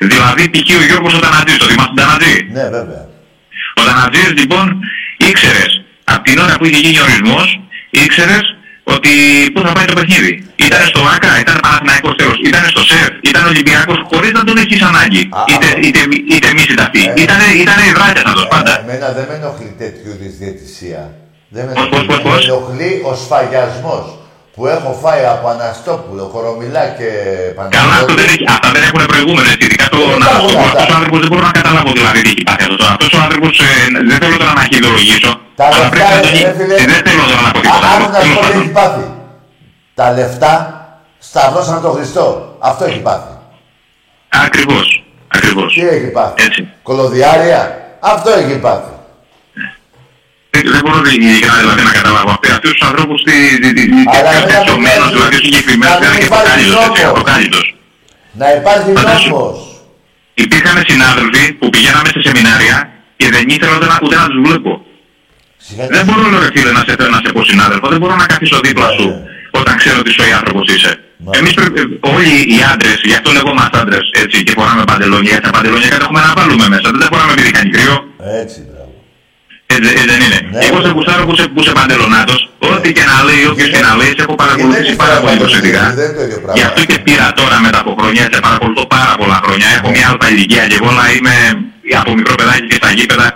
[0.00, 0.80] Δηλαδή, π.χ.
[0.80, 2.48] ο Γιώργος ο Τανατζής, το θυμάσαι τον Τανατζή.
[2.52, 3.02] Ναι, βέβαια.
[3.74, 4.80] Ο Τανατζής, λοιπόν,
[5.16, 7.60] ήξερες, από την ώρα που είχε γίνει ο ορισμός,
[7.90, 8.56] ήξερες
[8.98, 9.10] ότι
[9.52, 10.32] πού θα πάει το παιχνίδι.
[10.66, 14.80] Ήταν στο ΆΚΑ, ήταν Παναθηναϊκός τέλος, ήταν στο ΣΕΦ, ήταν Ολυμπιακός, χωρίς να τον έχεις
[14.90, 15.22] ανάγκη.
[15.38, 16.00] Α, είτε, α, είτε,
[16.34, 17.00] είτε εμείς είτε αυτοί.
[17.16, 18.72] Ε, Ήτανε, ήτανε υδράτια να το πάντα.
[18.78, 21.02] Ε, εμένα δεν με ενοχλεί τέτοιου είδους διαιτησία.
[21.54, 22.28] Δεν με Πώς, πώς, πώς, ενοχλεί.
[22.30, 24.04] πώς; Με ενοχλεί ο σφαγιασμός
[24.60, 27.08] που έχω φάει από Αναστόπουλο, Κορομιλά και
[27.76, 28.32] Καλά, αυτό δεν Παναγιώτη.
[28.34, 29.64] έχει, αυτά δεν έχουν προηγούμενο, έτσι.
[29.66, 30.78] Ειδικά το Δεν να σου υπάρχουν πω, αυτά.
[30.80, 32.80] αυτός ο άνθρωπος δεν μπορώ να καταλάβω δηλαδή τι έχει πάθει αυτός.
[32.94, 33.70] Αυτός ο άνθρωπος, ε,
[34.08, 36.52] δεν θέλω τώρα να χειδολογήσω, Τα αλλά λεφτά, πρέπει να τον ρε γίνει.
[36.58, 36.74] φίλε.
[36.82, 37.86] Ε, Δεν θέλω τώρα να πω Α, τίποτα.
[37.94, 38.62] Άκου να σου Τέλος πω τι πάντων.
[38.62, 39.04] έχει πάθει.
[39.98, 40.54] Τα λεφτά
[41.28, 42.26] σταυρώσαν τον Χριστό.
[42.70, 43.32] Αυτό έχει πάθει.
[44.46, 44.86] Ακριβώς,
[45.36, 45.68] ακριβώς.
[45.74, 46.34] Τι έχει πάθει.
[46.46, 46.60] Έτσι.
[46.88, 47.60] Κολοδιάρια.
[48.12, 48.92] Αυτό έχει πάθει.
[50.62, 54.00] Δεν, δεν μπορώ ειλικρινά δηλαδή να καταλάβω αυτοί, αυτούς τους ανθρώπους τι, τι, τι, τι,
[54.16, 57.12] Αλλά τι, μην εξωμένους, αποκαλείς- δηλαδή συγκεκριμένους, να μην δηλαδή και υπάρχει αυτοκάλυπτος, έτσι, νόμος.
[57.12, 57.66] αυτοκάλυπτος.
[58.40, 59.30] Να υπάρχει Φαντάσου.
[59.34, 59.56] νόμος.
[60.44, 62.76] Υπήρχαν συνάδελφοι που πηγαίναμε σε σεμινάρια
[63.20, 64.72] και δεν ήθελα ούτε να, ούτε να τους βλέπω.
[65.66, 68.58] Σιγά- Δεν μπορώ, ρε φίλε, να σε, να σε πω συνάδελφο, δεν μπορώ να καθίσω
[68.66, 69.18] δίπλα Ναι, σου ναι.
[69.60, 70.92] όταν ξέρω τι σοϊ άνθρωπος είσαι.
[71.24, 71.38] Μάλιστα.
[71.38, 71.84] Εμείς πρέπει, ε,
[72.14, 76.02] όλοι οι άντρες, γι' αυτό λέγομαστε άντρες, έτσι, και φοράμε παντελόνια, γιατί τα παντελόνια κάτι
[76.06, 77.96] έχουμε να βάλουμε μέσα, δεν τα φοράμε επειδή κάνει κρύο.
[78.42, 78.58] Έτσι,
[79.80, 79.88] μπράβο.
[79.88, 80.40] Έτσι, έτσι δεν είναι.
[80.52, 80.94] Ναι, Εγώ σε ναι.
[80.96, 82.40] γουστάρω που είσαι, που είσαι παντελονάτος,
[82.72, 85.22] ό,τι και να λέει, όποιος και να λέει, σε έχω Και παρακολουθήσει δεν πάρα είναι
[85.24, 85.82] πολύ αυτό, προσεκτικά.
[85.98, 86.56] δεν είναι το ίδιο πράγμα.
[86.58, 89.66] Γι' αυτό και πήρα τώρα μετά από χρόνια, σε παρακολουθώ πάρα πολλά χρόνια.
[89.76, 89.94] Έχω Ναι.
[89.96, 91.34] μια αλφα ηλικία και εγώ να είμαι
[92.02, 93.28] από μικρό παιδάκι και στα γήπεδα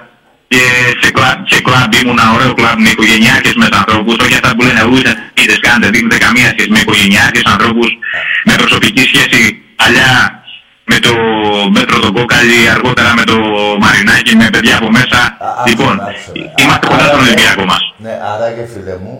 [0.52, 0.62] και
[1.02, 4.82] σε κλαμπ, σε κλαμπ ήμουν ωραίο κλαμπ με οικογενειάρχες με ανθρώπους, όχι αυτά που λένε
[4.94, 5.10] ούτε,
[5.40, 7.90] είτε κάντε, δείχνετε καμία σχέση με οικογενειάρχες ανθρώπους,
[8.48, 9.40] με προσωπική σχέση
[9.80, 10.12] παλιά
[10.90, 11.12] με το
[11.76, 13.36] μέτρο τον κόκαλι, αργότερα με το
[13.84, 15.20] μαρινάκι, με παιδιά από μέσα.
[15.22, 16.32] Α, άκουσα, λοιπόν, άκουσα.
[16.62, 17.82] είμαστε κοντά Άρα, στον ναι, Ολυμπιακό μας.
[18.04, 19.16] Ναι, άρα και φίλε μου,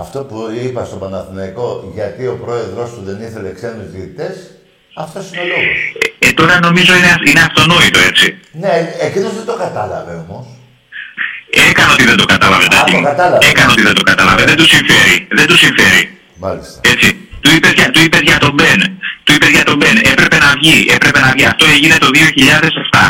[0.00, 1.66] αυτό που είπα στον Παναθηναϊκό,
[1.96, 4.34] γιατί ο πρόεδρος του δεν ήθελε ξένους διαιτητές,
[5.04, 5.78] αυτός είναι ο λόγος.
[6.26, 8.26] Ε, τώρα νομίζω είναι, είναι αυτονόητο έτσι.
[8.62, 8.72] Ναι,
[9.06, 10.46] εκείνος δεν το κατάλαβε όμως.
[11.70, 12.64] Έκανε ότι δεν το κατάλαβε.
[12.64, 13.04] Α, Τάκη το μου.
[13.04, 13.46] κατάλαβε.
[13.50, 14.44] Έκανε ότι δεν το κατάλαβε.
[14.44, 15.14] Δεν του συμφέρει.
[15.38, 16.02] Δεν του συμφέρει.
[16.44, 16.80] Μάλιστα.
[16.92, 17.08] Έτσι.
[17.44, 18.80] Του είπες για, του είπες για τον Μπεν.
[19.24, 19.96] Του είπες για τον Μπεν.
[20.12, 20.76] Έπρεπε να βγει.
[20.96, 21.44] Έπρεπε να βγει.
[21.52, 23.04] Αυτό έγινε το 2007.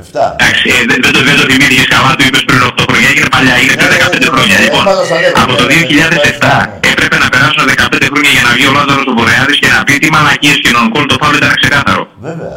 [0.00, 0.24] Εφτά.
[0.38, 3.28] Εντάξει, ε, δεν, δεν, το, δεν το θυμήθηκες καλά, του είπες πριν 8 χρόνια, έγινε
[3.34, 4.56] παλιά, έγινε πριν Ναι, ναι, 15 ναι, χρόνια.
[4.58, 6.06] ναι, Λοιπόν, πάνω στα νεύρα, από το ναι, ναι,
[6.38, 6.90] 2007 ναι.
[6.92, 9.94] έπρεπε να περάσουν 15 χρόνια για να βγει ο Λάζαρος ο Βορειάδης και να πει
[10.02, 12.02] τι μαλακίες και νονκόλ το φάουλ ήταν ξεκάθαρο.
[12.26, 12.56] Βέβαια.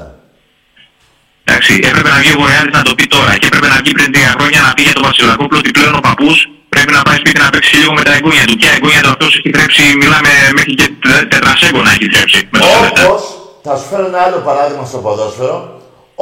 [1.54, 4.10] Εντάξει, έπρεπε να βγει ο Βορειάδης να το πει τώρα και έπρεπε να βγει πριν
[4.14, 6.38] τρία χρόνια να πει για τον Βασιλακόπουλο ότι πλέον ο παππούς
[6.74, 8.56] πρέπει να πάει σπίτι να παίξει λίγο με τα εγγόνια του.
[8.62, 12.40] Και εγγόνια του αυτός έχει τρέψει, μιλάμε μέχρι και τε- τετρασέγγωνα έχει τρέψει.
[12.54, 13.02] Με το Σεβεστά.
[13.08, 13.22] Όπως,
[13.66, 15.58] θα σου φέρω ένα άλλο παράδειγμα στο ποδόσφαιρο,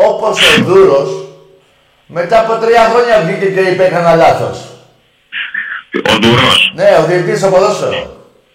[0.10, 1.10] όπως ο Δούρος
[2.18, 4.58] μετά από τρία χρόνια βγήκε και είπε έκανα λάθος.
[6.12, 6.60] Ο Ντουρός.
[6.80, 8.00] Ναι, ο διαιτητής στο ποδόσφαιρο.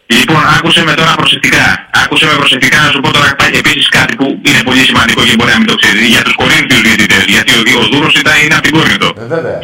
[0.07, 1.89] Λοιπόν, άκουσε με τώρα προσεκτικά.
[2.05, 5.35] Άκουσε με προσεκτικά να σου πω τώρα πάλι επίσης κάτι που είναι πολύ σημαντικό και
[5.37, 6.07] μπορεί να μην το ξέρει.
[6.07, 7.25] Για τους Κορίνθιους διαιτητές.
[7.35, 9.11] Γιατί ο, ο Δούρος ήταν, είναι από την Κόρινθο.
[9.19, 9.59] Ε, βέβαια.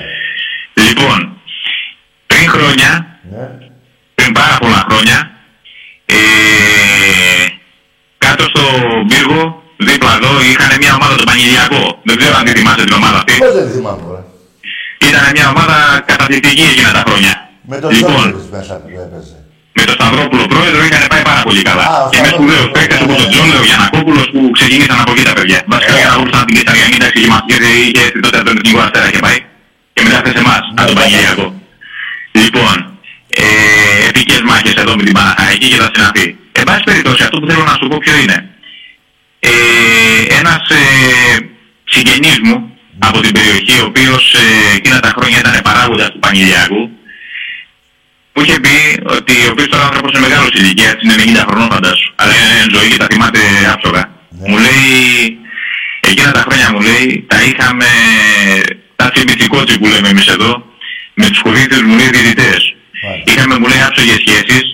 [0.87, 1.19] Λοιπόν,
[2.27, 2.91] πριν χρόνια,
[3.33, 3.45] Ναι.
[4.15, 5.31] πριν πάρα πολλά χρόνια,
[6.05, 6.17] ε,
[8.19, 8.63] κάτω στο
[9.09, 12.01] πύργο, δίπλα εδώ, είχαν μια ομάδα το Πανηγιακό.
[12.05, 13.35] Δεν ξέρω αν τη θυμάστε την ομάδα αυτή.
[13.39, 14.21] Πώς δεν θυμάμαι, ρε.
[15.09, 17.51] Ήταν μια ομάδα καταθλιπτική εκείνα τα χρόνια.
[17.63, 19.37] Με τον λοιπόν, Ζόρις μέσα που έπαιζε.
[19.77, 21.85] Με τον Σταυρόπουλο πρόεδρο είχαν πάει πάρα πολύ καλά.
[21.93, 23.25] Α, ο και με Σταυρόπουλος, σπουδαίους ναι, παίκτες ναι, όπως ναι.
[23.27, 25.59] ο Τζόνλε, ο Γιανακόπουλος που ξεκίνησαν από εκεί τα παιδιά.
[25.73, 25.97] Βασικά Ε.
[25.97, 28.79] ο Γιανακόπουλος ήταν την Κεσαριανή, εντάξει, και μας είχε είχε έρθει τότε από τον Εθνικό
[28.87, 29.39] Αστέρα και πάει.
[29.95, 31.01] Και μετά έρθει σε εμάς, από τον ναι.
[31.01, 31.47] Πανηγιακό.
[32.43, 32.77] Λοιπόν,
[33.45, 36.27] ε, επικές μάχες εδώ με την Παναχαϊκή και τα συναφή.
[36.61, 38.39] Εν πάση περιπτώσει, αυτό που θέλω να σου πω ποιο είναι.
[39.41, 39.53] Ε,
[40.41, 40.83] ένας ε,
[41.85, 42.57] συγγενής μου
[42.99, 46.91] από την περιοχή, ο οποίος ε, εκείνα τα χρόνια ήταν παράγοντας του Πανηγιακού,
[48.35, 48.77] μου είχε πει
[49.17, 52.89] ότι ο οποίος τώρα άνθρωπος είναι μεγάλος ηλικίας, είναι 90 χρονών φαντάσου, αλλά είναι ζωή
[52.89, 53.41] και τα θυμάται
[53.73, 54.03] άψογα.
[54.29, 54.49] Ναι.
[54.49, 55.39] Μου λέει,
[56.01, 57.89] εκείνα τα χρόνια μου λέει, τα είχαμε
[58.97, 60.65] τα τσιμπιτσικότσι που λέμε εμείς εδώ,
[61.15, 62.61] με τους Κορίνθιους μου λέει διαιτητές.
[63.05, 63.33] Μάλιστα.
[63.33, 64.65] Είχαμε μου λέει άψογες σχέσεις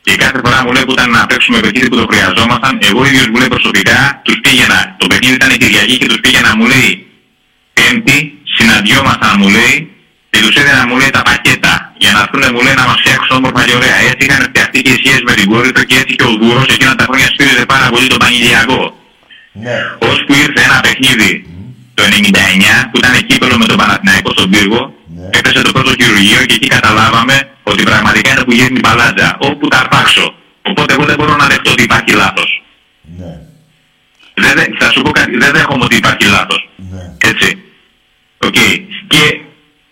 [0.00, 3.28] και κάθε φορά μου λέει που ήταν να παίξουμε παιχνίδι που το χρειαζόμασταν, εγώ ίδιος
[3.30, 7.06] μου λέει προσωπικά τους πήγαινα, το παιχνίδι ήταν η Κυριακή και τους πήγαινα μου λέει
[7.72, 8.18] Πέμπτη,
[8.56, 9.90] συναντιόμασταν μου λέει
[10.30, 13.36] και τους έδινα μου λέει τα πακέτα για να έρθουν μου λέει να μας φτιάξουν
[13.40, 13.96] όμορφα και ωραία.
[14.10, 16.66] Έτσι είχαν φτιαχτεί και οι σχέσεις με την κόρη του και έτσι και ο Δούρος
[16.74, 18.80] εκείνα τα χρόνια στήριζε πάρα πολύ τον Πανηγιακό.
[19.64, 19.76] Ναι.
[20.10, 21.30] Ώσπου ήρθε ένα παιχνίδι
[21.98, 24.82] το 99 που ήταν κύπελο με τον Παναθηναϊκό στον πύργο,
[25.16, 25.28] Ναι.
[25.38, 29.68] έπεσε το πρώτο χειρουργείο και εκεί καταλάβαμε ότι πραγματικά είναι που γείρει την παλάτζα, όπου
[29.68, 30.34] τα αρπάξω.
[30.62, 32.62] Οπότε εγώ δεν μπορώ να δεχτώ ότι υπάρχει λάθος.
[33.18, 33.32] Ναι.
[34.34, 36.68] Δεν, δε- θα σου πω κάτι, δεν δέχομαι ότι υπάρχει λάθος.
[36.76, 37.28] Ναι.
[37.30, 37.58] Έτσι.
[38.38, 38.54] Οk.
[39.12, 39.40] Και,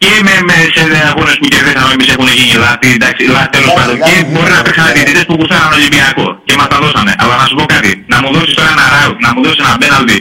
[0.03, 3.79] και με με σε αγώνες που κερδίσαμε εμείς έχουν γίνει λάθη, εντάξει, λάθη τέλος Εντάξει,
[3.81, 3.97] πάντων.
[4.01, 4.93] λάθη, Και μπορεί να ναι, παίξαν ναι.
[4.97, 7.13] διαιτητές που γουστάραν Ολυμπιακό και μας τα δώσανε.
[7.23, 9.75] Αλλά να σου πω κάτι, να μου δώσεις τώρα ένα άουτ, να μου δώσεις ένα
[9.83, 10.19] πέναλτι,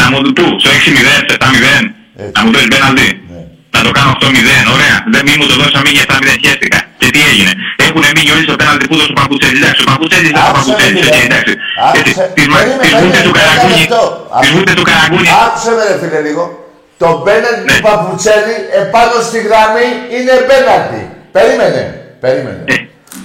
[0.00, 1.82] να μου πού, στο 6-0, 7-0,
[2.24, 2.32] Έτσι.
[2.36, 3.08] να μου δώσεις πέναλτι.
[3.30, 3.40] Ναι.
[3.74, 4.96] Να το κάνω 8-0, ωραία.
[5.14, 6.78] Δεν μη μου το δώσεις, να μην για 7-0 χαίστηκα.
[7.00, 7.52] Και τι έγινε.
[7.86, 9.60] Έχουν μείνει όλοι στο πέναλτι που δώσε ο Παπουτσέλης.
[9.62, 11.10] Εντάξει, ο Παπουτσέλης δεν ο Άκουσε, Παπουτσέλης, φίλε.
[11.14, 11.52] έτσι, εντάξει.
[11.86, 11.98] Άκουσε.
[12.00, 14.02] Έτσι, τις μα- Περίμενε, τις βούτες του περίμενε, Καραγκούνη, ένα λεπτό.
[14.42, 15.28] τις βούτες του Καραγκούνη.
[15.46, 16.44] Άκουσε με ρε φίλε λίγο.
[16.98, 17.72] Το πέναλτι Ναι.
[17.72, 21.02] του Παπουτσέλη επάνω στη γραμμή είναι πέναλτι.
[21.32, 21.82] Περίμενε.
[22.20, 22.62] Περίμενε.
[22.66, 22.74] Ε.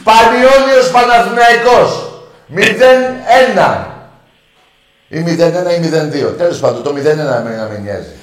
[0.07, 1.89] Πανιόνιος Παναθηναϊκός.
[2.55, 3.87] 0-1.
[5.07, 6.37] Ή 0-1 ή 0-2.
[6.37, 8.13] Τέλος πάντων, το 0-1 με να με νοιάζει.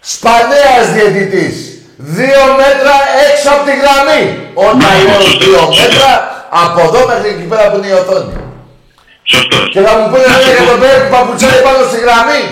[0.00, 1.56] Σπανέας διαιτητής.
[1.96, 2.94] Δύο μέτρα
[3.26, 4.22] έξω από τη γραμμή.
[4.54, 5.78] Όταν Μπράβο, λέω σωστός, δύο σωστός.
[5.82, 6.10] μέτρα,
[6.64, 8.32] από εδώ μέχρι εκεί πέρα που είναι η οθόνη.
[9.32, 9.64] Σωστός.
[9.72, 12.42] Και θα μου πούνε Να σου λέει για πω- τον Πέρι Παπουτσέλη πάνω στη γραμμή.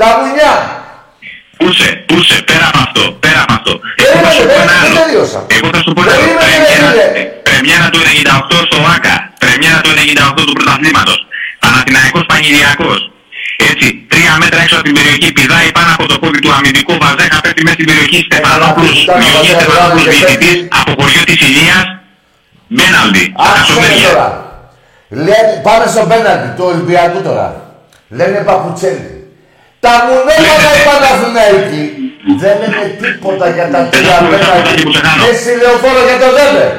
[0.00, 0.54] Τα μουνιά.
[1.60, 3.72] Πούσε, πούσε, πέρα από αυτό, πέρα από αυτό.
[4.04, 4.96] Εγώ Περίμενε, θα σου πω ένα δεν άλλο.
[5.02, 5.40] τελείωσα.
[5.56, 6.22] Εγώ θα σου πω ένα άλλο.
[6.22, 7.06] Περίμενε, Πρεμιέρα- φίλε.
[7.48, 9.14] Πρεμιέρα του 98 στο ΆΚΑ.
[9.42, 11.18] Πρεμιέρα του 98 του πρωταθλήματος.
[11.64, 13.00] Παναθηναϊκός Πανηγυριακός.
[13.70, 17.36] Έτσι, τρία μέτρα έξω από την περιοχή, πηδάει πάνω από το πόδι του αμυντικού Βαζέκα,
[17.44, 20.68] πέφτει μέσα στην περιοχή Στεφανόπουλος, Καλά, Γιώργης Βαζέκα, Στεφανόπουλος Βαζέκα, διαιτητής, πέφτει.
[20.80, 21.84] από χωριό της Ηλίας,
[22.74, 24.08] Μπέναλντι, Άκουσε με Χασομέρια.
[24.08, 24.28] τώρα.
[25.26, 27.46] Λένε, πάμε στο πέναλτι του Ολυμπιακού τώρα.
[28.18, 29.10] Λένε Παπουτσέλη.
[29.84, 30.86] Τα μουνέματα Λένε, οι ναι.
[30.88, 31.84] Παναθηναϊκοί
[32.42, 34.68] δεν λένε τίποτα για τα τρία ακούω, πέναλτι.
[34.68, 35.20] αυτό που σε κάνω.
[35.24, 36.70] Και στη λεωφόρο για το Δέμπερ.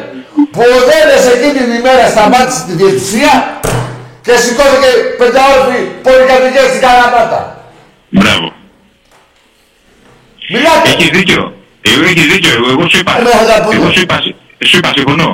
[0.54, 3.34] Που ο Δέμπερ εκείνη την ημέρα σταμάτησε τη διαιτησία
[4.26, 7.42] και σηκώθηκε πενταόρφη πολυκατοικία στην Καλαμάτα.
[8.18, 8.48] Μπράβο.
[10.54, 10.88] Μιλάτε.
[10.94, 11.42] Έχεις δίκιο.
[11.92, 12.52] Εγώ έχεις δίκιο.
[12.58, 13.12] Εγώ, εγώ σου είπα.
[13.20, 13.76] Ε, θα τα πούμε.
[13.80, 14.18] Εγώ σου είπα.
[14.70, 15.30] Σου είπα, συμφωνώ.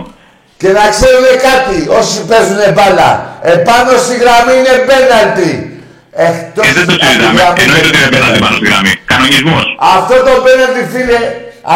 [0.61, 3.09] Και να ξέρουν κάτι, όσοι παίζουν μπάλα,
[3.55, 5.70] επάνω στη γραμμή είναι πέναλτι.
[6.11, 7.39] Εκτός Ε, δεν το από τη συζητάμε.
[7.39, 8.43] γραμμή Εννοείται ότι είναι είναι πέναλτι πέναλτι.
[8.45, 8.93] πάνω στη γραμμή.
[9.11, 9.65] Κανονισμός.
[9.97, 11.19] Αυτό το πέναλτι, φίλε,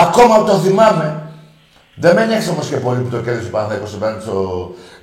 [0.04, 1.08] ακόμα που το θυμάμαι.
[2.04, 4.36] Δεν με ένιωξε όμως και πολύ που το κέρδισε ο Παναθέκο στο πέναλτι στο...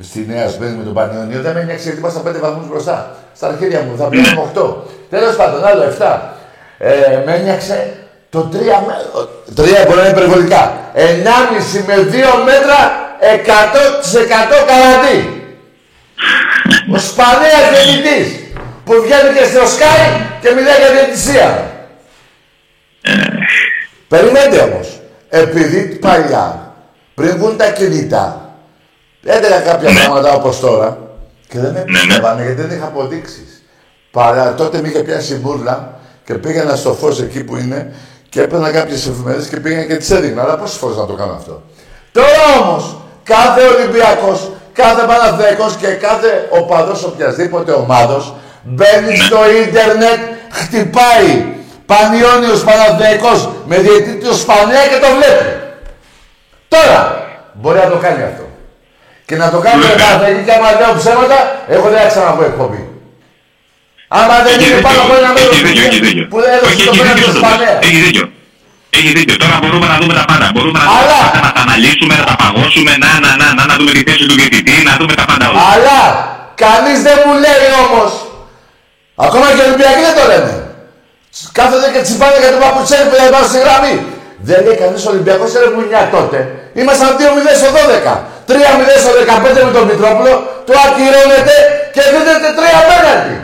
[0.09, 1.39] στη Νέα Σμύρνη με τον Πανιόνιο.
[1.47, 2.97] Δεν με ένιωξε γιατί ήμασταν 5 βαθμούς μπροστά.
[3.39, 4.75] Στα αρχίδια μου θα πήγαμε 8.
[5.15, 6.19] Τέλος πάντων, άλλο 7.
[6.79, 6.91] Ε,
[7.27, 7.79] με ένιωξε
[8.35, 8.57] το 3
[8.87, 8.95] με...
[9.57, 10.63] 3 μπορεί να είναι υπερβολικά.
[10.95, 12.79] 1,5 με 2 μέτρα
[13.23, 15.19] 100% καραντί.
[16.95, 18.29] Ο Σπανέας διαιτητής
[18.93, 21.71] που βγαίνει και στο Sky και μιλάει για διαιτησία.
[24.09, 25.01] Περιμένετε όμως.
[25.29, 26.73] Επειδή παλιά,
[27.15, 28.55] πριν βγουν τα κινητά,
[29.25, 29.99] έντερα κάποια Ναι.
[29.99, 30.99] πράγματα όπως τώρα
[31.49, 31.99] και δεν με Ναι, ναι.
[31.99, 33.63] πιστεύανε γιατί δεν είχα αποδείξεις.
[34.11, 35.95] Παρά τότε με είχε πιάσει μπουρλα
[36.25, 37.93] και πήγαινα στο φως εκεί που είναι
[38.29, 40.43] και έπαιρνα κάποιες εφημερίδες και πήγαινα και τις έδειχνα.
[40.43, 41.63] Αλλά πόσες φορές να το κάνω αυτό.
[42.13, 50.21] Τώρα όμως, κάθε Ολυμπιακός, κάθε Παναθηναϊκός και κάθε οπαδός οποιασδήποτε ομάδος μπαίνει στο ίντερνετ,
[50.59, 51.31] χτυπάει
[51.87, 55.47] Πανιόνιος Παναθηναϊκός με διαιτητή του Σπανία και το βλέπει.
[56.69, 56.99] Τώρα
[57.61, 58.45] μπορεί να το κάνει αυτό.
[59.27, 60.07] Και να το κάνει με Βέβαια.
[60.07, 61.39] Παναθηναϊκή και άμα λέω ψέματα,
[61.75, 62.83] εγώ δεν θα ξαναβγώ εκπομπή.
[64.19, 65.49] Άμα δεν Έχεις είναι πάνω από ένα δίκιο.
[65.49, 65.85] μέρος Έχεις δίκιο.
[65.89, 66.25] Έχεις δίκιο.
[66.33, 67.51] που δεν έδωσε Όχι, το έχεις πέναντι δίκιο του όντως.
[67.51, 67.75] Σπανέα.
[67.87, 68.25] Έχεις δίκιο.
[68.99, 69.37] Έχεις δίκιο.
[69.43, 70.47] Τώρα μπορούμε να δούμε τα πάντα.
[70.55, 73.47] Μπορούμε να Αλλά- δούμε τα πάντα, να τα αναλύσουμε, να τα παγώσουμε, να, να, να,
[73.59, 75.61] να, να δούμε τη θέση του διαιτητή, να δούμε τα πάντα όλα.
[75.75, 75.99] Αλλά
[76.65, 78.11] κανείς δεν μου λέει όμως,
[79.15, 80.55] ακόμα και οι Ολυμπιακοί δεν το λένε.
[81.59, 83.95] Κάθονται και τσιπάνε για τον Παπουτσέλη που δεν πάνω στη γραμμή.
[84.47, 86.39] Δεν λέει κανείς Ολυμπιακός ρε μουνιά τότε.
[86.81, 87.21] Ήμασταν 2-0
[87.61, 88.13] στο 12.
[88.49, 88.55] 3-0
[89.03, 89.11] στο
[89.61, 90.33] 15 με τον Μητρόπουλο,
[90.67, 91.55] το ακυρώνετε
[91.95, 93.37] και δίνετε 3 πέναλτι.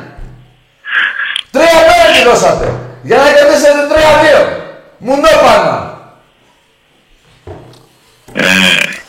[1.52, 1.58] 3
[1.88, 2.66] πέναλτι δώσατε.
[3.02, 4.58] Για να κερδίσετε 3-2.
[4.98, 5.98] Μουνόπανα.
[8.32, 8.42] Ε,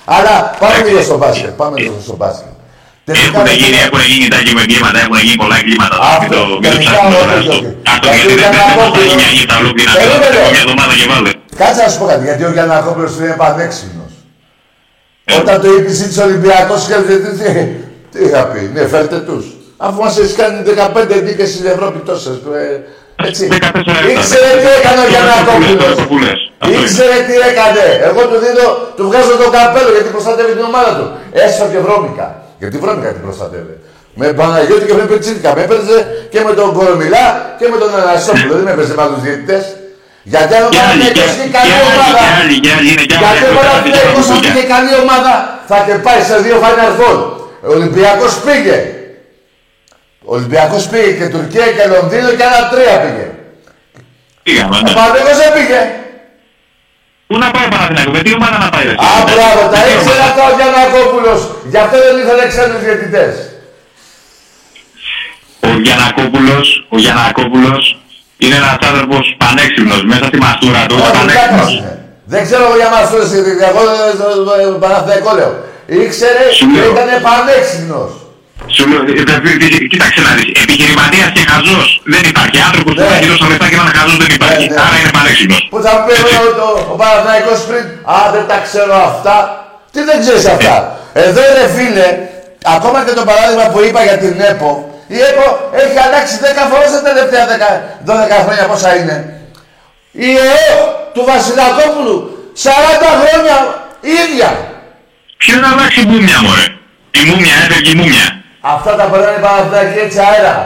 [0.05, 1.49] Αλλά πάμε λίγο στο μπάσκετ.
[1.49, 2.58] Πάμε λίγο στο μπάσκετ.
[3.09, 5.95] Τελικά, Έχουν ρε γίνει, φίλε, έχουν γίνει τα εγκλήματα, έχουν γίνει πολλά εγκλήματα.
[6.01, 7.55] Αυτό, Μην το- μην το τελικά, ψάχνουμε τώρα όχι, αυτό.
[7.59, 7.69] όχι.
[7.93, 9.91] Αυτό Γιατί γιατί ο δεν δεν μας Γιαννακόπουλος- μια νύχτα ολόκληρα.
[9.99, 10.35] Περίμενε.
[10.41, 11.31] Έχω μια εβδομάδα και βάλε.
[11.61, 14.11] Κάτσε να σου πω κάτι, γιατί ο Γιαννακόπουλος είναι πανέξυπνος.
[15.29, 15.31] Ε.
[15.41, 17.47] Όταν το είπε της Ολυμπιακός και τι, τι,
[18.11, 19.45] τι είχα πει, ναι, φέρτε τους.
[19.85, 22.35] Αφού μας έχεις κάνει 15 δίκες στην Ευρώπη τόσες.
[22.61, 23.43] ε, Έτσι.
[23.51, 25.87] 14 Ήξερε τι έκανε ο Γιαννακόπουλος.
[25.91, 26.39] Αυτό που λες.
[26.61, 26.83] Αυτό είναι.
[26.85, 27.83] Ήξερε τι έκανε.
[28.09, 28.65] Εγώ του δίνω,
[28.97, 31.05] του βγάζω το καπέλο γιατί προστατεύει την ομάδα του.
[31.45, 32.27] Έστω και βρώμικα.
[32.59, 33.75] Γιατί βρώμικα την προστατεύει.
[34.21, 35.49] Με Παναγιώτη και με Πετσίρικα.
[35.55, 35.97] Με έπαιζε
[36.31, 37.25] και με τον Κορομιλά
[37.59, 38.53] και με τον Ανασόπουλο.
[38.57, 39.63] Δεν με έπαιζε με άλλους διαιτητές.
[40.33, 42.17] Γιατί αν ο Και άλλοι, και Παναγιώτης είναι και καλή άλλοι, ομάδα.
[42.21, 43.39] και άλλοι, και άλλοι, είναι και άλλοι.
[43.39, 44.51] Γιατί ο Έχουν κάνει Παναθηναϊκός τέτοια αν δουλειά.
[44.51, 45.33] είχε καλή ομάδα
[45.69, 47.17] θα είχε πάει σε δύο Final Four.
[47.67, 48.77] Ο Ολυμπιακός πήγε.
[50.29, 53.25] Ο Ολυμπιακός πήγε και Τουρκία και Λονδίνο και άλλα τρία πήγε.
[54.45, 54.91] Πήγαμε, Ο ναι.
[54.97, 55.81] Παναθηναϊκός δεν πήγε.
[57.29, 58.85] Πού να πάει ο Παναθηναϊκός, με τι ομάδα να πάει.
[58.89, 59.23] ρε, Α, εσύ.
[59.29, 61.39] μπράβο, τα Με τι ήξερε ομάδα; αυτά ο Γιαννακόπουλος.
[61.71, 63.33] Γι' αυτό δεν ήθελε ξένους διαιτητές.
[65.69, 66.65] Ο Γιαννακόπουλος,
[66.95, 67.81] ο Γιαννακόπουλος
[68.43, 71.71] είναι ένας άνθρωπος πανέξυπνος μέσα στη μαστούρα του, είναι Όχι, βλάκας πανέξυπνος.
[71.77, 71.93] είναι.
[72.33, 73.27] Δεν ξέρω για μας τους,
[73.69, 73.81] εγώ
[74.75, 75.53] το Παναθηναϊκό λέω.
[76.03, 76.43] Ήξερε
[76.73, 78.11] και ήταν πανέξυπνος.
[78.75, 82.57] Σου λέω, ε, ε, ε, κοίταξε να δεις, επιχειρηματίας και χαζός δεν υπάρχει.
[82.69, 83.07] Άνθρωπος που Ναι.
[83.09, 84.65] θα έχει τόσα λεφτά και να είναι χαζός δεν υπάρχει.
[84.67, 84.81] Ναι, ναι.
[84.85, 85.61] Άρα είναι πανέξυπνος.
[85.73, 86.35] Που θα μου πει Έτσι.
[86.41, 89.35] ο, ο, ο Παναθηναϊκός πριν, α, δεν τα ξέρω αυτά.
[89.93, 90.75] Τι δεν ξέρεις αυτά.
[91.27, 92.07] Εδώ ρε φίλε,
[92.75, 94.69] ακόμα και το παράδειγμα που είπα για την ΕΠΟ,
[95.15, 95.45] η ΕΠΟ
[95.83, 97.71] έχει αλλάξει 10 φορές τα τελευταία 10,
[98.09, 99.15] 12 χρόνια πόσα είναι.
[100.11, 100.67] Η ΕΕ
[101.13, 102.17] του Βασιλακόπουλου,
[102.63, 103.55] 40 χρόνια
[104.11, 104.49] η ίδια.
[105.41, 106.65] Ποιος να αλλάξει μούμια μωρέ;
[107.19, 108.25] Η μούμια έφευγε η μούμια.
[108.75, 110.57] Αυτά τα περνάνε οι Παναθηναϊκοί έτσι αέρα.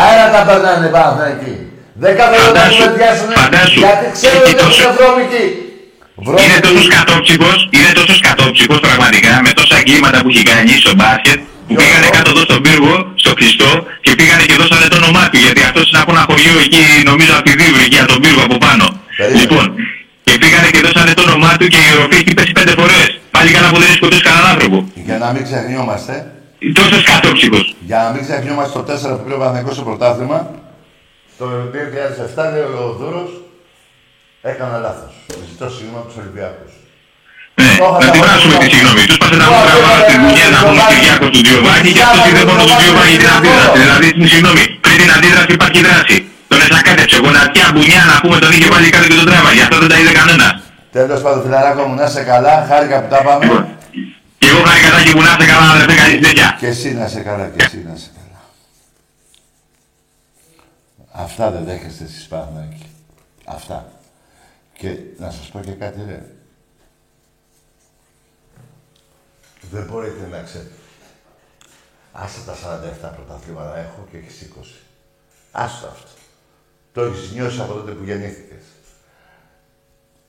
[0.00, 1.54] Αέρα τα περνάνε οι Παναθηναϊκοί.
[2.02, 3.78] Δεν κάθονται να Φαντάσου, κουβεντιάσουν φαντάσου.
[3.84, 5.44] γιατί ξέρουν Έχει ότι έχουν τόσο- βρώμικη.
[6.42, 11.38] Είναι τόσο σκατόψυχος, είναι τόσο σκατόψυχος πραγματικά με τόσα εγκλήματα που έχει κάνει στο μπάσκετ
[11.66, 13.70] που Ποιο; πήγανε αυτό; κάτω εδώ στον πύργο, στο Χριστό
[14.04, 17.32] και πήγανε και δώσανε το όνομά του γιατί αυτός είναι από ένα χωριό εκεί νομίζω
[17.38, 18.84] από τη Δίβρη εκεί από τον πύργο από πάνω.
[19.18, 19.38] Περίμενε.
[19.40, 19.64] Λοιπόν,
[20.26, 23.06] και πήγανε και δώσανε το όνομά του και η οροφή έχει πέσει πέντε φορές.
[23.36, 24.76] Πάλι καλά που δεν έχει σκοτώσει κανέναν άνθρωπο.
[25.08, 26.14] Για να μην ξεχνιόμαστε,
[26.78, 27.64] Τόσο σκατόψυχος.
[27.88, 30.38] για να μην ξεχνιόμαστε το 4 που πήρε ο Παναθηναϊκός στο πρωτάθλημα,
[31.38, 33.30] το 2007 λέει ο Δούρος,
[34.50, 35.12] έκανα λάθος.
[35.50, 36.72] Ζητώ συγγνώμη από τους Ολυμπιακούς.
[37.60, 39.02] Ναι, Τώρα να θα την πω- πράσουμε τη συγγνώμη.
[39.10, 40.94] Τους πάτε να μου Τώρα τραβάνε θα την πω- δουλειά να πούμε Γιωβάνι.
[41.00, 43.48] Κυριάκο του Διωβάνη και αυτό Γιωβάνι, τηλέφωνο του Γιωβάνι, Διωβάνι την Γιωβάνι.
[43.48, 43.78] αντίδραση.
[43.84, 44.62] Δηλαδή την συγγνώμη.
[44.84, 46.16] Πριν την αντίδραση υπάρχει δράση.
[46.50, 49.62] Τον εσακάτεψε, γονατιά, μπουνιά να πούμε τον είχε πάλι κάτω και τον τράβαγε.
[49.66, 50.48] Αυτό δεν τα είδε κανένα.
[50.96, 53.44] Τέλος πάντων, φιλαράκο μου, να είσαι καλά, χάρηκα που τα πάμε.
[54.40, 56.03] Και εγώ χάρη κατά και που να είστε καλά να δεν κάνει τέτοια.
[56.64, 58.42] Και εσύ να είσαι καλά, και εσύ να είσαι καλά.
[61.12, 62.86] Αυτά δεν δέχεστε εσείς Παναθηναϊκοί.
[63.44, 63.92] Αυτά.
[64.72, 66.26] Και να σας πω και κάτι ρε.
[69.70, 70.70] Δεν μπορείτε να ξέρετε.
[72.12, 72.54] Άσε τα
[73.10, 74.82] 47 πρωταθλήματα έχω και έχεις 20.
[75.52, 76.10] Άστο αυτό.
[76.92, 78.64] Το έχεις νιώσει από τότε που γεννήθηκες.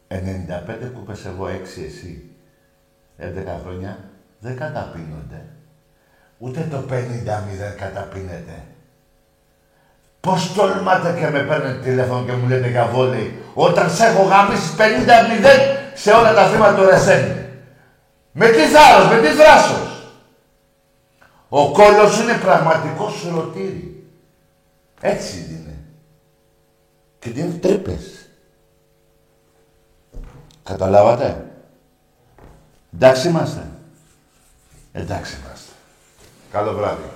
[0.08, 2.30] 95 που είπες εγώ, 6 εσύ.
[3.18, 4.10] 11 χρόνια
[4.40, 5.55] δεν καταπίνονται.
[6.46, 6.94] Ούτε το 50-0
[7.78, 8.64] καταπίνεται.
[10.20, 14.74] Πώς τολμάτε και με παίρνετε τηλέφωνο και μου λέτε για βόλεϊ όταν σε έχω γαμίσει
[14.78, 14.82] 50-0
[15.94, 17.46] σε όλα τα θύματα του Ρεσένη.
[18.32, 20.14] Με τι θάρρος, με τι θράσος.
[21.50, 24.08] Ο κόλλος είναι πραγματικός σουρωτήρι.
[25.02, 25.78] Έτσι είναι.
[27.20, 28.30] Και τι είναι τρύπες.
[30.64, 31.46] Καταλάβατε;
[32.94, 33.68] Εντάξει είμαστε.
[34.92, 35.65] Εντάξει είμαστε.
[36.56, 37.10] Καλό βράδυ.